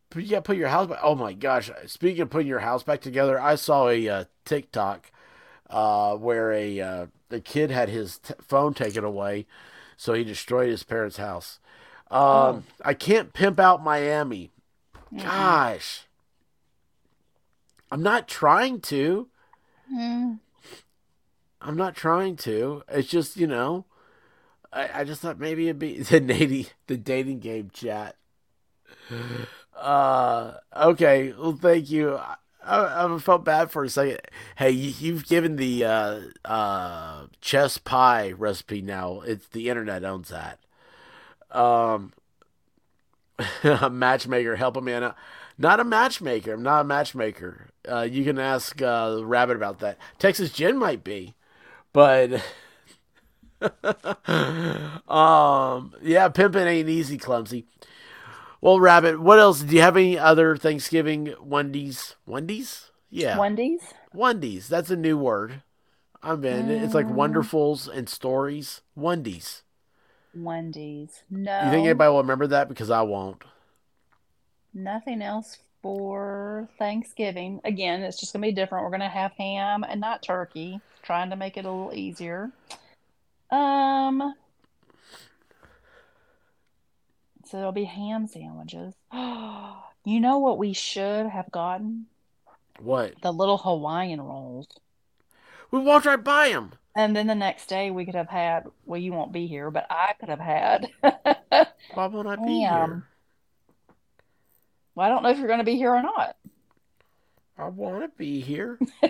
[0.09, 0.99] But you got to put your house back.
[1.03, 1.69] Oh my gosh!
[1.87, 5.11] Speaking of putting your house back together, I saw a uh, TikTok
[5.69, 9.45] uh, where a uh, the kid had his t- phone taken away,
[9.97, 11.59] so he destroyed his parents' house.
[12.09, 14.51] Um, I can't pimp out Miami.
[15.17, 16.03] Gosh,
[17.91, 19.27] I'm not trying to.
[19.93, 20.39] Mm.
[21.61, 22.83] I'm not trying to.
[22.89, 23.85] It's just you know,
[24.71, 28.15] I, I just thought maybe it'd be the dating the dating game chat.
[29.75, 31.33] Uh, okay.
[31.37, 32.17] Well, thank you.
[32.17, 34.21] I, I felt bad for a second.
[34.55, 39.21] Hey, you, you've given the uh, uh, chess pie recipe now.
[39.21, 40.59] It's the internet owns that.
[41.51, 42.13] Um,
[43.63, 45.15] a matchmaker, help a man out.
[45.57, 46.53] Not a matchmaker.
[46.53, 47.69] I'm not a matchmaker.
[47.89, 49.97] Uh, you can ask uh, Rabbit about that.
[50.19, 51.33] Texas Jen might be,
[51.93, 52.43] but
[55.07, 57.65] um, yeah, pimping ain't easy, clumsy.
[58.59, 59.61] Well, Rabbit, what else?
[59.61, 62.15] Do you have any other Thanksgiving Wendy's?
[62.25, 62.91] Wendy's?
[63.09, 63.81] Yeah, Wendy's.
[64.13, 64.67] Wendy's.
[64.67, 65.61] That's a new word.
[66.23, 66.71] I'm in.
[66.71, 68.81] It's like wonderfuls and stories.
[68.95, 69.61] Wendy's.
[70.35, 71.23] Wendy's.
[71.29, 71.63] No.
[71.63, 72.69] You think anybody will remember that?
[72.69, 73.43] Because I won't.
[74.73, 77.61] Nothing else for Thanksgiving.
[77.63, 78.83] Again, it's just going to be different.
[78.83, 82.51] We're going to have ham and not turkey, trying to make it a little easier.
[83.51, 84.33] Um,
[87.45, 88.93] so there'll be ham sandwiches.
[90.07, 92.05] You know what we should have gotten?
[92.79, 93.15] What?
[93.23, 94.67] The little Hawaiian rolls.
[95.71, 96.73] We walked right by him.
[96.95, 99.85] And then the next day we could have had, well, you won't be here, but
[99.89, 100.87] I could have had.
[101.93, 103.03] Why won't I be here?
[104.95, 106.37] Well, I don't know if you're going to be here or not.
[107.57, 108.79] I want to be here.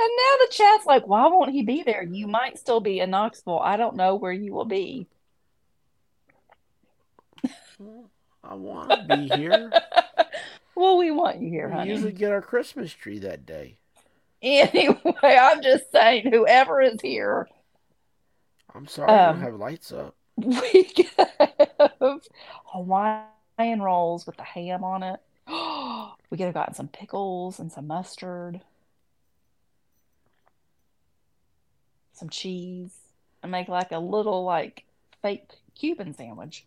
[0.00, 2.04] And now the chat's like, why won't he be there?
[2.04, 3.58] You might still be in Knoxville.
[3.58, 5.08] I don't know where you will be.
[8.44, 9.72] I want to be here.
[10.76, 11.90] Well, we want you here, We honey.
[11.90, 13.77] usually get our Christmas tree that day.
[14.42, 17.48] Anyway, I'm just saying, whoever is here,
[18.74, 20.16] I'm sorry, I Um, don't have lights up.
[20.36, 22.20] we have
[22.66, 25.20] Hawaiian rolls with the ham on it.
[26.30, 28.60] We could have gotten some pickles and some mustard,
[32.12, 34.84] some cheese, and make like a little like
[35.22, 36.66] fake Cuban sandwich.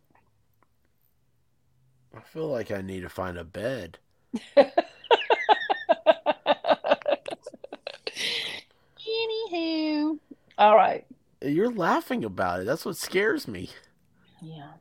[2.16, 4.00] I feel like I need to find a bed.
[9.52, 10.20] Anywho,
[10.58, 11.06] all right.
[11.42, 12.66] You're laughing about it.
[12.66, 13.70] That's what scares me.
[14.42, 14.72] Yeah.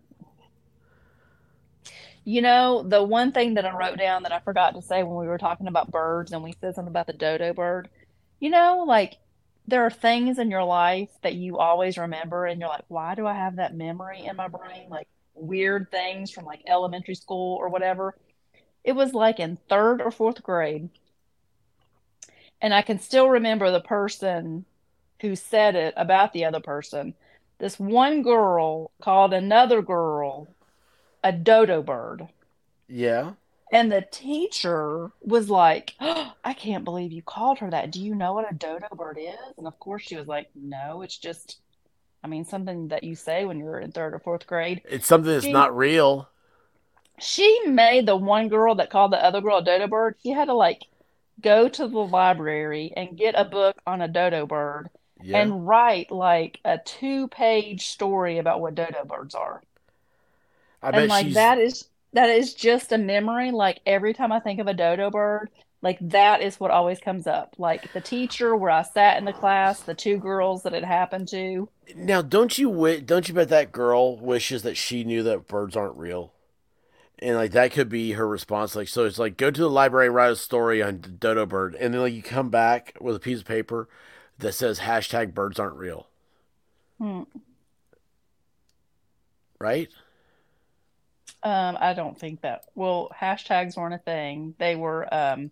[2.25, 5.17] You know, the one thing that I wrote down that I forgot to say when
[5.17, 7.89] we were talking about birds and we said something about the dodo bird,
[8.41, 9.17] you know, like
[9.67, 13.27] there are things in your life that you always remember and you're like, why do
[13.27, 14.89] I have that memory in my brain?
[14.91, 18.15] Like weird things from like elementary school or whatever.
[18.85, 20.91] It was like in third or fourth grade.
[22.63, 24.65] And I can still remember the person
[25.21, 27.15] who said it about the other person.
[27.59, 30.49] This one girl called another girl
[31.23, 32.29] a dodo bird.
[32.89, 33.33] Yeah.
[33.73, 37.91] And the teacher was like, oh, I can't believe you called her that.
[37.91, 39.37] Do you know what a dodo bird is?
[39.59, 41.59] And of course she was like, No, it's just,
[42.25, 44.83] I mean, something that you say when you're in third or fourth grade.
[44.89, 46.29] It's something that's She- not real.
[47.19, 50.47] She made the one girl that called the other girl a dodo bird, she had
[50.47, 50.85] to like
[51.41, 54.91] go to the library and get a book on a dodo bird
[55.23, 55.39] Yeah.
[55.41, 59.63] and write like a two page story about what dodo birds are.
[60.83, 64.33] I and bet like she's that is that is just a memory like every time
[64.33, 65.51] i think of a dodo bird
[65.83, 69.33] like that is what always comes up like the teacher where i sat in the
[69.33, 73.73] class the two girls that it happened to Now, don't you don't you bet that
[73.73, 76.33] girl wishes that she knew that birds aren't real?
[77.23, 78.75] And like that could be her response.
[78.75, 81.93] Like so, it's like go to the library, write a story on dodo bird, and
[81.93, 83.89] then like you come back with a piece of paper
[84.39, 86.09] that says hashtag birds aren't real,
[86.99, 87.23] Hmm.
[89.59, 89.89] right?
[91.43, 95.51] um i don't think that well hashtags weren't a thing they were um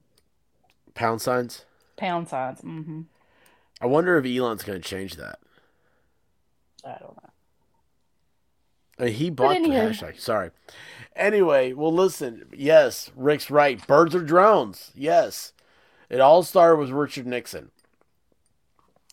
[0.94, 1.64] Pound signs.
[1.96, 3.02] pound signs hmm
[3.80, 5.38] I wonder if Elon's going to change that.
[6.84, 7.30] i don't know
[9.00, 10.20] he bought the hashtag.
[10.20, 10.50] Sorry.
[11.14, 12.46] Anyway, well, listen.
[12.52, 13.84] Yes, Rick's right.
[13.86, 14.92] Birds are drones.
[14.94, 15.52] Yes.
[16.08, 17.70] It all started with Richard Nixon.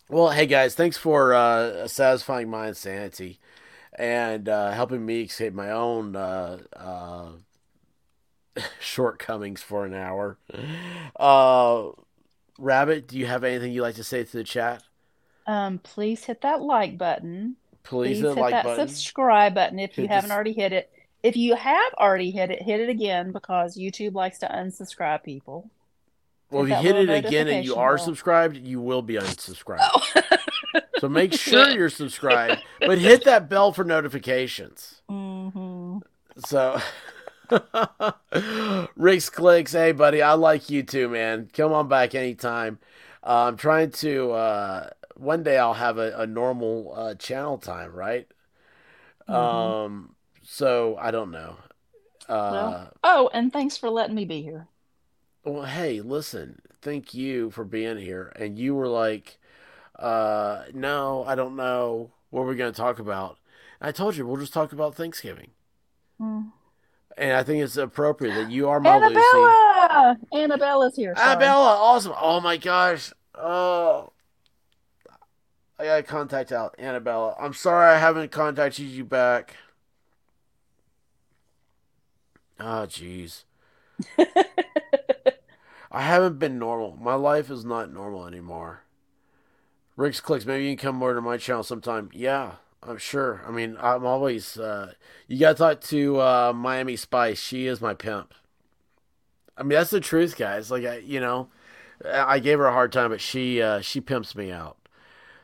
[0.10, 3.40] Well, hey, guys, thanks for uh, satisfying my insanity
[3.98, 7.30] and uh, helping me escape my own uh, uh,
[8.80, 10.38] shortcomings for an hour.
[11.16, 11.90] Uh,
[12.60, 14.84] Rabbit, do you have anything you'd like to say to the chat?
[15.48, 17.56] um please hit that like button
[17.86, 18.88] Please, please hit like that button.
[18.88, 20.92] subscribe button if you haven't this- already hit it
[21.24, 25.70] if you have already hit it hit it again because youtube likes to unsubscribe people
[26.52, 28.06] Well, if you hit it again and you are bell.
[28.06, 29.80] subscribed, you will be unsubscribed.
[29.82, 30.22] Oh.
[31.00, 35.02] So make sure you're subscribed, but hit that bell for notifications.
[35.10, 35.98] hmm
[36.46, 36.80] So,
[38.96, 39.74] Rick's clicks.
[39.74, 41.50] Hey, buddy, I like you too, man.
[41.54, 42.80] Come on back anytime.
[43.26, 44.32] Uh, I'm trying to.
[44.32, 48.28] Uh, one day I'll have a, a normal uh, channel time, right?
[49.28, 49.34] Mhm.
[49.34, 50.16] Um.
[50.44, 51.58] So I don't know.
[52.30, 52.94] Uh, Well.
[53.04, 54.68] Oh, and thanks for letting me be here.
[55.44, 58.32] Well, hey, listen, thank you for being here.
[58.36, 59.38] And you were like,
[59.98, 63.38] uh, no, I don't know what we're going to talk about.
[63.80, 65.52] And I told you, we'll just talk about Thanksgiving.
[66.20, 66.52] Mm.
[67.18, 69.16] And I think it's appropriate that you are my Lucy.
[69.86, 70.18] Annabella!
[70.34, 71.16] Annabella's here.
[71.16, 71.30] Sorry.
[71.30, 72.14] Annabella, awesome.
[72.20, 73.12] Oh my gosh.
[73.34, 74.12] Oh.
[75.78, 77.36] I got to contact out Annabella.
[77.40, 79.56] I'm sorry I haven't contacted you back.
[82.60, 83.44] Oh, jeez.
[85.92, 86.98] I haven't been normal.
[87.02, 88.84] My life is not normal anymore.
[89.98, 90.46] Rick's clicks.
[90.46, 92.10] Maybe you can come over to my channel sometime.
[92.14, 92.54] Yeah,
[92.84, 93.42] I'm sure.
[93.48, 94.58] I mean, I'm always.
[94.58, 94.94] Uh,
[95.28, 97.40] you gotta talk to uh, Miami Spice.
[97.40, 98.34] She is my pimp.
[99.58, 100.70] I mean, that's the truth, guys.
[100.70, 101.50] Like, I, you know,
[102.06, 104.78] I gave her a hard time, but she uh, she pimps me out.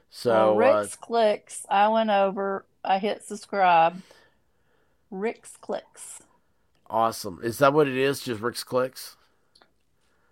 [0.10, 1.66] So well, uh, Rick's clicks.
[1.70, 2.66] I went over.
[2.84, 4.02] I hit subscribe.
[5.10, 6.22] Rick's clicks.
[6.90, 7.40] awesome.
[7.44, 8.22] Is that what it is?
[8.22, 9.16] Just Rick's clicks?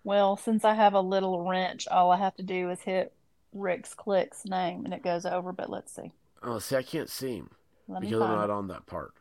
[0.04, 3.12] Well, since I have a little wrench, all I have to do is hit
[3.52, 5.52] Rick's clicks name, and it goes over.
[5.52, 6.12] But let's see.
[6.42, 7.50] Oh, see, I can't see him
[7.88, 8.50] Let me because I'm not it.
[8.50, 9.12] on that part.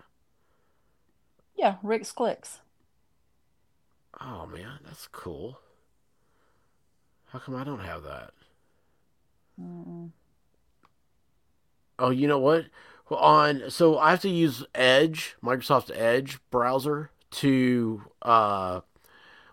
[1.57, 2.59] Yeah, Rick's clicks.
[4.21, 5.59] Oh man, that's cool.
[7.27, 8.31] How come I don't have that?
[9.61, 10.11] Mm-mm.
[11.97, 12.65] Oh, you know what?
[13.09, 18.81] Well, on so I have to use Edge, Microsoft Edge browser to uh,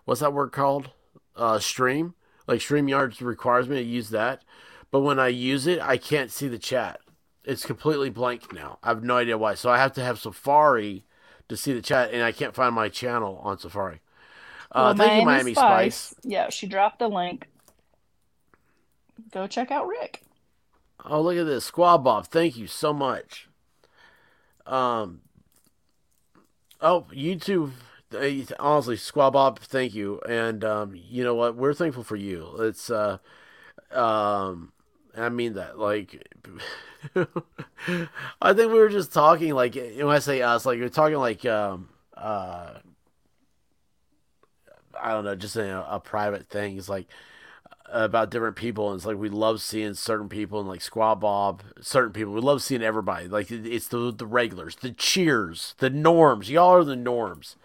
[0.05, 0.91] what's that word called?
[1.35, 2.15] Uh, stream.
[2.47, 4.43] Like StreamYard requires me to use that,
[4.89, 7.01] but when I use it, I can't see the chat.
[7.43, 8.79] It's completely blank now.
[8.81, 9.55] I have no idea why.
[9.55, 11.03] So I have to have Safari
[11.49, 13.99] to see the chat, and I can't find my channel on Safari.
[14.71, 16.15] Uh, Well, thank you, Miami Spice.
[16.23, 17.47] Yeah, she dropped the link.
[19.31, 20.23] Go check out Rick.
[21.05, 21.65] Oh, look at this.
[21.65, 23.47] Squab Bob, thank you so much.
[24.65, 25.21] Um
[26.81, 27.71] Oh, YouTube
[28.59, 30.21] honestly, Squab Bob, thank you.
[30.27, 31.55] And um you know what?
[31.55, 32.55] We're thankful for you.
[32.59, 33.17] It's uh
[33.91, 34.71] um
[35.15, 36.27] I mean that like
[37.15, 41.45] I think we were just talking like when I say us, like we're talking like
[41.45, 42.75] um uh
[45.01, 46.77] I don't know, just a, a private thing.
[46.77, 47.07] It's like
[47.89, 51.63] about different people, and it's like we love seeing certain people, and like Squaw Bob,
[51.79, 52.33] certain people.
[52.33, 53.27] We love seeing everybody.
[53.27, 56.49] Like it's the the regulars, the cheers, the norms.
[56.49, 57.55] Y'all are the norms.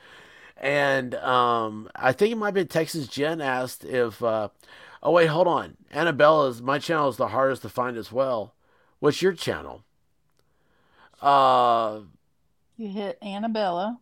[0.56, 4.22] And um, I think it might be Texas Jen asked if.
[4.22, 4.48] Uh,
[5.02, 5.76] oh wait, hold on.
[5.92, 8.54] Annabella's my channel is the hardest to find as well.
[9.00, 9.82] What's your channel?
[11.20, 12.00] Uh,
[12.76, 13.98] You hit Annabella.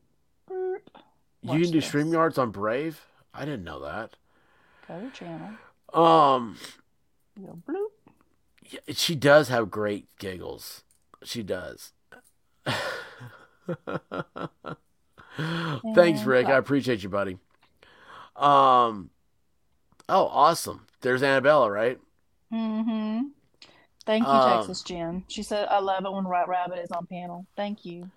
[0.50, 0.80] You
[1.42, 1.90] can do this.
[1.90, 3.00] StreamYards on Brave.
[3.34, 4.16] I didn't know that.
[4.88, 5.50] Go to channel.
[5.94, 6.56] Um,
[7.36, 7.86] You go bloop.
[8.70, 10.82] yeah, she does have great giggles.
[11.22, 11.92] She does.
[15.36, 16.46] Thanks, And Rick.
[16.46, 17.38] I appreciate you, buddy.
[18.36, 19.10] Um,
[20.08, 20.86] oh, awesome.
[21.02, 21.98] There's Annabella, right?
[22.52, 23.28] Mm-hmm.
[24.06, 25.24] Thank you, Um, Texas Jen.
[25.28, 28.10] She said, "I love it when White Rabbit is on panel." Thank you.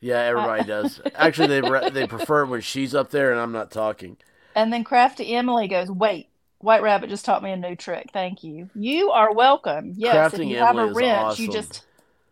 [0.00, 1.00] Yeah, everybody does.
[1.14, 4.16] Actually, they re- they prefer it when she's up there and I'm not talking.
[4.54, 8.10] And then Crafty Emily goes, "Wait, White Rabbit just taught me a new trick.
[8.12, 8.68] Thank you.
[8.74, 9.94] You are welcome.
[9.96, 11.84] Yes, if Crafting you have Emily a is wrench, you just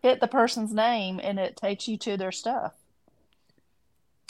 [0.03, 2.75] hit the person's name and it takes you to their stuff."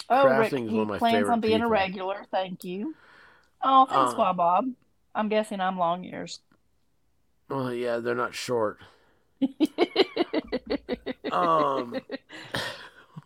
[0.09, 1.69] Oh, Rick, Crafting is he one of my plans favorite on being people.
[1.69, 2.27] a regular.
[2.31, 2.95] Thank you.
[3.63, 4.71] Oh, thanks, Uh, Squaw Bob.
[5.15, 6.41] I'm guessing I'm long ears.
[7.51, 8.79] Oh yeah, they're not short.
[11.33, 11.95] Um,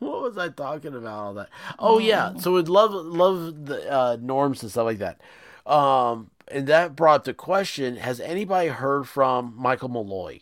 [0.05, 1.12] what was I talking about?
[1.24, 1.48] All that.
[1.78, 2.40] Oh yeah, Mm.
[2.40, 5.20] so we'd love love the uh, norms and stuff like that.
[5.66, 10.40] Um, and that brought the question: Has anybody heard from Michael Malloy?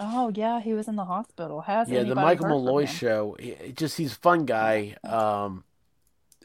[0.00, 1.62] Oh yeah, he was in the hospital.
[1.62, 1.94] Has he?
[1.96, 3.36] yeah, the Michael Malloy show.
[3.38, 4.96] He, he just he's a fun guy.
[5.04, 5.64] Um,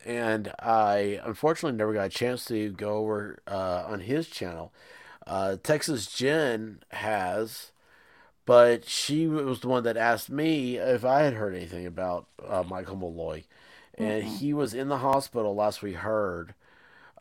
[0.06, 4.74] and I unfortunately never got a chance to go over uh, on his channel.
[5.26, 7.72] Uh, Texas Jen has,
[8.48, 12.64] but she was the one that asked me if I had heard anything about uh,
[12.68, 13.44] Michael Malloy,
[13.96, 14.38] and Mm-mm.
[14.38, 16.56] he was in the hospital last we heard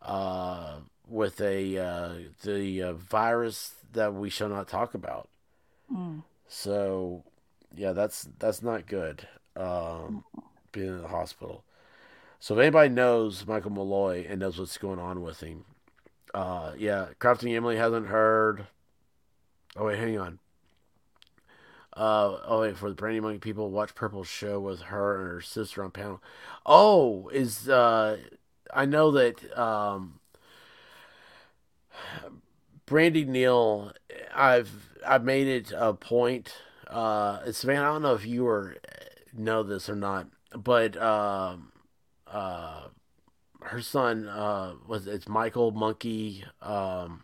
[0.02, 0.76] uh,
[1.08, 2.12] with a uh,
[2.44, 5.28] the uh, virus that we shall not talk about.
[5.92, 6.22] Mm.
[6.46, 7.24] So,
[7.74, 9.26] yeah, that's that's not good.
[9.56, 10.22] Um,
[10.70, 11.64] being in the hospital.
[12.38, 15.64] So if anybody knows Michael Malloy and knows what's going on with him,
[16.34, 18.66] uh, yeah, Crafting Emily hasn't heard.
[19.74, 20.38] Oh wait, hang on.
[21.96, 25.40] Uh, oh wait, for the Brandy Monkey people, watch Purple show with her and her
[25.40, 26.22] sister on panel.
[26.66, 28.18] Oh, is uh,
[28.72, 30.20] I know that um,
[32.84, 33.92] Brandy Neal,
[34.34, 36.54] I've I've made it a point.
[36.86, 38.76] Uh, Savannah, I don't know if you were
[39.32, 41.72] know this or not, but um,
[42.26, 42.88] uh,
[43.62, 46.44] her son uh, was it's Michael Monkey.
[46.60, 47.22] Um,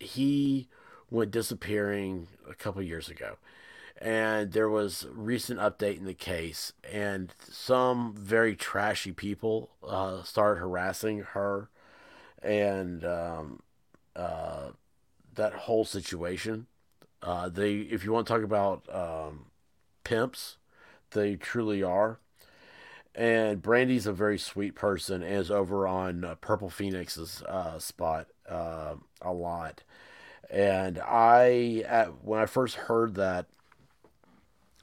[0.00, 0.68] he
[1.10, 3.36] went disappearing a couple years ago,
[4.00, 10.60] and there was recent update in the case, and some very trashy people uh, started
[10.60, 11.68] harassing her,
[12.42, 13.62] and um,
[14.16, 14.68] uh,
[15.34, 16.66] that whole situation.
[17.22, 19.46] Uh, they, if you want to talk about um,
[20.04, 20.56] pimps,
[21.10, 22.18] they truly are.
[23.14, 28.28] And Brandy's a very sweet person and is over on uh, Purple Phoenix's uh, spot
[28.48, 29.82] uh, a lot.
[30.50, 33.46] And I, at, when I first heard that,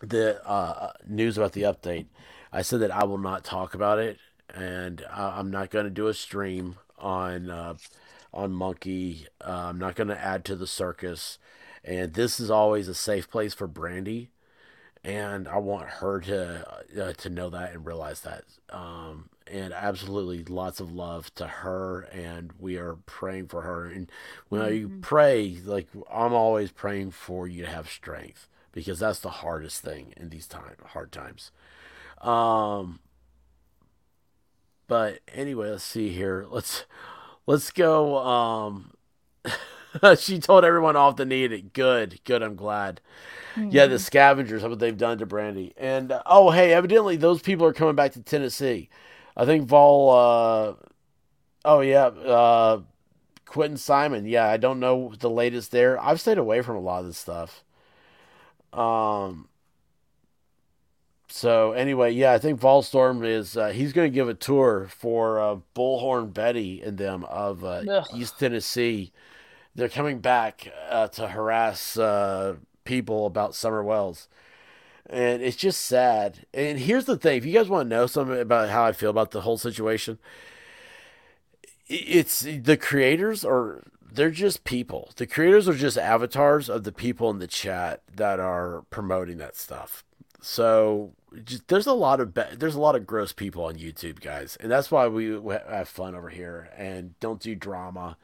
[0.02, 2.08] the uh, news about the update,
[2.52, 4.20] I said that I will not talk about it,
[4.54, 7.76] and I, I'm not going to do a stream on uh,
[8.34, 9.28] on Monkey.
[9.46, 11.38] Uh, I'm not going to add to the circus,
[11.84, 14.30] and this is always a safe place for Brandy,
[15.04, 18.44] and I want her to uh, to know that and realize that.
[18.70, 23.86] Um, and absolutely lots of love to her, and we are praying for her.
[23.86, 24.12] And
[24.50, 29.30] when you pray, like I'm always praying for you to have strength because that's the
[29.30, 31.52] hardest thing in these time hard times.
[32.22, 33.00] Um,
[34.88, 36.46] but anyway, let's see here.
[36.50, 36.86] Let's
[37.46, 38.18] let's go.
[38.18, 38.92] Um,
[40.20, 41.74] she told everyone off the need it.
[41.74, 42.44] Good, good.
[42.44, 43.02] I'm glad.
[43.58, 45.74] Yeah, the scavengers, what they've done to Brandy.
[45.78, 48.90] And uh, oh, hey, evidently those people are coming back to Tennessee.
[49.36, 50.10] I think Vol.
[50.10, 50.74] Uh,
[51.66, 52.82] oh yeah, uh,
[53.46, 54.26] Quinton Simon.
[54.26, 56.02] Yeah, I don't know the latest there.
[56.02, 57.64] I've stayed away from a lot of this stuff.
[58.74, 59.48] Um.
[61.28, 65.40] So anyway, yeah, I think Volstorm is uh, he's going to give a tour for
[65.40, 67.82] uh, Bullhorn Betty and them of uh,
[68.14, 69.12] East Tennessee.
[69.76, 72.56] They're coming back uh, to harass uh,
[72.86, 74.30] people about Summer Wells,
[75.10, 76.46] and it's just sad.
[76.54, 79.10] And here's the thing: if you guys want to know something about how I feel
[79.10, 80.20] about the whole situation,
[81.88, 85.12] it's the creators are they're just people.
[85.16, 89.56] The creators are just avatars of the people in the chat that are promoting that
[89.56, 90.04] stuff.
[90.42, 91.14] So
[91.44, 94.58] just, there's a lot of be- there's a lot of gross people on YouTube, guys,
[94.60, 98.18] and that's why we, have fun over here and don't do drama,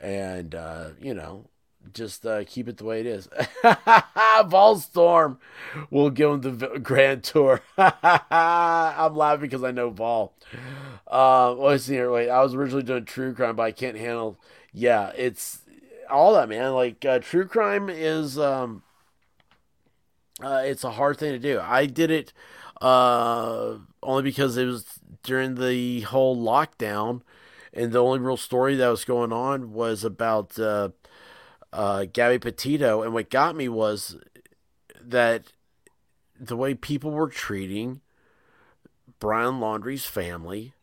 [0.00, 1.46] and uh, you know,
[1.92, 3.28] just uh, keep it the way it is.
[3.64, 5.38] Volstorm
[5.90, 7.62] will give him the grand tour.
[7.78, 10.34] I'm laughing because I know Vol.
[11.10, 12.10] Uh, let's see here.
[12.10, 14.38] Wait, I was originally doing true crime, but I can't handle.
[14.72, 15.60] Yeah, it's
[16.10, 16.72] all that man.
[16.72, 18.38] Like uh, true crime is.
[18.38, 18.82] Um,
[20.42, 21.60] uh, it's a hard thing to do.
[21.60, 22.32] I did it
[22.82, 24.84] uh, only because it was
[25.22, 27.22] during the whole lockdown,
[27.72, 30.90] and the only real story that was going on was about uh,
[31.72, 33.02] uh, Gabby Petito.
[33.02, 34.16] And what got me was
[35.00, 35.52] that
[36.38, 38.00] the way people were treating
[39.18, 40.74] Brian Laundrie's family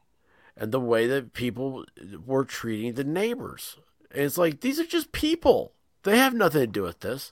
[0.55, 1.85] and the way that people
[2.25, 3.77] were treating the neighbors.
[4.11, 5.73] And it's like, these are just people.
[6.03, 7.31] They have nothing to do with this.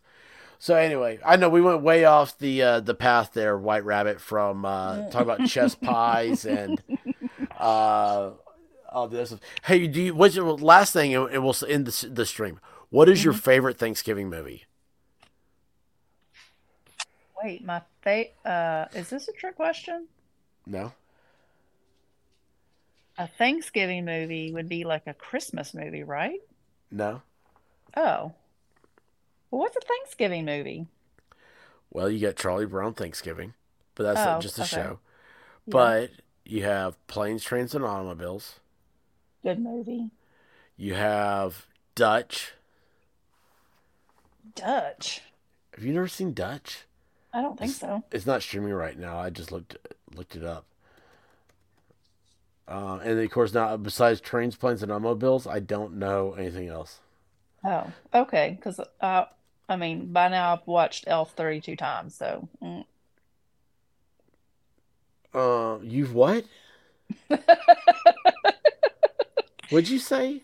[0.61, 4.21] So anyway, I know we went way off the uh, the path there, White Rabbit,
[4.21, 6.79] from uh, talking about chess pies and
[7.57, 8.29] uh,
[8.87, 9.33] all this.
[9.63, 10.13] Hey, do you?
[10.13, 11.15] What's your last thing?
[11.15, 12.59] And we'll end the, the stream.
[12.91, 14.65] What is your favorite Thanksgiving movie?
[17.43, 20.07] Wait, my fa- uh is this a trick question?
[20.65, 20.93] No.
[23.17, 26.41] A Thanksgiving movie would be like a Christmas movie, right?
[26.91, 27.21] No.
[27.95, 28.33] Oh.
[29.49, 30.87] Well, what's a Thanksgiving movie?
[31.89, 33.53] Well, you got Charlie Brown Thanksgiving,
[33.95, 34.65] but that's Oh, just a okay.
[34.65, 34.99] show.
[35.65, 35.73] Yeah.
[35.73, 36.11] But
[36.45, 38.59] you have Planes, Trains, and Automobiles.
[39.43, 40.09] Good movie.
[40.75, 42.53] You have Dutch.
[44.55, 45.21] Dutch.
[45.75, 46.85] Have you never seen Dutch?
[47.33, 48.03] I don't think so.
[48.11, 49.17] It's not streaming right now.
[49.17, 49.77] I just looked
[50.13, 50.65] looked it up.
[52.67, 56.99] Uh, and of course, now besides trains, planes, and automobiles, I don't know anything else.
[57.63, 58.57] Oh, okay.
[58.57, 59.25] Because uh,
[59.69, 62.85] I mean, by now I've watched Elf 32 times, so mm.
[65.33, 66.43] Uh, you've what?
[69.69, 70.41] What'd you say?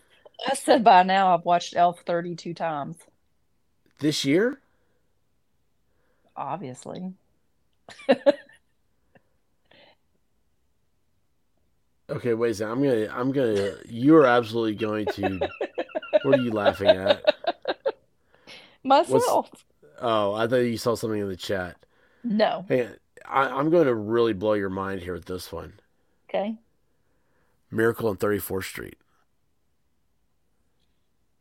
[0.48, 2.96] I said by now I've watched Elf 32 times.
[4.00, 4.60] This year?
[6.36, 7.14] Obviously.
[12.10, 12.72] Okay, wait a second.
[12.72, 13.08] I'm gonna.
[13.14, 13.74] I'm gonna.
[13.86, 15.40] You are absolutely going to.
[16.24, 17.22] what are you laughing at?
[18.84, 19.50] Myself.
[20.00, 21.76] Oh, I thought you saw something in the chat.
[22.24, 22.66] No.
[22.68, 22.88] Hey,
[23.28, 25.74] I, I'm going to really blow your mind here with this one.
[26.30, 26.56] Okay.
[27.72, 28.98] Miracle on 34th Street.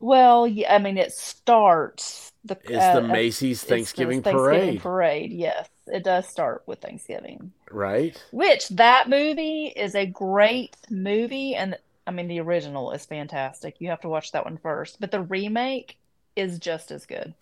[0.00, 4.22] Well, yeah, I mean, it starts the It's uh, the uh, Macy's it's the Thanksgiving,
[4.22, 5.32] Thanksgiving Parade, parade.
[5.32, 7.52] Yes, it does start with Thanksgiving.
[7.70, 8.22] right?
[8.30, 13.76] Which that movie is a great movie, and I mean the original is fantastic.
[13.80, 15.96] You have to watch that one first, but the remake
[16.36, 17.34] is just as good.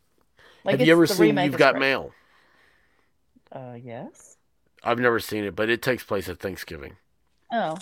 [0.64, 1.80] Like Have you ever the seen You've Got great.
[1.80, 2.12] Mail?
[3.52, 4.36] Uh, yes.
[4.82, 6.96] I've never seen it, but it takes place at Thanksgiving.
[7.52, 7.76] Oh.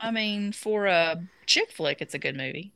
[0.00, 2.72] I mean, for a chick flick, it's a good movie.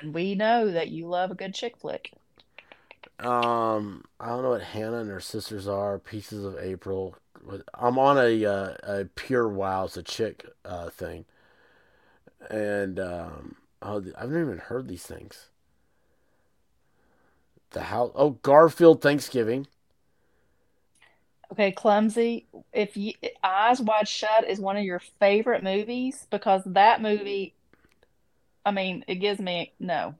[0.00, 2.12] And we know that you love a good chick flick.
[3.20, 5.98] Um, I don't know what Hannah and her sisters are.
[5.98, 7.16] Pieces of April.
[7.74, 9.84] I'm on a uh, a pure wow.
[9.84, 11.24] It's a chick uh, thing,
[12.50, 15.46] and um, oh, I've never even heard these things.
[17.70, 18.12] The house.
[18.14, 19.66] Oh, Garfield Thanksgiving.
[21.52, 27.00] Okay, Clumsy, if you Eyes Wide Shut is one of your favorite movies because that
[27.00, 27.54] movie,
[28.68, 30.14] I mean, it gives me no.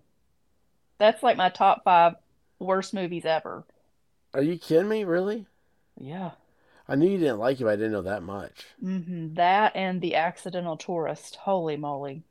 [0.99, 2.15] That's like my top five
[2.59, 3.65] worst movies ever.
[4.33, 5.05] Are you kidding me?
[5.05, 5.47] Really?
[6.01, 6.33] Yeah.
[6.89, 8.67] I knew you didn't like it, but I didn't know that much.
[8.81, 11.37] hmm That and The Accidental Tourist.
[11.37, 12.23] Holy moly.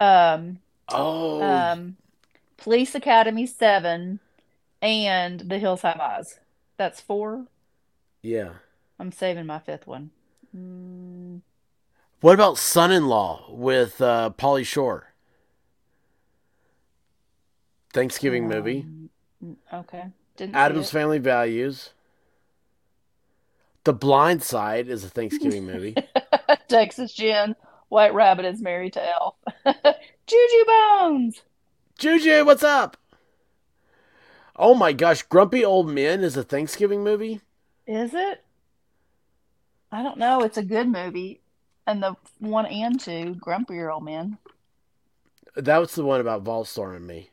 [0.00, 0.60] Um,
[0.90, 1.96] Oh, um,
[2.58, 4.20] Police Academy 7
[4.82, 6.38] and The Hills Have Eyes.
[6.78, 7.46] That's four.
[8.22, 8.54] yeah.
[8.98, 10.10] I'm saving my fifth one.
[10.56, 11.40] Mm,
[12.20, 15.13] What about Son-in-Law with uh, Pauly Shore?
[17.94, 18.80] Thanksgiving movie.
[18.80, 19.08] um,
[19.42, 20.04] mm, okay.
[20.36, 20.90] Didn't Addams.
[20.90, 21.90] Family Values.
[23.84, 25.94] The Blind Side is a Thanksgiving movie.
[26.68, 27.54] Texas Jen.
[27.88, 29.36] White Rabbit is married to Elf.
[30.26, 31.42] Juju Bones.
[31.98, 32.96] Juju, what's up?
[34.56, 37.40] Oh my gosh, Grumpy Old Men is a Thanksgiving movie.
[37.86, 38.42] Is it?
[39.92, 40.42] I don't know.
[40.42, 41.40] It's a good movie.
[41.86, 44.38] And the one and two, Grumpier Old Men.
[45.54, 47.30] That was the one about Volstorm and me.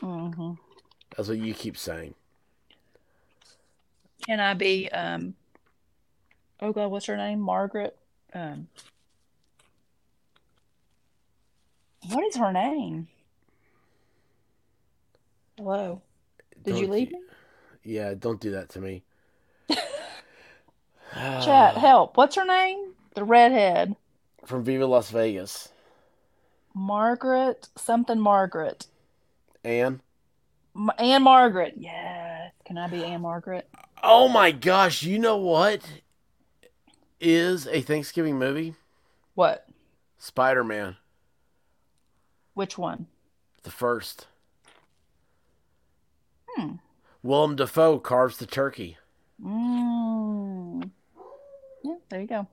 [0.00, 0.52] Hmm
[1.16, 2.14] That's what you keep saying.
[4.26, 5.34] Can I be, um,
[6.60, 7.40] oh God, what's her name?
[7.40, 7.96] Margaret.
[8.34, 8.68] Um,
[12.10, 13.08] what is her name?
[15.56, 16.02] Hello.
[16.62, 17.24] Did you Don't leave you- me?
[17.84, 19.02] Yeah, don't do that to me.
[21.14, 22.16] Chat, help.
[22.16, 22.92] What's her name?
[23.14, 23.96] The redhead.
[24.44, 25.70] From Viva Las Vegas.
[26.74, 28.86] Margaret, something Margaret.
[29.64, 30.00] Anne?
[30.98, 31.74] Ann-Margret.
[31.76, 32.52] Yes.
[32.64, 33.68] Can I be Ann-Margret?
[34.02, 35.82] Oh my gosh, you know what
[37.20, 38.74] is a Thanksgiving movie?
[39.34, 39.66] What?
[40.18, 40.96] Spider Man,
[42.54, 43.06] Which one?
[43.62, 44.26] the first.
[46.50, 46.74] Hmm.
[47.22, 48.96] Willem Dafoe carves the turkey.
[49.44, 50.90] Mm.
[51.84, 52.46] Yeah, there you go.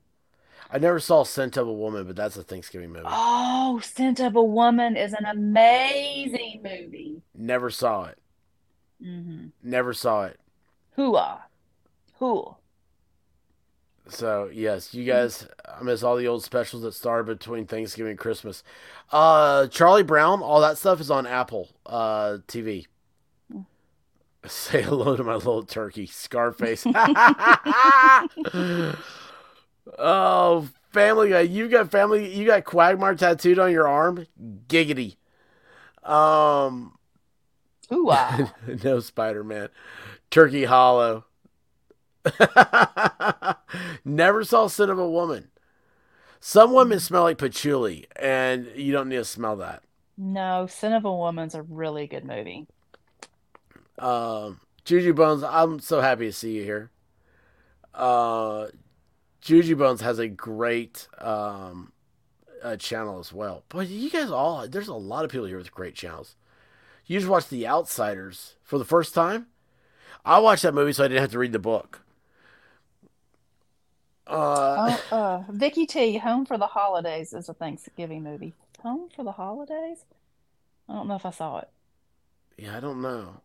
[0.72, 3.06] I never saw Scent of a Woman, but that's a Thanksgiving movie.
[3.08, 7.22] Oh, Scent of a Woman is an amazing movie.
[7.34, 8.18] Never saw it.
[9.04, 9.48] Mm-hmm.
[9.64, 10.40] Never saw it.
[10.98, 11.42] Hooah.
[12.20, 12.56] Hoo.
[14.08, 18.20] So yes, you guys, I miss all the old specials that started between Thanksgiving and
[18.20, 18.64] Christmas.
[19.12, 22.86] Uh, Charlie Brown, all that stuff is on Apple uh, TV.
[24.46, 26.86] Say hello to my little turkey, Scarface.
[30.00, 34.26] oh, Family Guy, you got family, you got Quagmire tattooed on your arm,
[34.68, 35.18] giggity.
[36.04, 36.98] Um,
[37.92, 38.52] Hooah.
[38.84, 39.70] no Spider Man,
[40.30, 41.26] Turkey Hollow.
[44.06, 45.50] Never saw Sin of a Woman.
[46.40, 49.84] Some women smell like patchouli, and you don't need to smell that.
[50.18, 52.68] no, Scent of a Woman's a really good movie.
[53.98, 56.92] Um, Juju Bones, I'm so happy to see you here.
[57.94, 58.68] Uh,
[59.46, 61.92] Juju Bones has a great um,
[62.64, 63.64] uh, channel as well.
[63.70, 66.36] Boy, you guys all, there's a lot of people here with great channels.
[67.06, 69.46] You just watched The Outsiders for the first time?
[70.26, 72.02] I watched that movie so I didn't have to read the book.
[74.26, 78.56] Uh, Oh, uh, Vicky T, Home for the Holidays is a Thanksgiving movie.
[78.82, 80.06] Home for the Holidays?
[80.90, 81.70] I don't know if I saw it.
[82.58, 83.42] Yeah, I don't know.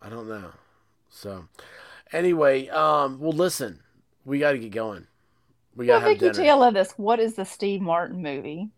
[0.00, 0.52] I don't know.
[1.10, 1.48] So,
[2.14, 3.80] anyway, um, well, listen,
[4.26, 5.06] we got to get going.
[5.74, 6.44] We got Well, to have Vicky dinner.
[6.44, 6.92] T, I love this.
[6.98, 8.68] What is the Steve Martin movie?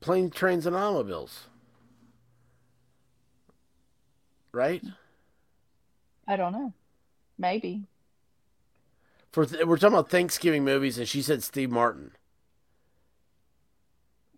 [0.00, 1.46] Plane, trains, and automobiles.
[4.52, 4.82] Right?
[6.26, 6.72] I don't know.
[7.38, 7.84] Maybe.
[9.32, 12.12] For th- we're talking about Thanksgiving movies, and she said Steve Martin.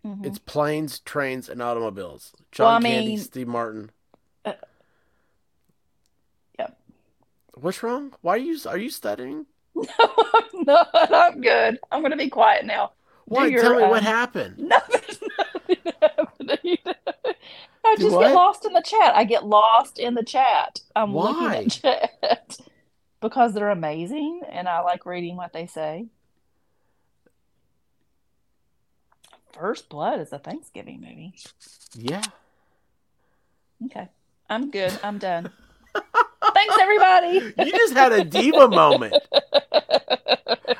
[0.05, 0.25] Mhm.
[0.27, 2.33] It's planes, trains, and automobiles.
[2.39, 3.91] Well, John I Candy, mean- Steve Martin.
[4.45, 4.55] Uh,
[6.59, 6.79] yep.
[7.55, 8.15] What's wrong?
[8.23, 9.47] Why are you are you studying?
[9.75, 9.85] No,
[10.55, 11.79] no, I'm good.
[11.91, 12.93] I'm going to be quiet now.
[13.27, 13.47] Why?
[13.47, 14.59] your, Tell me what um, happened.
[14.59, 16.79] Nothing's nothing happening.
[17.85, 18.27] I just what?
[18.27, 19.15] get lost in the chat.
[19.15, 20.81] I get lost in the chat.
[20.95, 21.57] I'm looking Why?
[21.57, 22.59] at chat
[23.21, 26.07] because they're amazing and I like reading what they say.
[29.53, 31.35] First Blood is a Thanksgiving movie.
[31.95, 32.23] Yeah.
[33.87, 34.09] Okay.
[34.49, 34.99] I'm good.
[35.03, 35.51] I'm done.
[35.95, 37.53] Thanks, everybody.
[37.67, 39.15] You just had a diva moment.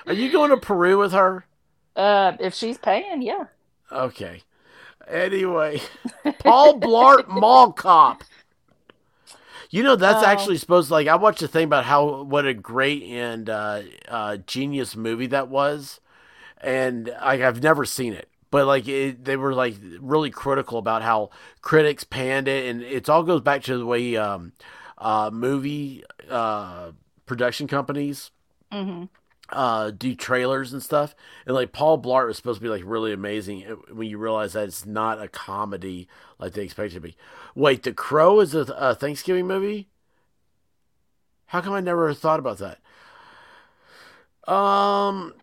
[0.07, 1.45] Are you going to Peru with her?
[1.97, 3.45] Uh, if she's paying, yeah.
[3.93, 4.43] Okay.
[5.09, 5.81] Anyway,
[6.39, 8.23] Paul Blart Mall Cop.
[9.71, 10.27] You know that's Oh.
[10.27, 13.83] actually supposed to like I watched a thing about how what a great and uh,
[14.09, 16.01] uh, genius movie that was,
[16.61, 21.03] and like I've never seen it, but like it, they were like really critical about
[21.03, 21.31] how
[21.63, 24.53] critics panned it, and it all goes back to the way um,
[25.01, 26.93] uh, movie uh,
[27.27, 28.31] production companies
[28.71, 29.05] hmm
[29.53, 31.15] uh, do trailers and stuff.
[31.45, 33.63] And like Paul Blart was supposed to be like really amazing
[33.93, 36.09] when you realize that it's not a comedy
[36.39, 37.17] like they expect it to be.
[37.55, 39.89] Wait, The Crow is a, a Thanksgiving movie?
[41.47, 42.79] How come I never thought about that?
[44.53, 45.35] Um,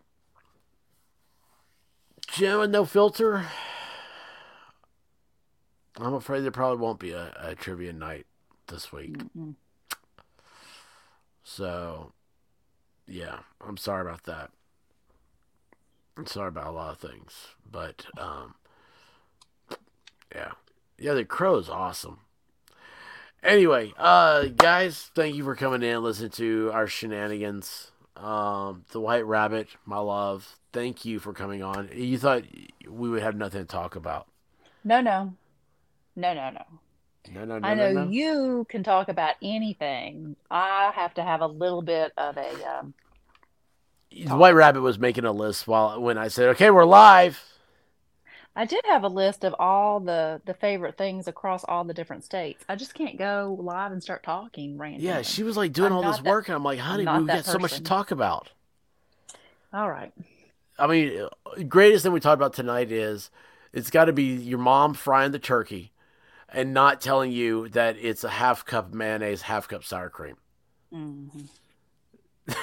[2.26, 3.46] Jim and No Filter.
[5.96, 8.26] I'm afraid there probably won't be a, a trivia night
[8.68, 9.18] this week.
[9.18, 9.54] Mm-mm.
[11.42, 12.12] So,
[13.06, 14.50] yeah, I'm sorry about that.
[16.16, 18.54] I'm sorry about a lot of things, but um,
[20.34, 20.52] yeah,
[20.98, 22.20] yeah, the crow is awesome.
[23.42, 27.92] Anyway, uh, guys, thank you for coming in, and listening to our shenanigans.
[28.16, 31.88] Um, the White Rabbit, my love, thank you for coming on.
[31.94, 32.42] You thought
[32.88, 34.26] we would have nothing to talk about?
[34.82, 35.34] No, no.
[36.16, 36.64] No, no, no.
[37.32, 38.10] No, no, no, I know no, no.
[38.10, 40.36] you can talk about anything.
[40.50, 42.94] I have to have a little bit of a um,
[44.10, 47.42] The White Rabbit was making a list while when I said, "Okay, we're live."
[48.56, 52.24] I did have a list of all the the favorite things across all the different
[52.24, 52.64] states.
[52.68, 55.06] I just can't go live and start talking randomly.
[55.06, 57.26] Yeah, she was like doing I'm all this that- work, and I'm like, honey, we've
[57.26, 58.50] got so much to talk about.
[59.72, 60.12] All right.
[60.78, 61.28] I mean,
[61.68, 63.30] greatest thing we talked about tonight is
[63.72, 65.92] it's got to be your mom frying the turkey
[66.48, 70.36] and not telling you that it's a half cup mayonnaise, half cup sour cream.
[70.90, 71.26] hmm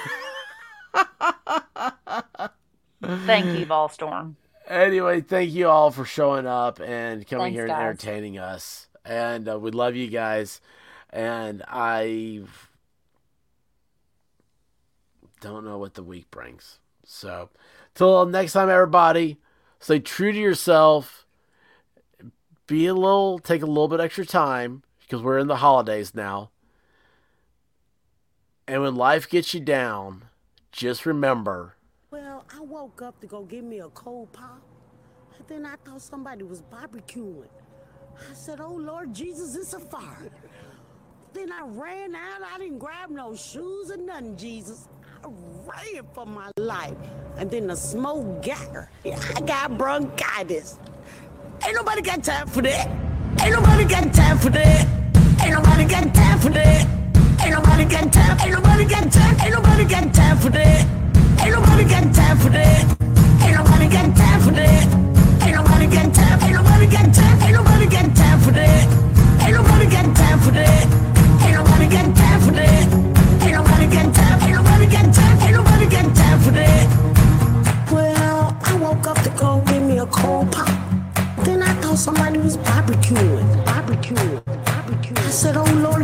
[3.26, 4.34] Thank you, Volstorm.
[4.68, 7.80] Anyway, thank you all for showing up and coming Thanks, here and guys.
[7.98, 8.88] entertaining us.
[9.04, 10.60] And uh, we love you guys.
[11.10, 12.42] And I
[15.40, 16.78] don't know what the week brings.
[17.04, 17.50] So,
[17.94, 19.38] till next time, everybody,
[19.78, 21.25] stay true to yourself.
[22.66, 26.50] Be a little, take a little bit extra time because we're in the holidays now.
[28.66, 30.24] And when life gets you down,
[30.72, 31.76] just remember
[32.10, 34.60] Well, I woke up to go get me a cold pop,
[35.38, 37.48] and then I thought somebody was barbecuing.
[38.18, 40.30] I said, "Oh Lord Jesus, it's a fire."
[41.36, 42.42] then I ran out.
[42.42, 44.88] I didn't grab no shoes or nothing, Jesus.
[45.22, 45.28] I
[45.66, 46.96] ran for my life,
[47.36, 48.90] and then the smoke got her.
[49.04, 50.78] I got bronchitis.
[51.66, 52.86] Ain't nobody got time for that.
[53.42, 54.86] Ain't nobody got time for that.
[55.42, 56.86] Ain't nobody got time for that.
[57.42, 58.38] Ain't nobody got time.
[58.38, 59.36] Ain't nobody got time.
[59.42, 60.86] Ain't nobody got time for that.
[61.42, 62.86] Ain't nobody got time for that.
[63.42, 64.86] Ain't nobody got time for that.
[65.42, 66.38] Ain't nobody got time.
[66.46, 67.42] Ain't nobody got time.
[67.42, 68.86] Ain't nobody got time for that.
[69.42, 70.86] Ain't nobody got time for that.
[71.42, 72.86] Ain't nobody got time for that.
[73.42, 74.38] Ain't nobody got time.
[74.46, 75.36] Ain't nobody got time.
[75.42, 76.86] Ain't nobody got time for that.
[77.90, 80.52] Well, I woke up to go get me a cold
[81.96, 85.18] somebody was barbecuing, barbecuing, barbecuing.
[85.18, 86.02] I said, Oh Lord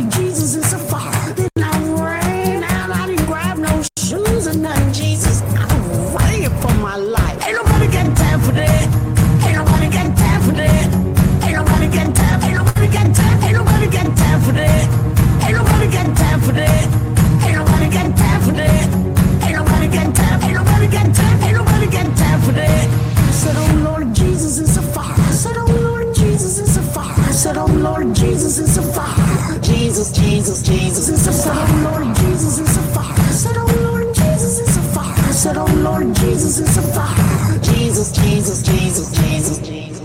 [30.33, 31.83] Jesus, Jesus, it's a fire.
[31.83, 33.31] Lord Jesus, it's a fire.
[33.31, 35.31] Said, oh Lord Jesus, it's a fire.
[35.31, 37.59] Said, oh Lord Jesus, it's oh, a fire.
[37.59, 40.01] Jesus, Jesus, Jesus, Jesus, Jesus.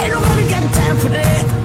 [0.00, 1.59] Ain't nobody got time for that.